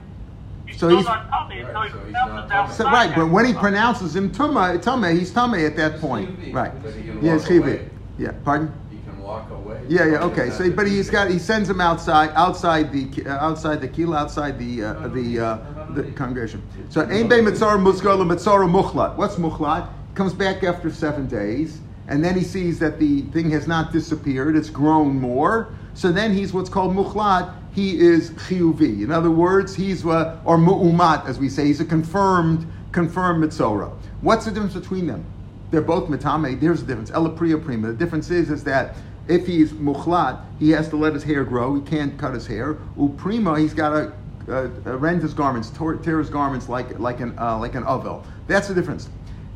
Outside, 0.84 0.90
he's 0.90 0.90
So 0.90 0.90
he's- 0.90 1.06
not 1.06 1.30
tummy 1.30 1.60
until 1.62 1.74
Right, 1.74 1.88
he 1.92 1.98
so 1.98 2.06
he's 2.06 2.14
not 2.14 2.72
So, 2.72 2.86
right, 2.86 3.16
but 3.16 3.30
when 3.30 3.46
he 3.46 3.54
pronounces 3.54 4.16
him 4.16 4.30
tuma, 4.32 4.82
tame, 4.82 5.18
he's 5.18 5.32
tame 5.32 5.54
at 5.56 5.76
that 5.76 6.00
point. 6.00 6.40
Chivi, 6.40 6.54
Right. 6.54 6.72
he 6.96 7.04
can 7.04 7.22
Yeah, 7.22 7.36
walk 7.36 7.50
it's 7.52 7.82
Yeah. 8.18 8.32
Pardon? 8.44 8.72
He 8.90 8.98
can 8.98 9.22
walk 9.24 9.50
away. 9.52 9.78
Yeah, 9.88 10.06
yeah, 10.06 10.24
okay. 10.26 10.50
So, 10.50 10.70
but 10.72 10.84
to 10.84 10.90
he's 10.90 11.08
be 11.08 11.14
got 11.14 11.30
he 11.30 11.40
sends 11.40 11.70
him 11.70 11.82
outside, 11.82 12.32
outside 12.36 12.92
the 12.92 13.08
uh, 13.26 13.46
outside 13.46 13.82
the 13.82 13.88
kila, 13.88 14.18
outside 14.18 14.60
the 14.60 14.84
uh, 14.84 15.08
the 15.08 15.40
uh, 15.40 15.58
the 15.94 16.04
congregation. 16.14 16.62
So, 16.90 17.02
ein 17.02 17.28
bei 17.28 17.40
mitzora 17.42 17.78
musgar 17.80 18.18
mitzora 18.18 18.68
muchlat. 18.70 19.16
What's 19.16 19.36
muchlat? 19.36 19.88
Comes 20.16 20.34
back 20.34 20.64
after 20.64 20.90
seven 20.92 21.28
days, 21.28 21.80
and 22.08 22.24
then 22.24 22.36
he 22.36 22.44
sees 22.44 22.80
that 22.80 23.00
the 23.00 23.22
thing 23.34 23.52
has 23.52 23.68
not 23.68 23.92
disappeared; 23.92 24.56
it's 24.56 24.70
grown 24.70 25.20
more. 25.20 25.70
So 25.94 26.12
then 26.12 26.34
he's 26.34 26.54
what's 26.54 26.70
called 26.70 26.96
muchlat. 26.96 27.50
He 27.78 28.00
is 28.00 28.32
chiyuvi. 28.32 29.04
In 29.04 29.12
other 29.12 29.30
words, 29.30 29.76
he's 29.76 30.04
uh, 30.04 30.42
or 30.46 30.58
mu'umat, 30.58 31.28
as 31.28 31.38
we 31.38 31.48
say. 31.48 31.68
He's 31.68 31.80
a 31.80 31.86
confirmed 31.86 32.66
confirmed 32.92 33.44
mitzora. 33.44 33.96
What's 34.22 34.46
the 34.46 34.52
difference 34.52 34.74
between 34.74 35.06
them? 35.06 35.24
They're 35.70 35.84
both 35.84 36.10
mitame. 36.10 36.60
There's 36.60 36.82
the 36.82 36.88
difference. 36.88 37.12
Ela 37.12 37.30
priya 37.30 37.60
prima. 37.60 37.90
The 37.90 37.94
difference 37.94 38.32
is, 38.32 38.50
is 38.50 38.64
that 38.64 38.96
if 39.28 39.46
he's 39.46 39.74
muchlat, 39.74 40.44
he 40.58 40.72
has 40.72 40.90
to 40.90 40.96
let 40.96 41.14
his 41.14 41.22
hair 41.22 41.44
grow. 41.44 41.76
He 41.76 41.82
can't 41.82 42.18
cut 42.18 42.34
his 42.34 42.48
hair. 42.48 42.80
Uprima, 42.98 43.60
he's 43.60 43.76
got 43.76 43.90
to 43.90 44.12
uh, 44.50 44.70
uh, 44.84 44.98
rend 44.98 45.22
his 45.22 45.36
garments, 45.36 45.70
tear, 45.70 45.98
tear 45.98 46.18
his 46.18 46.32
garments 46.32 46.68
like 46.68 46.98
like 46.98 47.20
an 47.20 47.38
uh, 47.38 47.60
like 47.60 47.76
an 47.76 47.84
ovel. 47.84 48.26
That's 48.48 48.68
the 48.68 48.74
difference. 48.74 49.08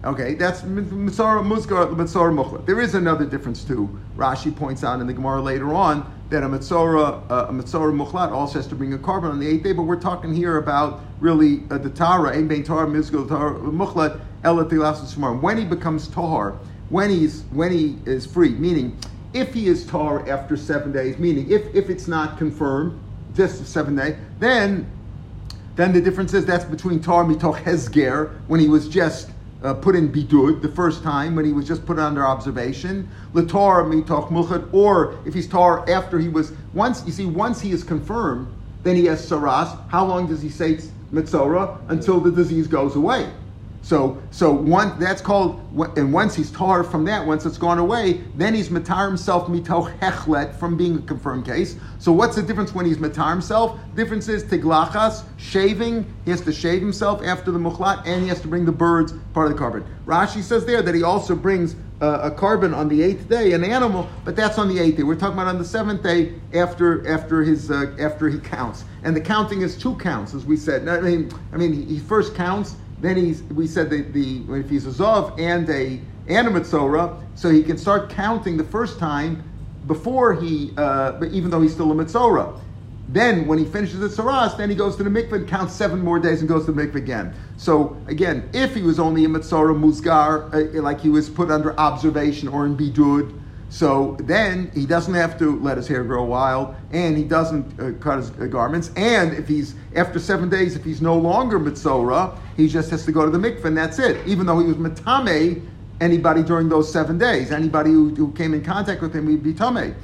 Okay, 0.05 0.35
that's 0.35 0.61
mitzara 0.61 1.43
muskar 1.43 1.95
mitzara 1.95 2.31
muchlat. 2.31 2.67
There 2.67 2.81
is 2.81 2.93
another 2.93 3.25
difference 3.25 3.63
too. 3.63 3.89
Rashi 4.15 4.55
points 4.55 4.83
out 4.83 4.99
in 4.99 5.07
the 5.07 5.13
Gemara 5.13 5.41
later 5.41 5.73
on 5.73 6.20
that 6.31 6.43
a 6.43 6.47
mitzora 6.47 7.23
a 7.29 7.51
mitzora 7.51 7.93
muchlat 7.93 8.31
also 8.31 8.53
has 8.53 8.65
to 8.65 8.75
bring 8.75 8.93
a 8.93 8.97
korban 8.97 9.31
on 9.31 9.39
the 9.39 9.47
eighth 9.47 9.63
day. 9.63 9.73
But 9.73 9.83
we're 9.83 9.99
talking 9.99 10.33
here 10.33 10.57
about 10.57 11.01
really 11.19 11.63
uh, 11.69 11.77
the 11.77 11.89
tara 11.89 12.35
ein 12.35 12.47
bein 12.47 12.63
tara 12.63 12.87
mizgal 12.87 13.27
tara 13.27 13.59
muchlat 13.59 14.19
ela 14.43 14.65
tilas 14.65 15.13
tomorrow. 15.13 15.37
When 15.37 15.57
he 15.57 15.65
becomes 15.65 16.07
tahar, 16.07 16.57
when 16.89 17.09
he's 17.09 17.43
when 17.51 17.71
he 17.71 17.97
is 18.05 18.25
free, 18.25 18.51
meaning 18.51 18.97
if 19.33 19.53
he 19.53 19.67
is 19.67 19.85
tar 19.85 20.27
after 20.27 20.55
seven 20.55 20.93
days, 20.93 21.17
meaning 21.17 21.51
if 21.51 21.63
if 21.75 21.89
it's 21.89 22.07
not 22.07 22.37
confirmed, 22.37 22.97
just 23.35 23.65
seven 23.67 23.97
days, 23.97 24.15
then 24.39 24.89
then 25.75 25.91
the 25.91 26.01
difference 26.01 26.33
is 26.33 26.45
that's 26.45 26.65
between 26.65 27.01
tar 27.01 27.25
mitoch 27.25 27.61
hezger 27.61 28.31
when 28.47 28.61
he 28.61 28.69
was 28.69 28.87
just 28.87 29.29
uh, 29.63 29.73
put 29.73 29.95
in 29.95 30.11
bidud 30.11 30.61
the 30.61 30.69
first 30.69 31.03
time 31.03 31.35
when 31.35 31.45
he 31.45 31.51
was 31.51 31.67
just 31.67 31.85
put 31.85 31.99
under 31.99 32.25
observation, 32.25 33.09
latar 33.33 33.85
mitoch 33.85 34.29
mulchad, 34.29 34.67
or 34.73 35.17
if 35.25 35.33
he's 35.33 35.47
tar 35.47 35.87
after 35.89 36.19
he 36.19 36.27
was 36.27 36.53
once 36.73 37.05
you 37.05 37.11
see 37.11 37.25
once 37.25 37.61
he 37.61 37.71
is 37.71 37.83
confirmed, 37.83 38.47
then 38.83 38.95
he 38.95 39.05
has 39.05 39.27
saras. 39.27 39.77
How 39.89 40.05
long 40.05 40.27
does 40.27 40.41
he 40.41 40.49
say 40.49 40.79
mitzora 41.13 41.77
until 41.89 42.19
the 42.19 42.31
disease 42.31 42.67
goes 42.67 42.95
away? 42.95 43.31
So, 43.83 44.21
so 44.29 44.51
one 44.51 44.99
that's 44.99 45.21
called, 45.21 45.59
and 45.97 46.13
once 46.13 46.35
he's 46.35 46.51
tar 46.51 46.83
from 46.83 47.03
that, 47.05 47.25
once 47.25 47.45
it's 47.45 47.57
gone 47.57 47.79
away, 47.79 48.21
then 48.35 48.53
he's 48.53 48.69
matar 48.69 49.07
himself 49.07 49.47
mitoch 49.47 49.97
hechlet 49.99 50.55
from 50.55 50.77
being 50.77 50.97
a 50.97 51.01
confirmed 51.01 51.45
case. 51.45 51.77
So, 51.97 52.11
what's 52.11 52.35
the 52.35 52.43
difference 52.43 52.75
when 52.75 52.85
he's 52.85 52.97
matar 52.97 53.31
himself? 53.31 53.79
Difference 53.95 54.29
is 54.29 54.43
tiglachas, 54.43 55.23
shaving. 55.37 56.05
He 56.25 56.31
has 56.31 56.41
to 56.41 56.53
shave 56.53 56.81
himself 56.81 57.23
after 57.23 57.51
the 57.51 57.57
muchlat, 57.57 58.05
and 58.05 58.21
he 58.21 58.29
has 58.29 58.39
to 58.41 58.47
bring 58.47 58.65
the 58.65 58.71
birds 58.71 59.13
part 59.33 59.51
of 59.51 59.57
the 59.57 59.63
korban. 59.63 59.83
Rashi 60.05 60.43
says 60.43 60.63
there 60.65 60.83
that 60.83 60.93
he 60.93 61.01
also 61.01 61.35
brings 61.35 61.75
uh, 62.01 62.19
a 62.23 62.31
korban 62.31 62.75
on 62.75 62.87
the 62.87 63.01
eighth 63.01 63.29
day, 63.29 63.53
an 63.53 63.63
animal, 63.63 64.07
but 64.25 64.35
that's 64.35 64.57
on 64.57 64.67
the 64.67 64.79
eighth 64.79 64.97
day. 64.97 65.03
We're 65.03 65.15
talking 65.15 65.33
about 65.33 65.47
on 65.47 65.57
the 65.57 65.65
seventh 65.65 66.03
day 66.03 66.33
after 66.53 67.07
after 67.07 67.43
his 67.43 67.71
uh, 67.71 67.95
after 67.99 68.29
he 68.29 68.39
counts, 68.39 68.83
and 69.03 69.15
the 69.15 69.21
counting 69.21 69.61
is 69.61 69.75
two 69.75 69.95
counts, 69.95 70.35
as 70.35 70.45
we 70.45 70.55
said. 70.55 70.87
I 70.87 71.01
mean, 71.01 71.31
I 71.51 71.57
mean, 71.57 71.87
he 71.87 71.99
first 71.99 72.35
counts. 72.35 72.75
Then 73.01 73.17
he's, 73.17 73.41
we 73.43 73.67
said 73.67 73.89
that 73.89 74.13
the 74.13 74.43
if 74.49 74.69
he's 74.69 74.85
a 74.85 74.91
zov 74.91 75.39
and 75.39 75.67
a 75.69 75.99
and 76.27 76.47
a 76.47 76.51
mitzora, 76.51 77.19
so 77.35 77.49
he 77.49 77.63
can 77.63 77.77
start 77.77 78.09
counting 78.09 78.55
the 78.57 78.63
first 78.63 78.99
time 78.99 79.43
before 79.87 80.33
he, 80.33 80.71
uh, 80.77 81.19
even 81.31 81.49
though 81.49 81.61
he's 81.61 81.73
still 81.73 81.91
a 81.91 81.95
mitzora. 81.95 82.59
Then 83.09 83.47
when 83.47 83.57
he 83.57 83.65
finishes 83.65 83.99
the 83.99 84.07
saras, 84.07 84.55
then 84.55 84.69
he 84.69 84.75
goes 84.75 84.95
to 84.95 85.03
the 85.03 85.09
mikveh 85.09 85.33
and 85.33 85.47
counts 85.47 85.73
seven 85.73 85.99
more 85.99 86.19
days 86.19 86.39
and 86.39 86.47
goes 86.47 86.65
to 86.65 86.71
the 86.71 86.81
mikveh 86.81 86.95
again. 86.95 87.33
So 87.57 87.97
again, 88.07 88.49
if 88.53 88.75
he 88.75 88.83
was 88.83 88.99
only 88.99 89.25
a 89.25 89.27
mitzora 89.27 89.75
musgar, 89.75 90.53
uh, 90.53 90.81
like 90.81 91.01
he 91.01 91.09
was 91.09 91.27
put 91.29 91.51
under 91.51 91.77
observation 91.79 92.47
or 92.47 92.65
in 92.65 92.77
bidud, 92.77 93.40
So 93.71 94.17
then 94.19 94.69
he 94.73 94.85
doesn't 94.85 95.13
have 95.13 95.39
to 95.39 95.57
let 95.61 95.77
his 95.77 95.87
hair 95.87 96.03
grow 96.03 96.25
wild, 96.25 96.75
and 96.91 97.15
he 97.17 97.23
doesn't 97.23 97.79
uh, 97.79 97.97
cut 98.01 98.17
his 98.17 98.29
uh, 98.31 98.47
garments. 98.47 98.91
And 98.97 99.33
if 99.33 99.47
he's 99.47 99.75
after 99.95 100.19
seven 100.19 100.49
days, 100.49 100.75
if 100.75 100.83
he's 100.83 101.01
no 101.01 101.17
longer 101.17 101.57
mitzora, 101.57 102.37
he 102.57 102.67
just 102.67 102.89
has 102.91 103.05
to 103.05 103.13
go 103.13 103.23
to 103.23 103.31
the 103.31 103.37
mikveh, 103.37 103.63
and 103.63 103.77
that's 103.77 103.97
it. 103.97 104.27
Even 104.27 104.45
though 104.45 104.59
he 104.59 104.67
was 104.67 104.75
mitame, 104.75 105.65
anybody 106.01 106.43
during 106.43 106.67
those 106.67 106.91
seven 106.91 107.17
days, 107.17 107.53
anybody 107.53 107.91
who, 107.91 108.13
who 108.13 108.33
came 108.33 108.53
in 108.53 108.61
contact 108.61 109.01
with 109.01 109.15
him, 109.15 109.29
he'd 109.29 109.41
be 109.41 109.53
tame. 109.53 109.95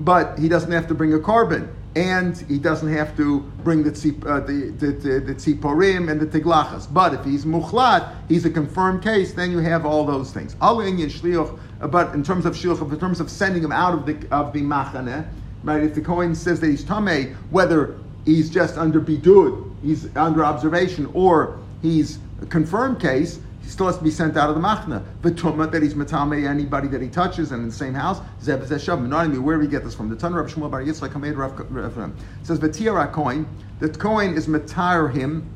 But 0.00 0.36
he 0.36 0.48
doesn't 0.48 0.72
have 0.72 0.88
to 0.88 0.94
bring 0.94 1.14
a 1.14 1.18
korban, 1.18 1.72
and 1.94 2.36
he 2.48 2.58
doesn't 2.58 2.92
have 2.92 3.16
to 3.18 3.40
bring 3.62 3.84
the 3.84 3.92
tzip, 3.92 4.26
uh, 4.26 4.40
the, 4.40 4.70
the, 4.78 4.92
the, 4.92 5.20
the 5.20 5.34
tziporim 5.34 6.10
and 6.10 6.20
the 6.20 6.26
tiglachas. 6.26 6.92
But 6.92 7.14
if 7.14 7.24
he's 7.24 7.44
muchlat, 7.44 8.12
he's 8.28 8.44
a 8.46 8.50
confirmed 8.50 9.04
case, 9.04 9.32
then 9.32 9.52
you 9.52 9.58
have 9.58 9.86
all 9.86 10.04
those 10.04 10.32
things. 10.32 10.56
Al 10.60 10.78
inyan 10.78 11.06
shliach, 11.06 11.56
uh, 11.56 11.58
but 11.88 12.14
in 12.14 12.22
terms 12.22 12.46
of 12.46 12.54
shliach, 12.54 12.80
in 12.92 12.98
terms 12.98 13.20
of 13.20 13.30
sending 13.30 13.62
him 13.62 13.72
out 13.72 13.94
of 13.94 14.06
the 14.06 14.16
of 14.30 14.52
the 14.52 14.62
machaneh, 14.62 15.26
right? 15.64 15.82
If 15.82 15.94
the 15.94 16.00
Kohen 16.00 16.34
says 16.34 16.60
that 16.60 16.68
he's 16.68 16.84
tame, 16.84 17.34
whether 17.50 17.98
he's 18.24 18.50
just 18.50 18.78
under 18.78 19.00
bidud, 19.00 19.74
he's 19.82 20.14
under 20.16 20.44
observation, 20.44 21.10
or 21.12 21.58
he's 21.80 22.18
a 22.40 22.46
confirmed 22.46 23.00
case, 23.00 23.40
he 23.62 23.68
still 23.68 23.86
has 23.86 23.98
to 23.98 24.04
be 24.04 24.10
sent 24.10 24.36
out 24.36 24.48
of 24.48 24.56
the 24.56 24.60
machna. 24.60 25.02
But 25.22 25.36
tumah 25.36 25.70
that 25.72 25.82
he's 25.82 25.94
matame 25.94 26.48
anybody 26.48 26.88
that 26.88 27.02
he 27.02 27.08
touches 27.08 27.52
and 27.52 27.62
in 27.62 27.68
the 27.68 27.74
same 27.74 27.94
house, 27.94 28.20
zeb 28.42 28.62
zeshav. 28.62 29.06
Not 29.06 29.26
only 29.26 29.38
where 29.38 29.58
we 29.58 29.66
get 29.66 29.84
this 29.84 29.94
from? 29.94 30.08
The 30.08 30.16
Tan 30.16 30.34
Rav 30.34 30.46
Shmuel 30.46 30.70
Bar 30.70 30.82
Yitzchak 30.82 31.12
Hamed 31.12 31.36
Rav 31.36 32.12
says 32.42 32.58
v'tiyara 32.58 33.12
coin. 33.12 33.46
The 33.80 33.88
coin 33.88 34.34
is 34.34 34.46
matar 34.46 35.12
him, 35.12 35.48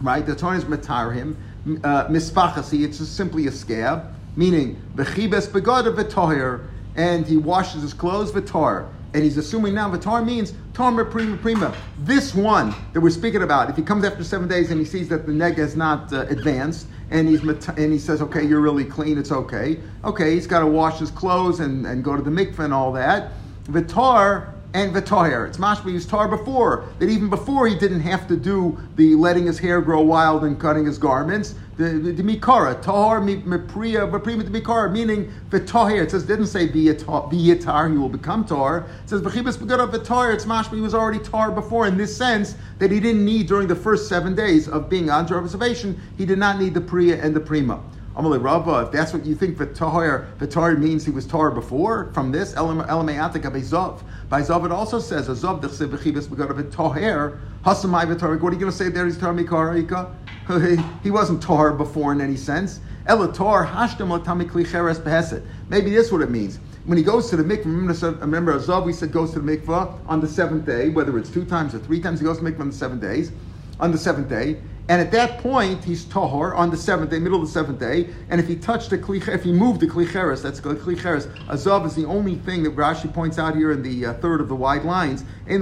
right? 0.00 0.24
The 0.24 0.34
Torah 0.34 0.56
is 0.56 0.64
matar 0.64 1.14
him. 1.14 1.36
Uh, 1.82 2.06
Mispachasi, 2.06 2.84
it's 2.84 2.98
just 2.98 3.16
simply 3.16 3.46
a 3.46 3.52
scab, 3.52 4.14
meaning 4.38 4.80
v'chibes 4.94 5.48
begada 5.48 5.92
v'toher, 5.94 6.68
and 6.94 7.26
he 7.26 7.36
washes 7.36 7.82
his 7.82 7.92
clothes 7.92 8.30
v'tor. 8.30 8.88
And 9.14 9.24
he's 9.24 9.36
assuming 9.36 9.74
now 9.74 9.90
v'tor 9.90 10.24
means 10.24 10.52
tar 10.74 11.04
prima 11.04 11.36
prima. 11.36 11.74
This 12.04 12.34
one 12.34 12.72
that 12.92 13.00
we're 13.00 13.10
speaking 13.10 13.42
about, 13.42 13.68
if 13.68 13.76
he 13.76 13.82
comes 13.82 14.04
after 14.04 14.22
seven 14.22 14.46
days 14.46 14.70
and 14.70 14.78
he 14.78 14.86
sees 14.86 15.08
that 15.08 15.26
the 15.26 15.32
neg 15.32 15.56
has 15.56 15.74
not 15.74 16.12
uh, 16.12 16.26
advanced, 16.28 16.86
and 17.10 17.26
he's 17.28 17.42
and 17.42 17.92
he 17.92 17.98
says, 17.98 18.22
okay, 18.22 18.44
you're 18.46 18.60
really 18.60 18.84
clean, 18.84 19.18
it's 19.18 19.32
okay. 19.32 19.80
Okay, 20.04 20.34
he's 20.34 20.46
got 20.46 20.60
to 20.60 20.66
wash 20.66 20.98
his 20.98 21.10
clothes 21.10 21.58
and, 21.60 21.86
and 21.86 22.04
go 22.04 22.14
to 22.14 22.22
the 22.22 22.30
mikveh 22.30 22.60
and 22.60 22.72
all 22.72 22.92
that. 22.92 23.32
Vitar 23.64 24.52
and 24.74 24.94
Vitoyer. 24.94 25.48
It's 25.48 25.56
mashma 25.56 25.92
used 25.92 26.10
tar 26.10 26.28
before, 26.28 26.84
that 26.98 27.08
even 27.08 27.30
before 27.30 27.66
he 27.66 27.74
didn't 27.74 28.00
have 28.00 28.28
to 28.28 28.36
do 28.36 28.78
the 28.96 29.14
letting 29.14 29.46
his 29.46 29.58
hair 29.58 29.80
grow 29.80 30.02
wild 30.02 30.44
and 30.44 30.60
cutting 30.60 30.84
his 30.84 30.98
garments. 30.98 31.54
The, 31.76 31.84
mikara, 31.84 32.82
tahar, 32.82 33.20
mipriya, 33.20 34.10
miprima 34.10 34.44
to 34.44 34.50
mikara, 34.50 34.90
meaning 34.90 35.32
v'toher. 35.48 36.02
It 36.02 36.10
says, 36.10 36.24
didn't 36.24 36.48
say 36.48 36.68
v'yitar, 36.68 37.90
he 37.90 37.96
will 37.96 38.08
become 38.08 38.44
tar. 38.44 38.86
It 39.04 39.08
says, 39.08 39.22
v'chibas 39.22 39.56
begada 39.56 39.90
v'toher, 39.90 40.34
it's 40.34 40.44
mashma, 40.44 40.74
he 40.74 40.80
was 40.80 40.94
already 40.94 41.20
tar 41.20 41.52
before 41.52 41.86
in 41.86 41.96
this 41.96 42.14
sense 42.16 42.56
that 42.78 42.90
he 42.90 42.98
didn't 42.98 43.24
need 43.24 43.46
during 43.46 43.68
the 43.68 43.76
first 43.76 44.08
seven 44.08 44.34
days 44.34 44.68
of 44.68 44.90
being 44.90 45.08
under 45.08 45.38
observation, 45.38 46.00
he 46.16 46.26
did 46.26 46.38
not 46.38 46.58
need 46.58 46.74
the 46.74 46.80
priya 46.80 47.22
and 47.22 47.34
the 47.34 47.40
prima. 47.40 47.80
Amalei 48.16 48.42
Rava, 48.42 48.70
uh, 48.70 48.82
if 48.82 48.92
that's 48.92 49.12
what 49.12 49.24
you 49.24 49.34
think 49.34 49.56
V'toher, 49.56 50.26
V'toher 50.38 50.76
means 50.78 51.04
he 51.04 51.10
was 51.10 51.26
tar 51.26 51.50
before, 51.50 52.10
from 52.12 52.32
this, 52.32 52.54
Elameatik 52.54 53.42
Abezov. 53.42 54.02
By 54.28 54.42
Zav 54.42 54.64
it 54.64 54.72
also 54.72 54.98
says, 54.98 55.28
Azov 55.28 55.60
Dechsev 55.60 55.90
V'chibes 55.90 56.26
Begad 56.26 56.50
V'toher, 56.50 57.38
Hasamai 57.64 58.06
V'toher. 58.06 58.40
What 58.40 58.50
are 58.50 58.54
you 58.54 58.60
going 58.60 58.72
to 58.72 58.76
say 58.76 58.88
there? 58.88 59.06
He's 59.06 59.18
tar? 59.18 59.34
He 61.02 61.10
wasn't 61.10 61.42
tar 61.42 61.72
before 61.72 62.12
in 62.12 62.20
any 62.20 62.36
sense. 62.36 62.80
Elator 63.06 63.70
Hashtem 63.70 64.08
Latami 64.08 64.50
Kli 64.50 64.66
Cheres 64.66 64.98
Beheset. 64.98 65.44
Maybe 65.68 65.90
this 65.90 66.06
is 66.06 66.12
what 66.12 66.22
it 66.22 66.30
means 66.30 66.58
when 66.88 66.96
he 66.96 67.04
goes 67.04 67.28
to 67.28 67.36
the 67.36 67.44
mikvah, 67.44 67.66
remember, 67.66 68.12
remember 68.24 68.52
Azov, 68.54 68.86
we 68.86 68.94
said 68.94 69.12
goes 69.12 69.32
to 69.34 69.40
the 69.40 69.56
mikvah 69.58 69.98
on 70.06 70.22
the 70.22 70.26
seventh 70.26 70.64
day, 70.64 70.88
whether 70.88 71.18
it's 71.18 71.28
two 71.28 71.44
times 71.44 71.74
or 71.74 71.80
three 71.80 72.00
times, 72.00 72.18
he 72.18 72.24
goes 72.24 72.38
to 72.38 72.44
the 72.44 72.50
mikvah 72.50 72.60
on 72.60 72.70
the 72.70 72.74
seven 72.74 72.98
days, 72.98 73.30
on 73.78 73.92
the 73.92 73.98
seventh 73.98 74.30
day. 74.30 74.56
And 74.88 75.02
at 75.02 75.12
that 75.12 75.38
point, 75.38 75.84
he's 75.84 76.06
tahor 76.06 76.56
on 76.56 76.70
the 76.70 76.76
seventh 76.76 77.10
day, 77.10 77.18
middle 77.18 77.42
of 77.42 77.46
the 77.46 77.52
seventh 77.52 77.78
day. 77.78 78.08
And 78.30 78.40
if 78.40 78.48
he 78.48 78.56
touched 78.56 78.88
the 78.88 78.96
kli, 78.96 79.28
if 79.28 79.42
he 79.42 79.52
moved 79.52 79.80
the 79.80 79.86
klicheres, 79.86 80.42
that's 80.42 80.60
klicheres. 80.62 81.26
Azav 81.46 81.84
is 81.84 81.94
the 81.94 82.06
only 82.06 82.36
thing 82.36 82.62
that 82.62 82.74
Rashi 82.74 83.12
points 83.12 83.38
out 83.38 83.54
here 83.54 83.72
in 83.72 83.82
the 83.82 84.06
uh, 84.06 84.14
third 84.14 84.40
of 84.40 84.48
the 84.48 84.56
wide 84.56 84.84
lines. 84.84 85.24
The 85.46 85.58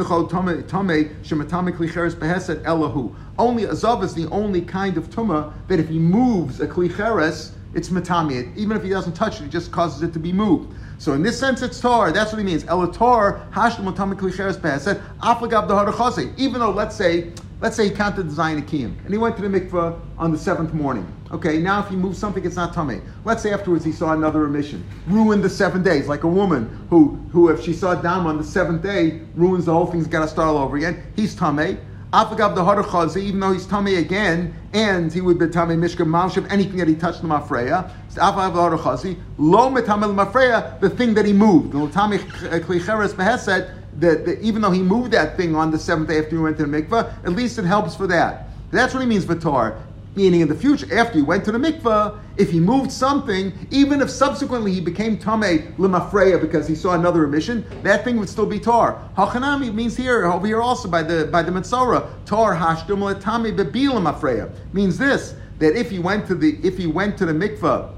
elahu. 2.64 3.14
Only 3.38 3.64
azav 3.64 4.02
is 4.04 4.14
the 4.14 4.26
only 4.30 4.62
kind 4.62 4.96
of 4.96 5.10
tuma 5.10 5.52
that 5.66 5.80
if 5.80 5.88
he 5.88 5.98
moves 5.98 6.60
a 6.60 6.68
klicheres, 6.68 7.50
it's 7.74 7.88
matami. 7.88 8.56
Even 8.56 8.76
if 8.76 8.84
he 8.84 8.90
doesn't 8.90 9.14
touch 9.14 9.40
it, 9.40 9.46
it 9.46 9.50
just 9.50 9.72
causes 9.72 10.02
it 10.02 10.12
to 10.12 10.20
be 10.20 10.32
moved. 10.32 10.72
So 10.98 11.12
in 11.12 11.22
this 11.22 11.38
sense, 11.38 11.62
it's 11.62 11.80
tar. 11.80 12.12
That's 12.12 12.32
what 12.32 12.38
he 12.38 12.44
means. 12.44 12.64
Elator 12.64 13.50
hashlam 13.50 13.92
matame 13.92 14.14
klicheres 14.14 14.56
beheset 14.56 15.02
afagav 15.18 15.68
dahar 15.68 16.38
Even 16.38 16.60
though, 16.60 16.70
let's 16.70 16.94
say 16.96 17.32
Let's 17.58 17.74
say 17.74 17.88
he 17.88 17.94
counted 17.94 18.24
the 18.24 18.34
Zion 18.34 18.60
Akiyim, 18.60 19.02
and 19.02 19.10
he 19.10 19.16
went 19.16 19.36
to 19.36 19.42
the 19.42 19.48
mikveh 19.48 19.98
on 20.18 20.30
the 20.30 20.36
seventh 20.36 20.74
morning. 20.74 21.10
Okay, 21.30 21.58
now 21.58 21.80
if 21.80 21.88
he 21.88 21.96
moves 21.96 22.18
something, 22.18 22.44
it's 22.44 22.56
not 22.56 22.74
tummy. 22.74 23.00
Let's 23.24 23.42
say 23.42 23.50
afterwards 23.50 23.82
he 23.82 23.92
saw 23.92 24.12
another 24.12 24.44
emission, 24.44 24.86
ruined 25.06 25.42
the 25.42 25.48
seven 25.48 25.82
days, 25.82 26.06
like 26.06 26.24
a 26.24 26.28
woman 26.28 26.86
who, 26.90 27.18
who 27.32 27.48
if 27.48 27.64
she 27.64 27.72
saw 27.72 27.94
dam 27.94 28.26
on 28.26 28.36
the 28.36 28.44
seventh 28.44 28.82
day, 28.82 29.22
ruins 29.34 29.64
the 29.64 29.72
whole 29.72 29.86
thing's 29.86 30.06
got 30.06 30.20
to 30.20 30.28
start 30.28 30.48
all 30.48 30.58
over 30.58 30.76
again. 30.76 31.02
He's 31.16 31.34
tummy. 31.34 31.78
Afagav 32.12 32.54
the 32.54 32.62
Harachazi, 32.62 33.22
even 33.22 33.40
though 33.40 33.52
he's 33.52 33.66
tummy 33.66 33.96
again, 33.96 34.54
and 34.74 35.12
he 35.12 35.20
would 35.20 35.38
be 35.38 35.48
tummy 35.48 35.76
mishka 35.76 36.04
malshav, 36.04 36.50
anything 36.52 36.76
that 36.76 36.88
he 36.88 36.94
touched 36.94 37.22
the 37.22 37.28
mafreya. 37.28 37.90
Afagav 38.14 38.54
the 38.54 38.76
Harachazi, 38.76 39.18
lo 39.38 39.70
metamel 39.70 40.14
mafreya, 40.14 40.78
the 40.80 40.90
thing 40.90 41.14
that 41.14 41.24
he 41.24 41.32
moved. 41.32 41.72
The 41.72 41.78
latami 41.78 42.18
klicheres 42.60 43.14
that, 44.00 44.38
even 44.40 44.62
though 44.62 44.70
he 44.70 44.82
moved 44.82 45.12
that 45.12 45.36
thing 45.36 45.54
on 45.54 45.70
the 45.70 45.78
seventh 45.78 46.08
day 46.08 46.18
after 46.18 46.30
he 46.30 46.38
went 46.38 46.56
to 46.58 46.66
the 46.66 46.82
mikveh, 46.82 47.24
at 47.24 47.32
least 47.32 47.58
it 47.58 47.64
helps 47.64 47.94
for 47.94 48.06
that. 48.06 48.48
That's 48.70 48.94
what 48.94 49.00
he 49.00 49.06
means 49.06 49.24
vatar. 49.24 49.80
Meaning 50.14 50.40
in 50.40 50.48
the 50.48 50.54
future, 50.54 50.86
after 50.96 51.18
he 51.18 51.22
went 51.22 51.44
to 51.44 51.52
the 51.52 51.58
mikveh, 51.58 52.18
if 52.38 52.50
he 52.50 52.58
moved 52.58 52.90
something, 52.90 53.52
even 53.70 54.00
if 54.00 54.08
subsequently 54.08 54.72
he 54.72 54.80
became 54.80 55.18
tameh 55.18 55.74
limafreya 55.76 56.40
because 56.40 56.66
he 56.66 56.74
saw 56.74 56.94
another 56.94 57.24
emission, 57.24 57.66
that 57.82 58.02
thing 58.02 58.16
would 58.18 58.28
still 58.28 58.46
be 58.46 58.58
tar. 58.58 58.98
Hachanami 59.16 59.72
means 59.74 59.96
here 59.96 60.26
over 60.26 60.46
here 60.46 60.62
also 60.62 60.88
by 60.88 61.02
the 61.02 61.26
by 61.26 61.42
the 61.42 61.52
mitzora 61.52 62.08
tar 62.24 62.54
hashdum 62.56 63.00
letame 63.00 63.54
bebi 63.54 63.88
limafreya 63.88 64.50
means 64.72 64.96
this 64.96 65.34
that 65.58 65.76
if 65.76 65.90
he 65.90 65.98
went 65.98 66.26
to 66.26 66.34
the 66.34 66.58
if 66.62 66.76
he 66.76 66.86
went 66.86 67.16
to 67.18 67.26
the 67.26 67.32
mikveh, 67.32 67.92
if 67.94 67.95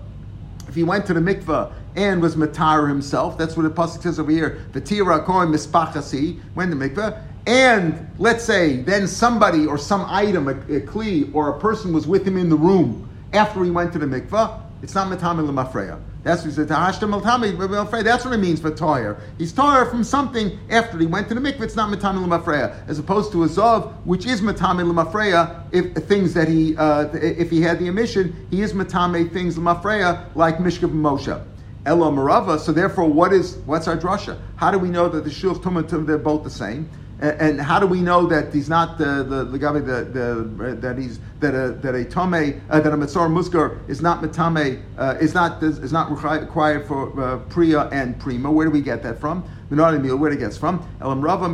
he 0.79 0.85
went 0.85 1.05
to 1.07 1.13
the 1.13 1.21
mikveh 1.21 1.73
and 1.97 2.23
was 2.23 2.37
matar 2.37 2.89
himself. 2.89 3.37
That's 3.37 3.57
what 3.57 3.65
the 3.65 3.71
pasuk 3.71 4.03
says 4.03 4.21
over 4.21 4.31
here. 4.31 4.65
V'tira 4.73 5.25
kohen 5.25 5.49
mispachasi 5.49 6.41
went 6.55 6.71
to 6.71 6.77
mikveh. 6.77 7.21
And 7.49 8.09
let's 8.19 8.45
say 8.45 8.83
then 8.83 9.09
somebody 9.09 9.67
or 9.67 9.77
some 9.77 10.05
item, 10.07 10.47
a, 10.47 10.53
a 10.53 10.81
kli 10.81 11.35
or 11.35 11.57
a 11.57 11.59
person 11.59 11.93
was 11.93 12.07
with 12.07 12.25
him 12.25 12.37
in 12.37 12.49
the 12.49 12.57
room 12.57 13.11
after 13.33 13.65
he 13.65 13.73
went 13.73 13.93
to 13.95 13.99
the 13.99 14.07
mikveh. 14.07 14.63
It's 14.81 14.95
not 14.95 15.09
matami 15.09 15.45
lemafreya. 15.51 16.01
That's 16.25 16.43
what 16.43 16.51
he 16.51 16.55
said. 16.55 16.69
That's 16.69 17.01
what 17.01 18.35
it 18.35 18.39
means 18.39 18.61
for 18.61 18.71
toyer. 18.71 19.21
He's 19.39 19.53
toyer 19.53 19.89
from 19.89 20.03
something 20.03 20.59
after 20.69 20.99
he 20.99 21.07
went 21.07 21.29
to 21.29 21.35
the 21.35 21.41
mikveh. 21.41 21.63
It's 21.63 21.77
not 21.77 21.91
matami 21.91 22.27
lemafreya, 22.27 22.89
as 22.89 22.99
opposed 22.99 23.31
to 23.33 23.45
a 23.45 23.49
zov, 23.49 23.95
which 24.05 24.27
is 24.27 24.41
matami 24.41 24.85
lemafreya. 24.91 25.63
If 25.73 26.05
things 26.07 26.35
that 26.35 26.49
he, 26.49 26.77
uh, 26.77 27.09
if 27.13 27.51
he 27.51 27.61
had 27.61 27.79
the 27.79 27.87
emission, 27.87 28.47
he 28.51 28.63
is 28.63 28.73
matame 28.73 29.33
things 29.33 29.57
lemafreya 29.57 30.35
like 30.35 30.59
mishkav 30.59 30.93
Moshe. 30.93 31.45
Ella 31.87 32.11
Marava. 32.11 32.59
So 32.59 32.73
therefore, 32.73 33.09
what 33.09 33.33
is 33.33 33.57
what's 33.65 33.89
our 33.89 33.97
drasha? 33.97 34.39
How 34.57 34.71
do 34.71 34.79
we 34.79 34.91
know 34.91 35.09
that 35.09 35.25
the 35.25 35.31
shulch 35.31 35.63
tum 35.63 36.05
they're 36.05 36.19
both 36.19 36.45
the 36.45 36.51
same? 36.51 36.91
And, 37.21 37.61
how 37.61 37.81
do 37.81 37.87
we 37.87 38.01
know 38.01 38.27
that 38.27 38.55
he's 38.55 38.69
not 38.69 38.97
the 38.97 39.25
the 39.25 39.45
the, 39.45 39.59
the, 39.59 40.51
the 40.61 40.75
that 40.81 40.97
he's 40.97 41.19
that 41.41 41.53
a 41.53 41.73
that 41.73 41.95
a 41.97 42.05
tome 42.05 42.63
uh, 42.71 42.81
that 42.81 42.93
a 42.93 42.97
mitzvah 42.97 43.21
muskar 43.21 43.79
is 43.89 44.01
not 44.01 44.23
mitame 44.23 44.81
uh, 44.97 45.17
is 45.21 45.35
not 45.35 45.61
is 45.61 45.93
not 45.93 46.11
required 46.11 46.87
for 46.87 47.21
uh, 47.21 47.39
priya 47.49 47.89
and 47.91 48.21
prima? 48.21 48.53
Where 48.53 48.67
do 48.67 48.71
we 48.71 48.81
get 48.81 49.03
that 49.03 49.19
from? 49.19 49.43
Minari 49.69 50.01
meal. 50.01 50.17
Where 50.17 50.31
it 50.31 50.39
gets 50.39 50.57
from? 50.57 50.89
Elam 51.01 51.21
Rava 51.21 51.49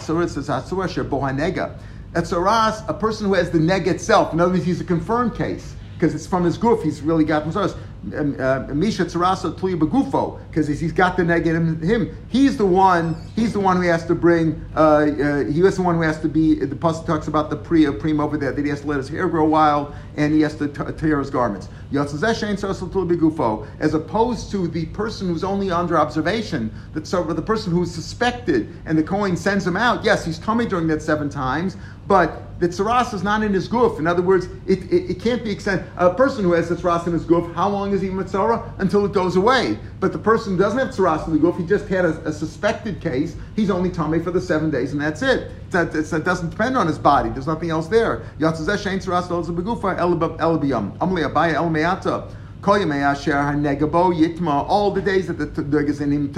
says 0.00 0.48
atzura 0.48 1.08
bohanega. 1.08 1.76
Etzaras, 2.12 2.88
a 2.88 2.94
person 2.94 3.26
who 3.26 3.34
has 3.34 3.50
the 3.50 3.58
neg 3.58 3.88
itself. 3.88 4.32
In 4.32 4.40
other 4.40 4.52
words, 4.52 4.64
he's 4.64 4.80
a 4.80 4.84
confirmed 4.84 5.34
case 5.34 5.74
because 5.94 6.14
it's 6.14 6.26
from 6.26 6.44
his 6.44 6.56
goof. 6.56 6.82
He's 6.82 7.02
really 7.02 7.24
got 7.24 7.44
uh, 7.56 7.74
Misha 8.02 9.04
Tzarasa 9.04 9.58
Tluya 9.58 9.78
Begufo, 9.78 10.40
because 10.48 10.68
he's 10.68 10.92
got 10.92 11.16
the 11.16 11.24
negative 11.24 11.82
him. 11.82 12.16
He's 12.28 12.56
the 12.56 12.66
one. 12.66 13.16
He's 13.34 13.52
the 13.52 13.60
one 13.60 13.76
who 13.76 13.82
has 13.82 14.06
to 14.06 14.14
bring. 14.14 14.64
Uh, 14.74 14.78
uh, 14.80 15.44
he 15.44 15.62
was 15.62 15.76
the 15.76 15.82
one 15.82 15.96
who 15.96 16.02
has 16.02 16.20
to 16.20 16.28
be. 16.28 16.54
The 16.54 16.76
pasuk 16.76 17.06
talks 17.06 17.28
about 17.28 17.50
the 17.50 17.56
priya 17.56 17.92
prim 17.92 18.20
over 18.20 18.36
there 18.36 18.52
that 18.52 18.62
he 18.62 18.70
has 18.70 18.82
to 18.82 18.86
let 18.86 18.98
his 18.98 19.08
hair 19.08 19.28
grow 19.28 19.44
wild 19.44 19.94
and 20.16 20.32
he 20.32 20.40
has 20.42 20.54
to 20.56 20.68
t- 20.68 20.92
tear 20.96 21.18
his 21.18 21.30
garments. 21.30 21.68
As 21.90 22.12
opposed 23.94 24.50
to 24.50 24.68
the 24.68 24.86
person 24.86 25.28
who's 25.28 25.44
only 25.44 25.70
under 25.70 25.98
observation, 25.98 26.70
that 26.92 27.06
so 27.06 27.22
the 27.24 27.42
person 27.42 27.72
who's 27.72 27.90
suspected, 27.90 28.68
and 28.84 28.98
the 28.98 29.02
Kohen 29.02 29.36
sends 29.36 29.66
him 29.66 29.76
out. 29.76 30.04
Yes, 30.04 30.24
he's 30.24 30.38
tummy 30.38 30.66
during 30.66 30.86
that 30.88 31.02
seven 31.02 31.30
times, 31.30 31.76
but 32.06 32.58
the 32.58 32.68
tzaras 32.68 33.14
is 33.14 33.22
not 33.22 33.42
in 33.42 33.52
his 33.52 33.68
goof. 33.68 33.98
In 33.98 34.06
other 34.06 34.22
words, 34.22 34.46
it, 34.66 34.82
it, 34.90 35.10
it 35.10 35.20
can't 35.20 35.44
be 35.44 35.50
extended. 35.50 35.86
A 35.96 36.12
person 36.12 36.42
who 36.42 36.52
has 36.52 36.68
the 36.68 36.74
tzaras 36.74 37.06
in 37.06 37.12
his 37.12 37.24
goof, 37.24 37.54
how 37.54 37.68
long 37.68 37.92
is 37.92 38.00
he 38.00 38.08
mitzvah? 38.10 38.74
Until 38.78 39.04
it 39.04 39.12
goes 39.12 39.36
away. 39.36 39.78
But 40.00 40.12
the 40.12 40.18
person 40.18 40.52
who 40.54 40.58
doesn't 40.58 40.78
have 40.78 40.88
tzaras 40.88 41.26
in 41.26 41.34
the 41.34 41.38
goof, 41.38 41.56
he 41.56 41.64
just 41.64 41.86
had 41.86 42.04
a, 42.04 42.18
a 42.26 42.32
suspected 42.32 43.00
case, 43.00 43.36
he's 43.54 43.70
only 43.70 43.90
tummy 43.90 44.18
for 44.18 44.30
the 44.30 44.40
seven 44.40 44.70
days, 44.70 44.92
and 44.92 45.00
that's 45.00 45.22
it. 45.22 45.52
That, 45.70 45.94
it 45.94 46.24
doesn't 46.24 46.50
depend 46.50 46.78
on 46.78 46.86
his 46.86 46.98
body. 46.98 47.28
There's 47.28 47.46
nothing 47.46 47.70
else 47.70 47.88
there. 47.88 48.24
Tzaras 48.40 49.30
l'ol 49.30 49.44
begufa 49.44 49.98
el 49.98 50.16
biyam. 50.58 50.96
Amli 50.98 51.30
abaya 51.30 51.54
el 51.54 51.68
promessa 51.78 52.26
All 52.60 52.78
the 54.90 55.02
days 55.04 55.28
that 55.28 55.38
the 55.38 55.62
dog 55.62 55.88
is 55.88 56.00
in 56.00 56.10
him. 56.10 56.32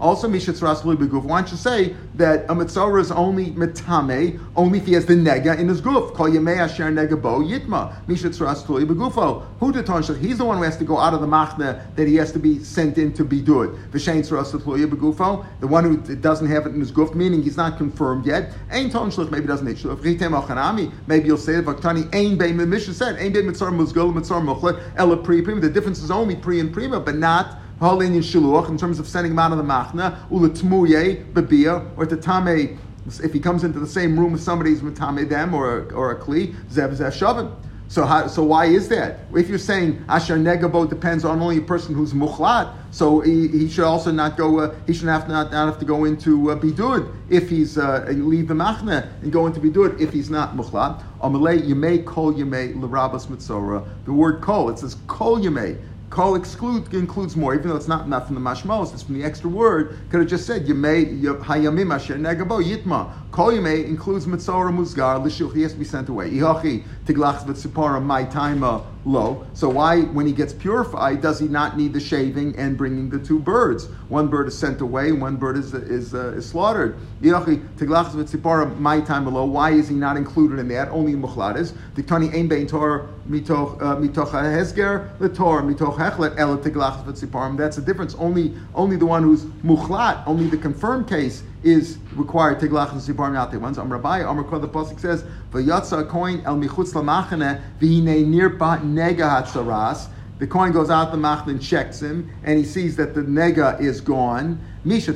Also, 0.00 0.28
mishat 0.28 0.60
rasli 0.60 0.96
beguf. 0.96 1.24
Why 1.24 1.40
don't 1.40 1.50
you 1.50 1.56
say 1.56 1.96
that 2.14 2.44
a 2.48 2.54
mitzvah 2.54 2.96
is 2.96 3.10
only 3.10 3.52
metame 3.52 4.38
only 4.54 4.78
if 4.78 4.86
he 4.86 4.92
has 4.92 5.06
the 5.06 5.14
nega 5.14 5.58
in 5.58 5.68
his 5.68 5.80
goof? 5.80 6.12
Kol 6.12 6.28
yemei 6.28 6.58
asher 6.58 6.84
negabo 6.84 7.42
yitma 7.42 7.94
mishat 8.06 8.38
rasli 8.38 8.84
begufo. 8.84 9.44
Who 9.60 9.72
detonshach? 9.72 10.18
He's 10.18 10.38
the 10.38 10.44
one 10.44 10.58
who 10.58 10.64
has 10.64 10.76
to 10.76 10.84
go 10.84 10.98
out 10.98 11.14
of 11.14 11.20
the 11.20 11.26
machna 11.26 11.80
that 11.96 12.06
he 12.06 12.16
has 12.16 12.32
to 12.32 12.38
be 12.38 12.62
sent 12.62 12.98
in 12.98 13.14
to 13.14 13.24
be 13.24 13.40
do 13.40 13.62
it. 13.62 13.70
V'shein 13.92 14.22
rasli 14.28 14.86
begufo. 14.86 15.44
The 15.60 15.66
one 15.66 15.84
who 15.84 15.96
doesn't 16.16 16.48
have 16.48 16.66
it 16.66 16.74
in 16.74 16.80
his 16.80 16.90
goof, 16.90 17.14
meaning 17.14 17.42
he's 17.42 17.56
not 17.56 17.78
confirmed 17.78 18.26
yet. 18.26 18.52
Ein 18.70 18.90
tonshach 18.90 19.30
maybe 19.30 19.46
doesn't 19.46 19.66
need 19.66 19.78
shluch. 19.78 20.02
Ritem 20.02 20.34
achanami. 20.38 20.92
Maybe 21.06 21.28
you'll 21.28 21.38
say 21.38 21.54
vaktani 21.54 22.12
ein 22.14 22.36
bein. 22.36 22.56
Mishnah 22.68 22.94
said 22.94 23.16
ein 23.16 23.32
bein 23.32 23.46
mitzvah 23.46 23.70
muzgol 23.70 24.12
mitzvah 24.14 24.40
muchlet 24.40 24.78
ela 24.96 25.16
pri 25.16 25.42
the 25.62 25.70
difference 25.70 26.02
is 26.02 26.10
only 26.10 26.36
pre 26.36 26.60
and 26.60 26.72
prima, 26.72 27.00
but 27.00 27.16
not 27.16 27.58
halin 27.80 28.14
and 28.14 28.22
shiluach 28.22 28.68
in 28.68 28.76
terms 28.76 28.98
of 28.98 29.06
sending 29.06 29.32
him 29.32 29.38
out 29.38 29.52
of 29.52 29.58
the 29.58 29.64
machna, 29.64 30.18
ulatmuye, 30.28 31.32
babia, 31.32 31.88
or 31.96 32.04
tatame, 32.04 32.76
if 33.22 33.32
he 33.32 33.40
comes 33.40 33.64
into 33.64 33.80
the 33.80 33.86
same 33.86 34.18
room 34.18 34.32
with 34.32 34.42
somebody 34.42 34.70
who's 34.70 34.82
matame 34.82 35.28
them 35.28 35.54
or, 35.54 35.92
or 35.92 36.12
a 36.12 36.20
kli, 36.20 36.54
zev 36.66 36.94
zev 36.94 37.12
shavim. 37.12 37.52
So, 37.92 38.06
how, 38.06 38.26
so 38.26 38.42
why 38.42 38.64
is 38.64 38.88
that? 38.88 39.18
If 39.34 39.50
you're 39.50 39.58
saying 39.58 40.02
Asher 40.08 40.38
Negabo 40.38 40.88
depends 40.88 41.26
on 41.26 41.42
only 41.42 41.58
a 41.58 41.60
person 41.60 41.94
who's 41.94 42.14
mukhlat, 42.14 42.72
so 42.90 43.20
he, 43.20 43.48
he 43.48 43.68
should 43.68 43.84
also 43.84 44.10
not 44.10 44.38
go. 44.38 44.60
Uh, 44.60 44.74
he 44.86 44.94
should 44.94 45.08
have 45.08 45.26
to 45.26 45.30
not, 45.30 45.52
not 45.52 45.66
have 45.66 45.78
to 45.78 45.84
go 45.84 46.06
into 46.06 46.50
uh, 46.52 46.56
bidud 46.56 47.14
if 47.28 47.50
he's 47.50 47.76
uh, 47.76 48.06
leave 48.08 48.48
the 48.48 48.54
machna 48.54 49.12
and 49.20 49.30
go 49.30 49.46
into 49.46 49.60
bidud 49.60 50.00
if 50.00 50.10
he's 50.10 50.30
not 50.30 50.56
mukhlat. 50.56 51.04
Amalei 51.20 51.60
yemei 51.60 52.02
kol 52.02 52.32
yemei 52.32 52.74
l'rabas 52.74 53.26
mitzora. 53.26 53.86
The 54.06 54.12
word 54.14 54.40
kol 54.40 54.70
it 54.70 54.78
says 54.78 54.96
kol 55.06 55.38
yemei. 55.38 55.78
Kol 56.12 56.34
exclude 56.34 56.92
includes 56.92 57.36
more, 57.36 57.54
even 57.54 57.70
though 57.70 57.76
it's 57.76 57.88
not 57.88 58.06
not 58.06 58.26
from 58.26 58.34
the 58.34 58.40
mashmos, 58.42 58.92
it's 58.92 59.02
from 59.02 59.18
the 59.18 59.24
extra 59.24 59.48
word. 59.48 59.96
Could 60.10 60.20
have 60.20 60.28
just 60.28 60.46
said 60.46 60.66
yemei 60.66 61.22
hayamim 61.22 61.94
asher 61.94 62.16
negabo 62.16 62.62
yitma. 62.62 63.10
Kol 63.30 63.52
yemei 63.52 63.86
includes 63.86 64.26
mitzora 64.26 64.70
muzgar 64.70 65.24
l'shul. 65.24 65.54
He 65.54 65.62
has 65.62 65.72
to 65.72 65.78
be 65.78 65.86
sent 65.86 66.10
away. 66.10 66.30
Ihachi 66.30 66.84
tiglach 67.06 67.46
v'tzipara 67.46 68.04
my 68.04 68.24
time 68.24 68.60
low. 69.04 69.46
So 69.54 69.70
why, 69.70 70.02
when 70.02 70.26
he 70.26 70.32
gets 70.32 70.52
purified, 70.52 71.22
does 71.22 71.40
he 71.40 71.48
not 71.48 71.78
need 71.78 71.94
the 71.94 72.00
shaving 72.00 72.54
and 72.56 72.76
bringing 72.76 73.08
the 73.08 73.18
two 73.18 73.38
birds? 73.38 73.86
One 74.08 74.28
bird 74.28 74.48
is 74.48 74.56
sent 74.56 74.82
away, 74.82 75.12
one 75.12 75.36
bird 75.36 75.56
is 75.56 75.72
is, 75.72 76.14
uh, 76.14 76.34
is 76.36 76.46
slaughtered. 76.46 76.96
My 77.22 79.00
time 79.00 79.26
low. 79.32 79.44
Why 79.46 79.70
is 79.70 79.88
he 79.88 79.94
not 79.94 80.18
included 80.18 80.58
in 80.58 80.68
that? 80.68 80.90
Only 80.90 81.14
muchladas. 81.14 81.72
Diktani 81.94 82.34
ein 82.34 82.48
bein 82.48 82.66
Torah 82.66 83.08
mitoch 83.28 83.80
uh, 83.80 83.96
hesger 83.96 85.18
the 85.18 85.28
Torah 85.28 85.62
mitoch 85.62 85.96
hechlet 85.96 86.38
el 86.38 86.58
tiglach 86.58 87.04
v'tziparim. 87.04 87.56
That's 87.56 87.76
the 87.76 87.82
difference. 87.82 88.14
Only 88.16 88.54
only 88.74 88.96
the 88.96 89.06
one 89.06 89.22
who's 89.22 89.44
muchlat, 89.64 90.26
only 90.26 90.46
the 90.48 90.56
confirmed 90.56 91.08
case 91.08 91.42
is 91.62 91.98
required 92.14 92.58
tiglach 92.58 92.92
and 92.92 93.00
siparim 93.00 93.34
not 93.34 93.50
the 93.50 93.58
ones. 93.58 93.78
Am 93.78 93.92
Rabbi 93.92 94.20
Amar 94.20 94.58
the 94.58 94.68
pasuk 94.68 95.00
says 95.00 95.24
v'yatsa 95.50 96.08
coin 96.08 96.42
el 96.44 96.56
michutz 96.56 96.92
lamachane 96.92 97.62
v'hine 97.80 98.26
nirpa 98.26 98.80
nega 98.82 99.42
hatzaras. 99.42 100.08
The 100.38 100.48
Kohen 100.48 100.72
goes 100.72 100.90
out 100.90 101.12
the 101.12 101.18
machne 101.18 101.48
and 101.48 101.62
checks 101.62 102.02
him, 102.02 102.28
and 102.42 102.58
he 102.58 102.64
sees 102.64 102.96
that 102.96 103.14
the 103.14 103.20
nega 103.20 103.80
is 103.80 104.00
gone. 104.00 104.60
That's 104.84 105.06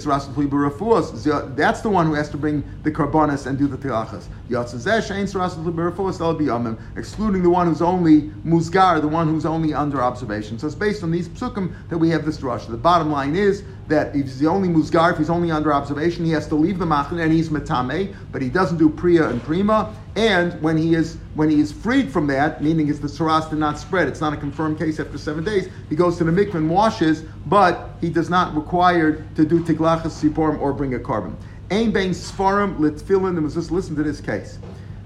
the 1.80 1.90
one 1.90 2.06
who 2.06 2.14
has 2.14 2.30
to 2.30 2.36
bring 2.36 2.62
the 2.84 2.90
karbonis 2.92 3.46
and 3.46 3.58
do 3.58 3.66
the 3.66 3.76
tilachas. 3.76 4.28
Excluding 6.96 7.42
the 7.42 7.50
one 7.50 7.66
who's 7.66 7.82
only 7.82 8.22
musgar, 8.44 9.00
the 9.00 9.08
one 9.08 9.26
who's 9.26 9.44
only 9.44 9.74
under 9.74 10.00
observation. 10.02 10.58
So 10.58 10.68
it's 10.68 10.76
based 10.76 11.02
on 11.02 11.10
these 11.10 11.28
psukim 11.28 11.74
that 11.88 11.98
we 11.98 12.10
have 12.10 12.24
this 12.24 12.38
drush. 12.38 12.68
The 12.68 12.76
bottom 12.76 13.10
line 13.10 13.34
is 13.34 13.64
that 13.88 14.08
if 14.08 14.26
he's 14.26 14.38
the 14.38 14.46
only 14.46 14.68
musgar, 14.68 15.12
if 15.12 15.18
he's 15.18 15.30
only 15.30 15.50
under 15.50 15.72
observation, 15.72 16.24
he 16.24 16.30
has 16.32 16.46
to 16.48 16.54
leave 16.54 16.78
the 16.78 16.84
machne 16.84 17.22
and 17.22 17.32
he's 17.32 17.48
metame, 17.48 18.14
but 18.32 18.42
he 18.42 18.48
doesn't 18.48 18.78
do 18.78 18.88
priya 18.88 19.28
and 19.28 19.42
prima. 19.42 19.94
And 20.16 20.60
when 20.62 20.76
he 20.76 20.94
is 20.94 21.18
when 21.34 21.50
he 21.50 21.60
is 21.60 21.72
freed 21.72 22.10
from 22.10 22.26
that, 22.28 22.62
meaning 22.62 22.88
is 22.88 23.00
the 23.00 23.08
saras 23.08 23.48
did 23.50 23.58
not 23.58 23.78
spread, 23.78 24.08
it's 24.08 24.20
not 24.20 24.32
a 24.32 24.36
confirmed 24.36 24.78
case 24.78 24.98
after 24.98 25.18
seven 25.18 25.44
days, 25.44 25.68
he 25.88 25.96
goes 25.96 26.16
to 26.18 26.24
the 26.24 26.32
mikvah 26.32 26.54
and 26.54 26.70
washes, 26.70 27.22
but 27.46 27.90
he 28.00 28.10
does 28.10 28.30
not 28.30 28.54
require 28.54 29.24
to 29.34 29.44
do 29.44 29.62
tiglachas 29.62 30.22
siporim 30.22 30.58
or 30.60 30.72
bring 30.72 30.94
a 30.94 30.98
korban. 30.98 31.34
Ain 31.70 31.92
bein 31.92 32.10
svarim 32.10 32.78
litfilin, 32.78 33.36
and 33.36 33.52
just 33.52 33.70
listen 33.70 33.96
to 33.96 34.02
this 34.02 34.20
case. 34.20 34.58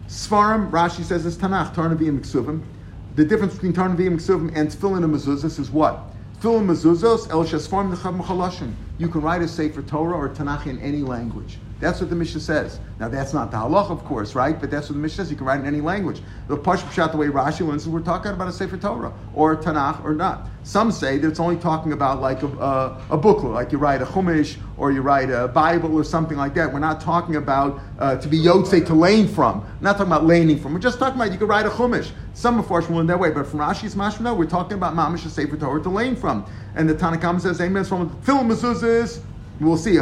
Svarim, 0.09 0.70
Rashi 0.70 1.05
says, 1.05 1.24
is 1.24 1.37
Tanakh, 1.37 1.72
Tarnavim 1.74 2.20
Ksuvim. 2.20 2.62
The 3.14 3.24
difference 3.24 3.55
between 3.55 3.72
Tarnavim 3.72 4.16
Ksuvim 4.16 4.55
and 4.57 4.68
tefillin 4.68 5.05
and 5.05 5.14
mezuzahs 5.14 5.59
is 5.59 5.70
what? 5.70 6.10
Tefillin 6.41 6.64
mezuzos 6.64 7.30
el 7.30 7.45
shasfarm 7.45 7.95
nechab 7.95 8.74
You 8.97 9.09
can 9.09 9.20
write 9.20 9.43
a 9.43 9.49
sefer 9.49 9.82
Torah 9.82 10.16
or 10.16 10.30
Tanakh 10.30 10.66
in 10.66 10.78
any 10.78 11.03
language. 11.03 11.59
That's 11.81 12.01
what 12.01 12.11
the 12.11 12.16
Mishnah 12.16 12.41
says. 12.41 12.78
Now 12.99 13.09
that's 13.09 13.33
not 13.33 13.51
the 13.51 13.57
halach, 13.57 13.91
of 13.91 14.05
course, 14.05 14.35
right? 14.35 14.59
But 14.59 14.70
that's 14.70 14.89
what 14.89 14.95
the 14.95 15.01
Mishnah 15.01 15.24
says. 15.24 15.31
You 15.31 15.37
can 15.37 15.47
write 15.47 15.61
in 15.61 15.66
any 15.66 15.81
language. 15.81 16.20
The 16.47 16.57
Pash 16.57 16.83
Pshat, 16.83 17.12
the 17.12 17.16
way 17.16 17.28
Rashi 17.28 17.66
learns, 17.66 17.89
we're 17.89 18.01
talking 18.01 18.33
about 18.33 18.49
a 18.49 18.53
Sefer 18.53 18.76
Torah 18.76 19.12
or 19.35 19.57
Tanakh 19.57 20.05
or 20.05 20.14
not. 20.14 20.47
Some 20.62 20.93
say 20.93 21.16
that 21.16 21.26
it's 21.26 21.41
only 21.41 21.57
talking 21.57 21.93
about 21.93 22.20
like 22.20 22.43
a, 22.43 22.47
a, 22.47 23.03
a 23.11 23.16
booklet, 23.16 23.53
like 23.53 23.72
you 23.72 23.78
write 23.78 24.03
a 24.03 24.05
Chumash 24.05 24.59
or 24.76 24.93
you 24.93 25.01
write 25.01 25.31
a 25.31 25.49
Bible 25.49 25.97
or 25.97 26.05
something 26.05 26.37
like 26.37 26.55
that. 26.55 26.70
We're 26.70 26.81
not 26.81 27.01
talking 27.01 27.37
about 27.37 27.81
uh, 27.99 28.16
to 28.16 28.28
be 28.28 28.39
Yotze 28.39 28.87
to 28.87 28.95
lane 28.95 29.26
from. 29.26 29.61
We're 29.61 29.68
not 29.81 29.93
talking 29.93 30.12
about 30.12 30.26
laning 30.26 30.59
from. 30.59 30.74
We're 30.74 30.81
just 30.81 30.99
talking 30.99 31.18
about 31.18 31.33
you 31.33 31.39
can 31.39 31.49
write 31.49 31.64
a 31.64 31.70
Chumash. 31.70 32.11
Some 32.35 32.59
of 32.59 32.70
will 32.70 32.81
learn 32.81 33.07
that 33.09 33.18
way, 33.18 33.31
but 33.31 33.47
from 33.47 33.61
Rashi's 33.61 33.95
Mashma, 33.95 34.20
no, 34.20 34.35
we're 34.35 34.47
talking 34.47 34.74
about 34.74 34.95
Mamish 34.95 35.28
Sefer 35.28 35.57
Torah 35.57 35.83
to 35.83 35.89
lane 35.89 36.14
from. 36.14 36.47
And 36.74 36.89
the 36.89 36.95
Tanakhama 36.95 37.41
says, 37.41 37.61
Amen 37.61 37.85
from 37.85 38.20
Phil 38.22 38.39
Mezuzahs, 38.39 39.20
We'll 39.61 39.77
see. 39.77 39.97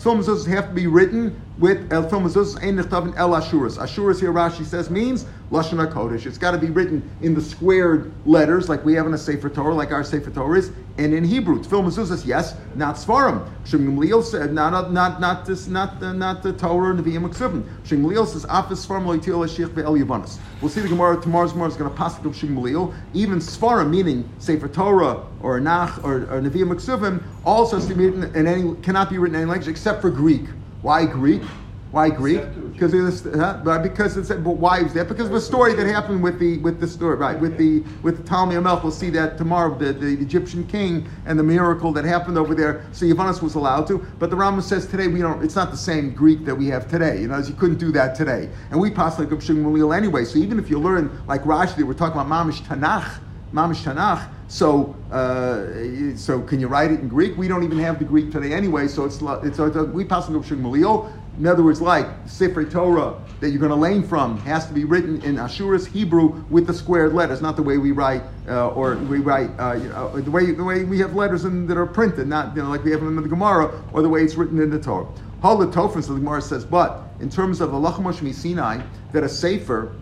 Film 0.00 0.18
mezuzahs 0.18 0.46
have 0.48 0.68
to 0.68 0.74
be 0.74 0.88
written 0.88 1.40
with 1.58 1.92
El 1.92 2.08
Film 2.08 2.24
mezuzahs 2.24 2.60
ein 2.60 2.76
El 3.16 3.30
Ashuras. 3.30 3.78
Ashuras 3.78 4.18
here 4.18 4.32
Rashi 4.32 4.64
says 4.64 4.90
means 4.90 5.26
lashon 5.50 5.84
kodesh. 5.92 6.26
It's 6.26 6.38
got 6.38 6.52
to 6.52 6.58
be 6.58 6.70
written 6.70 7.08
in 7.22 7.34
the 7.34 7.40
squared 7.40 8.12
letters 8.26 8.68
like 8.68 8.84
we 8.84 8.94
have 8.94 9.06
in 9.06 9.14
a 9.14 9.18
Sefer 9.18 9.50
Torah, 9.50 9.74
like 9.74 9.92
our 9.92 10.04
Sefer 10.04 10.30
Torah 10.30 10.58
is, 10.58 10.70
and 10.98 11.12
in 11.12 11.24
Hebrew. 11.24 11.62
Film 11.62 11.86
mezuzahs, 11.86 12.24
yes, 12.24 12.54
not 12.74 12.96
Svarim. 12.96 13.48
Shem 13.64 13.86
Gamliel 13.86 14.22
said 14.22 14.52
not 14.52 14.92
not 14.92 15.20
not 15.20 15.46
this 15.46 15.66
not 15.66 16.00
the 16.00 16.12
not 16.12 16.42
the 16.42 16.52
Torah 16.52 16.90
and 16.90 16.98
the 16.98 17.02
V'yim 17.02 17.28
Ksuvim. 17.28 17.64
Shem 17.84 18.02
Gamliel 18.02 18.26
says 18.26 18.44
afis 18.46 18.86
Svarim 18.86 19.04
loitil 19.04 19.44
Ashich 19.44 19.68
ve'el 19.68 20.02
Yavanas. 20.02 20.38
We'll 20.60 20.70
see 20.70 20.80
the 20.80 20.88
Gemara 20.88 21.20
tomorrow's 21.20 21.52
Gemara 21.52 21.68
is 21.68 21.76
going 21.76 21.90
to 21.90 21.96
pass 21.96 22.16
the 22.18 22.32
Shem 22.32 22.56
Gamliel. 22.56 22.94
Even 23.14 23.38
Svarim, 23.38 23.90
meaning 23.90 24.28
Sefer 24.38 24.68
Torah 24.68 25.24
or 25.42 25.58
Nach 25.60 26.02
or, 26.04 26.22
or 26.22 26.40
Nevi'im 26.40 26.72
Ksuvim, 26.74 27.22
also 27.44 27.76
has 27.76 27.86
to 27.86 27.94
be 27.94 28.06
written 28.06 28.34
in 28.34 28.46
any 28.46 28.74
cannot 28.82 29.10
be 29.10 29.18
written 29.18 29.34
in 29.34 29.42
any 29.42 29.50
language 29.50 29.68
except 29.68 30.00
for 30.00 30.10
Greek. 30.10 30.44
Why 30.82 31.04
Greek? 31.04 31.42
Why 31.90 32.08
Greek? 32.08 32.42
Because 32.72 32.94
it's 32.94 33.36
huh? 33.36 33.78
because 33.82 34.16
it's 34.16 34.28
but 34.28 34.42
why 34.42 34.78
is 34.78 34.94
that? 34.94 35.08
Because 35.08 35.26
of 35.26 35.34
a 35.34 35.40
story 35.40 35.74
that 35.74 35.86
happened 35.88 36.22
with 36.22 36.38
the 36.38 36.58
with 36.58 36.78
the 36.78 36.86
story 36.86 37.16
right 37.16 37.38
with 37.38 37.58
the 37.58 37.80
with 38.02 38.18
the 38.18 38.22
Ptolemy 38.22 38.54
Melch. 38.54 38.84
We'll 38.84 38.92
see 38.92 39.10
that 39.10 39.36
tomorrow. 39.36 39.76
The, 39.76 39.92
the 39.92 40.12
Egyptian 40.12 40.64
king 40.68 41.08
and 41.26 41.36
the 41.36 41.42
miracle 41.42 41.92
that 41.92 42.04
happened 42.04 42.38
over 42.38 42.54
there. 42.54 42.86
So 42.92 43.06
Yavanis 43.06 43.42
was 43.42 43.56
allowed 43.56 43.88
to, 43.88 43.98
but 44.20 44.30
the 44.30 44.36
Rambam 44.36 44.62
says 44.62 44.86
today 44.86 45.08
we 45.08 45.18
don't. 45.18 45.42
It's 45.42 45.56
not 45.56 45.72
the 45.72 45.76
same 45.76 46.14
Greek 46.14 46.44
that 46.44 46.54
we 46.54 46.68
have 46.68 46.88
today. 46.88 47.20
You 47.20 47.26
know, 47.26 47.38
you 47.38 47.54
couldn't 47.54 47.78
do 47.78 47.90
that 47.92 48.14
today, 48.14 48.48
and 48.70 48.80
we 48.80 48.90
pass 48.90 49.18
like 49.18 49.28
Malil 49.28 49.96
anyway. 49.96 50.24
So 50.24 50.38
even 50.38 50.60
if 50.60 50.70
you 50.70 50.78
learn 50.78 51.10
like 51.26 51.42
Rashi, 51.42 51.82
we're 51.82 51.94
talking 51.94 52.20
about 52.20 52.28
Mamish 52.28 52.62
Tanakh, 52.62 53.18
Mamish 53.52 53.82
Tanakh. 53.82 54.28
So, 54.50 54.96
uh, 55.12 56.16
so 56.16 56.42
can 56.42 56.58
you 56.58 56.66
write 56.66 56.90
it 56.90 56.98
in 56.98 57.08
Greek? 57.08 57.36
We 57.36 57.46
don't 57.46 57.62
even 57.62 57.78
have 57.78 58.00
the 58.00 58.04
Greek 58.04 58.32
today 58.32 58.52
anyway. 58.52 58.88
So 58.88 59.04
it's 59.04 59.20
it's, 59.20 59.58
it's 59.60 59.76
we 59.76 60.04
pass 60.04 60.28
like 60.28 60.42
Malil. 60.44 61.12
In 61.40 61.46
other 61.46 61.62
words, 61.62 61.80
like 61.80 62.06
Sefer 62.26 62.66
Torah 62.66 63.18
that 63.40 63.48
you're 63.48 63.58
going 63.58 63.70
to 63.70 63.74
lane 63.74 64.06
from 64.06 64.36
has 64.40 64.66
to 64.66 64.74
be 64.74 64.84
written 64.84 65.22
in 65.22 65.36
Ashuras 65.36 65.86
Hebrew 65.86 66.44
with 66.50 66.66
the 66.66 66.74
squared 66.74 67.14
letters, 67.14 67.40
not 67.40 67.56
the 67.56 67.62
way 67.62 67.78
we 67.78 67.92
write 67.92 68.20
uh, 68.46 68.68
or 68.68 68.96
we 68.96 69.20
write 69.20 69.48
uh, 69.58 69.72
you 69.72 69.88
know, 69.88 70.20
the 70.20 70.30
way 70.30 70.50
the 70.50 70.62
way 70.62 70.84
we 70.84 70.98
have 70.98 71.14
letters 71.14 71.46
in, 71.46 71.66
that 71.66 71.78
are 71.78 71.86
printed, 71.86 72.28
not 72.28 72.54
you 72.54 72.62
know 72.62 72.68
like 72.68 72.84
we 72.84 72.90
have 72.90 73.00
them 73.00 73.16
in 73.16 73.22
the 73.22 73.28
Gemara 73.28 73.82
or 73.94 74.02
the 74.02 74.08
way 74.10 74.22
it's 74.22 74.34
written 74.34 74.60
in 74.60 74.68
the 74.68 74.78
Torah. 74.78 75.06
Halatofin, 75.42 76.04
so 76.04 76.12
the 76.12 76.20
Gemara 76.20 76.42
says, 76.42 76.66
but 76.66 77.04
in 77.20 77.30
terms 77.30 77.62
of 77.62 77.72
the 77.72 77.78
Lachmosh 77.78 78.34
Sinai, 78.34 78.82
that 79.12 79.24
a 79.24 79.28
Sefer 79.28 79.96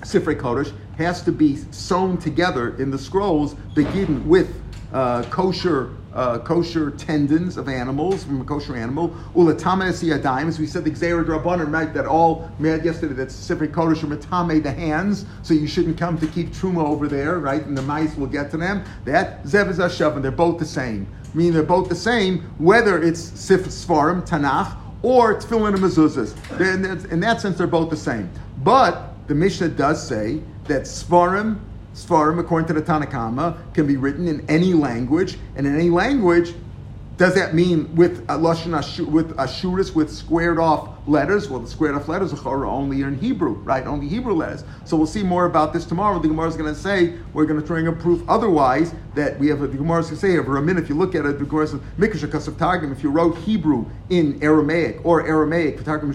Sifrei 0.00 0.38
Kodesh 0.38 0.70
has 0.98 1.22
to 1.22 1.32
be 1.32 1.56
sewn 1.70 2.18
together 2.18 2.76
in 2.76 2.90
the 2.90 2.98
scrolls, 2.98 3.54
begin 3.74 4.28
with 4.28 4.63
uh, 4.94 5.22
kosher 5.24 5.90
uh, 6.14 6.38
kosher 6.38 6.92
tendons 6.92 7.56
of 7.56 7.68
animals 7.68 8.22
from 8.22 8.40
a 8.40 8.44
kosher 8.44 8.76
animal. 8.76 9.08
Ulatame 9.34 9.90
yadayim, 9.90 10.46
as 10.46 10.60
we 10.60 10.66
said, 10.66 10.84
the 10.84 10.90
gzeira 10.90 11.24
drabanan, 11.24 11.72
right? 11.72 11.92
That 11.92 12.06
all 12.06 12.48
we 12.60 12.68
had 12.68 12.84
yesterday. 12.84 13.14
That's 13.14 13.34
specific 13.34 13.72
kodesh 13.72 13.98
matame 13.98 14.62
the 14.62 14.70
hands, 14.70 15.26
so 15.42 15.52
you 15.52 15.66
shouldn't 15.66 15.98
come 15.98 16.16
to 16.18 16.28
keep 16.28 16.50
truma 16.50 16.84
over 16.84 17.08
there, 17.08 17.40
right? 17.40 17.66
And 17.66 17.76
the 17.76 17.82
mice 17.82 18.14
will 18.16 18.28
get 18.28 18.52
to 18.52 18.56
them. 18.56 18.84
That 19.04 19.42
zev 19.42 19.68
is 19.68 19.78
hashav, 19.78 20.14
and 20.14 20.24
they're 20.24 20.30
both 20.30 20.60
the 20.60 20.64
same. 20.64 21.08
Meaning 21.34 21.54
they're 21.54 21.64
both 21.64 21.88
the 21.88 21.96
same, 21.96 22.42
whether 22.58 23.02
it's 23.02 23.20
sif 23.20 23.64
svarim 23.66 24.24
tanach 24.26 24.76
or 25.02 25.34
tefillin 25.34 25.74
and 25.74 25.82
mezuzahs. 25.82 26.32
That- 26.58 27.10
in 27.10 27.18
that 27.20 27.40
sense, 27.40 27.58
they're 27.58 27.66
both 27.66 27.90
the 27.90 27.96
same. 27.96 28.30
But 28.62 29.14
the 29.26 29.34
Mishnah 29.34 29.70
does 29.70 30.06
say 30.06 30.40
that 30.68 30.82
svarim, 30.82 31.58
svarim, 31.94 32.38
according 32.38 32.66
to 32.68 32.74
the 32.74 32.82
Tanakhama, 32.82 33.56
can 33.72 33.86
be 33.86 33.96
written 33.96 34.28
in 34.28 34.44
any 34.48 34.74
language, 34.74 35.38
and 35.56 35.66
in 35.66 35.74
any 35.74 35.90
language, 35.90 36.54
does 37.16 37.34
that 37.36 37.54
mean 37.54 37.94
with 37.94 38.22
a 38.28 38.36
lashon 38.36 39.06
with 39.06 39.36
ashuris 39.36 39.94
with 39.94 40.12
squared 40.12 40.58
off 40.58 40.88
letters? 41.06 41.48
Well, 41.48 41.60
the 41.60 41.68
squared 41.68 41.94
off 41.94 42.08
letters 42.08 42.32
are 42.32 42.66
only 42.66 43.02
in 43.02 43.16
Hebrew, 43.16 43.52
right? 43.52 43.86
Only 43.86 44.08
Hebrew 44.08 44.34
letters. 44.34 44.64
So 44.84 44.96
we'll 44.96 45.06
see 45.06 45.22
more 45.22 45.44
about 45.46 45.72
this 45.72 45.84
tomorrow. 45.84 46.18
The 46.18 46.26
Gemara 46.26 46.48
is 46.48 46.56
going 46.56 46.74
to 46.74 46.80
say 46.80 47.14
we're 47.32 47.46
going 47.46 47.60
to 47.60 47.66
try 47.66 47.78
and 47.78 48.00
prove 48.00 48.28
otherwise 48.28 48.92
that 49.14 49.38
we 49.38 49.46
have. 49.48 49.62
A, 49.62 49.68
the 49.68 49.76
Gemara 49.76 50.00
is 50.00 50.06
going 50.06 50.20
to 50.20 50.26
say 50.26 50.36
over 50.38 50.56
a 50.56 50.62
minute. 50.62 50.82
If 50.82 50.88
you 50.88 50.96
look 50.96 51.14
at 51.14 51.24
it, 51.24 51.38
the 51.38 51.44
Gemara 51.44 51.68
says 51.68 52.48
of 52.48 52.58
Targum. 52.58 52.90
If 52.90 53.04
you 53.04 53.10
wrote 53.10 53.38
Hebrew 53.38 53.86
in 54.10 54.42
Aramaic 54.42 55.04
or 55.04 55.24
Aramaic 55.24 55.78
for 55.78 55.84
Targum 55.84 56.10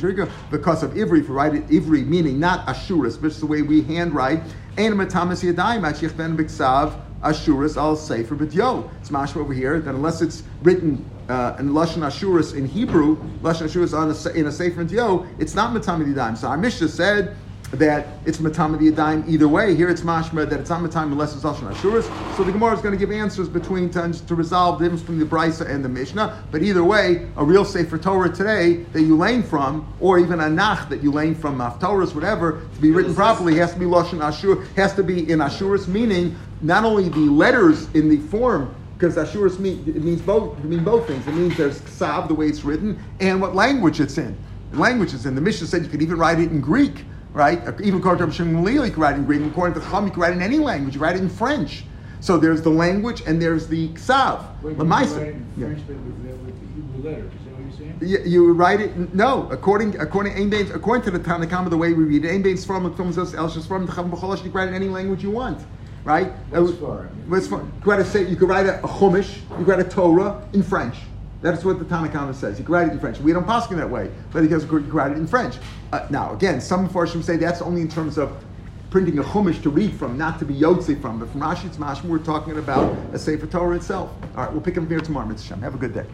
because 0.52 0.84
of 0.84 0.92
Ivri, 0.92 1.26
write 1.30 1.56
it 1.56 1.66
Ivri, 1.70 2.06
meaning 2.06 2.42
not 2.42 2.68
ashuris, 2.68 3.22
which 3.22 3.34
is 3.34 3.40
the 3.40 3.46
way 3.46 3.62
we 3.62 3.84
handwrite. 3.84 4.42
And 4.80 4.96
matamas 4.96 5.44
yadayim 5.44 5.82
achich 5.82 6.16
ben 6.16 6.38
biksav 6.38 6.98
Ashuris 7.22 7.76
al 7.76 7.98
Sefer 7.98 8.34
B'Dyo. 8.34 8.90
It's 9.02 9.10
mashma 9.10 9.42
over 9.42 9.54
here 9.54 9.82
that 9.82 9.94
unless 9.94 10.22
it's 10.22 10.44
written 10.62 11.06
uh, 11.28 11.58
in 11.60 11.72
Lashon 11.72 11.98
Ashuris 11.98 12.56
in 12.56 12.66
Hebrew, 12.66 13.18
Lashon 13.42 13.64
Ashuris 13.64 13.94
on 13.94 14.10
a, 14.10 14.40
in 14.40 14.48
a 14.48 14.52
Sefer 14.54 14.86
B'Dyo, 14.86 15.28
it's 15.38 15.54
not 15.54 15.74
Matamid 15.74 16.14
Yadayim. 16.14 16.38
So 16.38 16.48
our 16.48 16.56
Mishnah 16.56 16.88
said 16.88 17.36
that 17.72 18.08
it's 18.26 18.40
matam 18.40 18.74
of 18.74 18.80
the 18.80 18.92
Yadayim 18.92 19.28
either 19.28 19.48
way. 19.48 19.76
Here 19.76 19.90
it's 19.90 20.02
mashma 20.02 20.50
that 20.50 20.60
it's 20.60 20.70
not 20.70 20.82
Matamid 20.82 21.12
unless 21.12 21.36
it's 21.36 21.44
Lashon 21.44 21.72
Ashuris. 21.72 22.36
So 22.36 22.44
the 22.44 22.52
Gemara 22.52 22.76
is 22.76 22.82
going 22.82 22.94
to 22.94 22.98
give 22.98 23.12
answers 23.12 23.48
between 23.48 23.90
to, 23.92 24.12
to 24.26 24.36
resolve 24.36 24.80
the 24.80 24.86
difference 24.86 25.02
between 25.02 25.20
the 25.20 25.26
Brisa 25.26 25.70
and 25.70 25.86
the 25.86 25.90
Mishnah. 25.90 26.44
But 26.52 26.64
either 26.64 26.84
way, 26.84 27.28
a 27.38 27.46
real 27.46 27.64
Sefer 27.64 27.98
Torah 27.98 28.30
today 28.30 28.84
that 28.94 29.02
you 29.02 29.16
lane 29.16 29.44
from, 29.44 29.94
or 30.00 30.20
even 30.20 30.40
a 30.40 30.50
Nach 30.50 30.90
that 30.90 31.04
you 31.04 31.12
lane 31.12 31.36
from 31.36 31.60
Haftorahs, 31.60 32.16
whatever, 32.16 32.62
to 32.74 32.82
be 32.82 32.92
written 32.92 33.14
properly 33.14 33.58
has 33.58 33.74
to 33.74 33.80
be 33.80 33.86
Lashon 33.86 34.22
Ashur, 34.22 34.64
has 34.76 34.96
to 34.96 35.04
be 35.04 35.30
in 35.32 35.40
Ashuris, 35.40 35.88
meaning 35.88 36.36
not 36.62 36.84
only 36.84 37.10
the 37.10 37.20
letters 37.20 37.94
in 37.94 38.10
the 38.10 38.18
form, 38.18 38.74
because 38.98 39.16
Ashuris 39.16 39.60
mean, 39.60 39.82
it 39.88 40.04
means 40.04 40.22
both, 40.22 40.58
it 40.58 40.66
means 40.66 40.84
both 40.84 41.08
things. 41.08 41.26
It 41.26 41.34
means 41.34 41.56
there's 41.56 41.80
Ksav, 41.82 42.28
the 42.28 42.34
way 42.34 42.48
it's 42.48 42.64
written, 42.66 43.02
and 43.22 43.40
what 43.40 43.56
language 43.56 44.02
it's 44.02 44.18
in. 44.18 44.38
The 44.72 44.80
language 44.80 45.14
it's 45.14 45.26
in. 45.26 45.36
The 45.36 45.42
Mishnah 45.42 45.68
said 45.68 45.84
you 45.84 45.90
could 45.90 46.02
even 46.02 46.18
write 46.18 46.40
it 46.40 46.52
in 46.52 46.60
Greek, 46.60 47.06
right? 47.34 47.62
Even 47.82 48.00
according 48.00 48.20
to 48.20 48.26
Rav 48.26 48.36
Shimon 48.36 48.66
you 48.74 48.82
could 48.84 48.98
write 48.98 49.16
in 49.16 49.26
Greek. 49.26 49.42
According 49.42 49.82
to 49.82 49.88
Chum, 49.90 50.06
you 50.06 50.12
could 50.12 50.22
write 50.22 50.34
in 50.34 50.42
any 50.42 50.60
language. 50.60 50.96
You 50.96 51.02
write 51.02 51.16
it 51.16 51.22
in 51.22 51.30
French. 51.30 51.86
So 52.22 52.38
there's 52.38 52.62
the 52.62 52.70
language 52.70 53.22
and 53.26 53.42
there's 53.42 53.68
the 53.68 53.90
Ksav. 53.90 54.44
Wait, 54.62 54.72
you 54.78 54.84
Lamaisa. 54.84 55.18
write 55.18 55.28
it 55.28 55.36
in 55.36 55.48
Yeah. 55.56 55.66
French, 55.68 55.88
but 55.88 55.96
with, 55.98 56.24
the- 56.24 56.36
with 56.46 56.60
the 56.60 56.68
Hebrew 56.76 57.10
letters, 57.10 57.34
is 57.34 57.46
that 57.46 57.54
what 57.54 57.62
you're 57.64 57.72
saying? 57.72 57.98
You, 58.02 58.20
you 58.26 58.54
write 58.54 58.82
it 58.82 59.14
no 59.14 59.48
according 59.52 59.98
according 60.00 60.34
Ein 60.34 60.54
according 60.74 61.04
to 61.04 61.12
the 61.12 61.20
Tanakhama 61.20 61.70
the 61.70 61.78
way 61.78 61.94
we 61.94 62.04
read 62.04 62.26
it 62.26 62.32
Ein 62.34 62.42
Bein 62.42 62.56
Sfarim 62.56 62.84
L'Kfum 62.86 63.14
Zos 63.14 63.34
El 63.38 63.50
Shesfarim 63.50 63.88
T'Chavim 63.88 64.10
B'Cholosh 64.12 64.38
you 64.44 64.44
can 64.50 64.54
write 64.54 64.68
it 64.68 64.70
in 64.70 64.76
any 64.76 64.88
language 64.90 65.22
you 65.24 65.32
want 65.32 65.66
right 66.06 66.32
What's 66.50 66.72
Uh, 66.72 66.76
Sfarim? 66.76 67.28
what's 67.28 67.48
Sfarim? 67.48 67.66
you 67.76 67.82
could 67.82 67.90
write 67.90 68.16
a 68.16 68.24
you 68.30 68.36
could 68.38 68.50
write 68.50 68.66
a, 68.68 68.80
a 68.84 68.88
Chumash 68.88 69.42
you 69.52 69.66
could 69.66 69.68
write 69.68 69.80
a 69.80 69.84
Torah 69.90 70.44
in 70.54 70.64
French 70.64 70.96
that's 71.42 71.64
what 71.64 71.80
the 71.80 71.86
Tanakhama 71.86 72.36
says 72.36 72.60
you 72.60 72.66
can 72.66 72.74
write 72.74 72.88
it 72.88 72.94
in 72.94 73.00
French 73.00 73.20
we 73.20 73.34
don't 73.34 73.46
pass 73.46 73.70
in 73.72 73.78
that 73.78 73.90
way 73.90 74.12
but 74.32 74.42
because 74.42 74.64
you 74.64 74.70
can 74.70 74.92
write 74.92 75.12
it 75.12 75.18
in 75.18 75.28
French 75.28 75.58
uh, 75.94 76.06
now 76.10 76.34
again 76.34 76.60
some 76.60 76.88
Farshim 76.90 77.24
say 77.24 77.38
that's 77.38 77.62
only 77.62 77.82
in 77.82 77.90
terms 77.90 78.18
of 78.18 78.44
printing 78.90 79.20
a 79.20 79.24
chumash 79.24 79.62
to 79.62 79.70
read 79.70 79.94
from, 79.94 80.18
not 80.18 80.40
to 80.40 80.46
be 80.46 80.54
yotze 80.54 81.00
from. 81.02 81.20
But 81.20 81.30
from 81.30 81.42
Rashi, 81.42 81.66
it's 81.66 81.78
mashma, 81.78 82.06
we're 82.06 82.20
talking 82.20 82.58
about 82.58 82.92
a 83.14 83.20
Sefer 83.20 83.48
Torah 83.48 83.76
itself. 83.76 84.12
All 84.36 84.44
right, 84.44 84.52
we'll 84.52 84.62
pick 84.62 84.78
up 84.78 84.88
here 84.88 85.00
tomorrow, 85.00 85.36
Shem. 85.38 85.62
Have 85.62 85.76
a 85.76 85.78
good 85.78 85.94
day. 85.94 86.06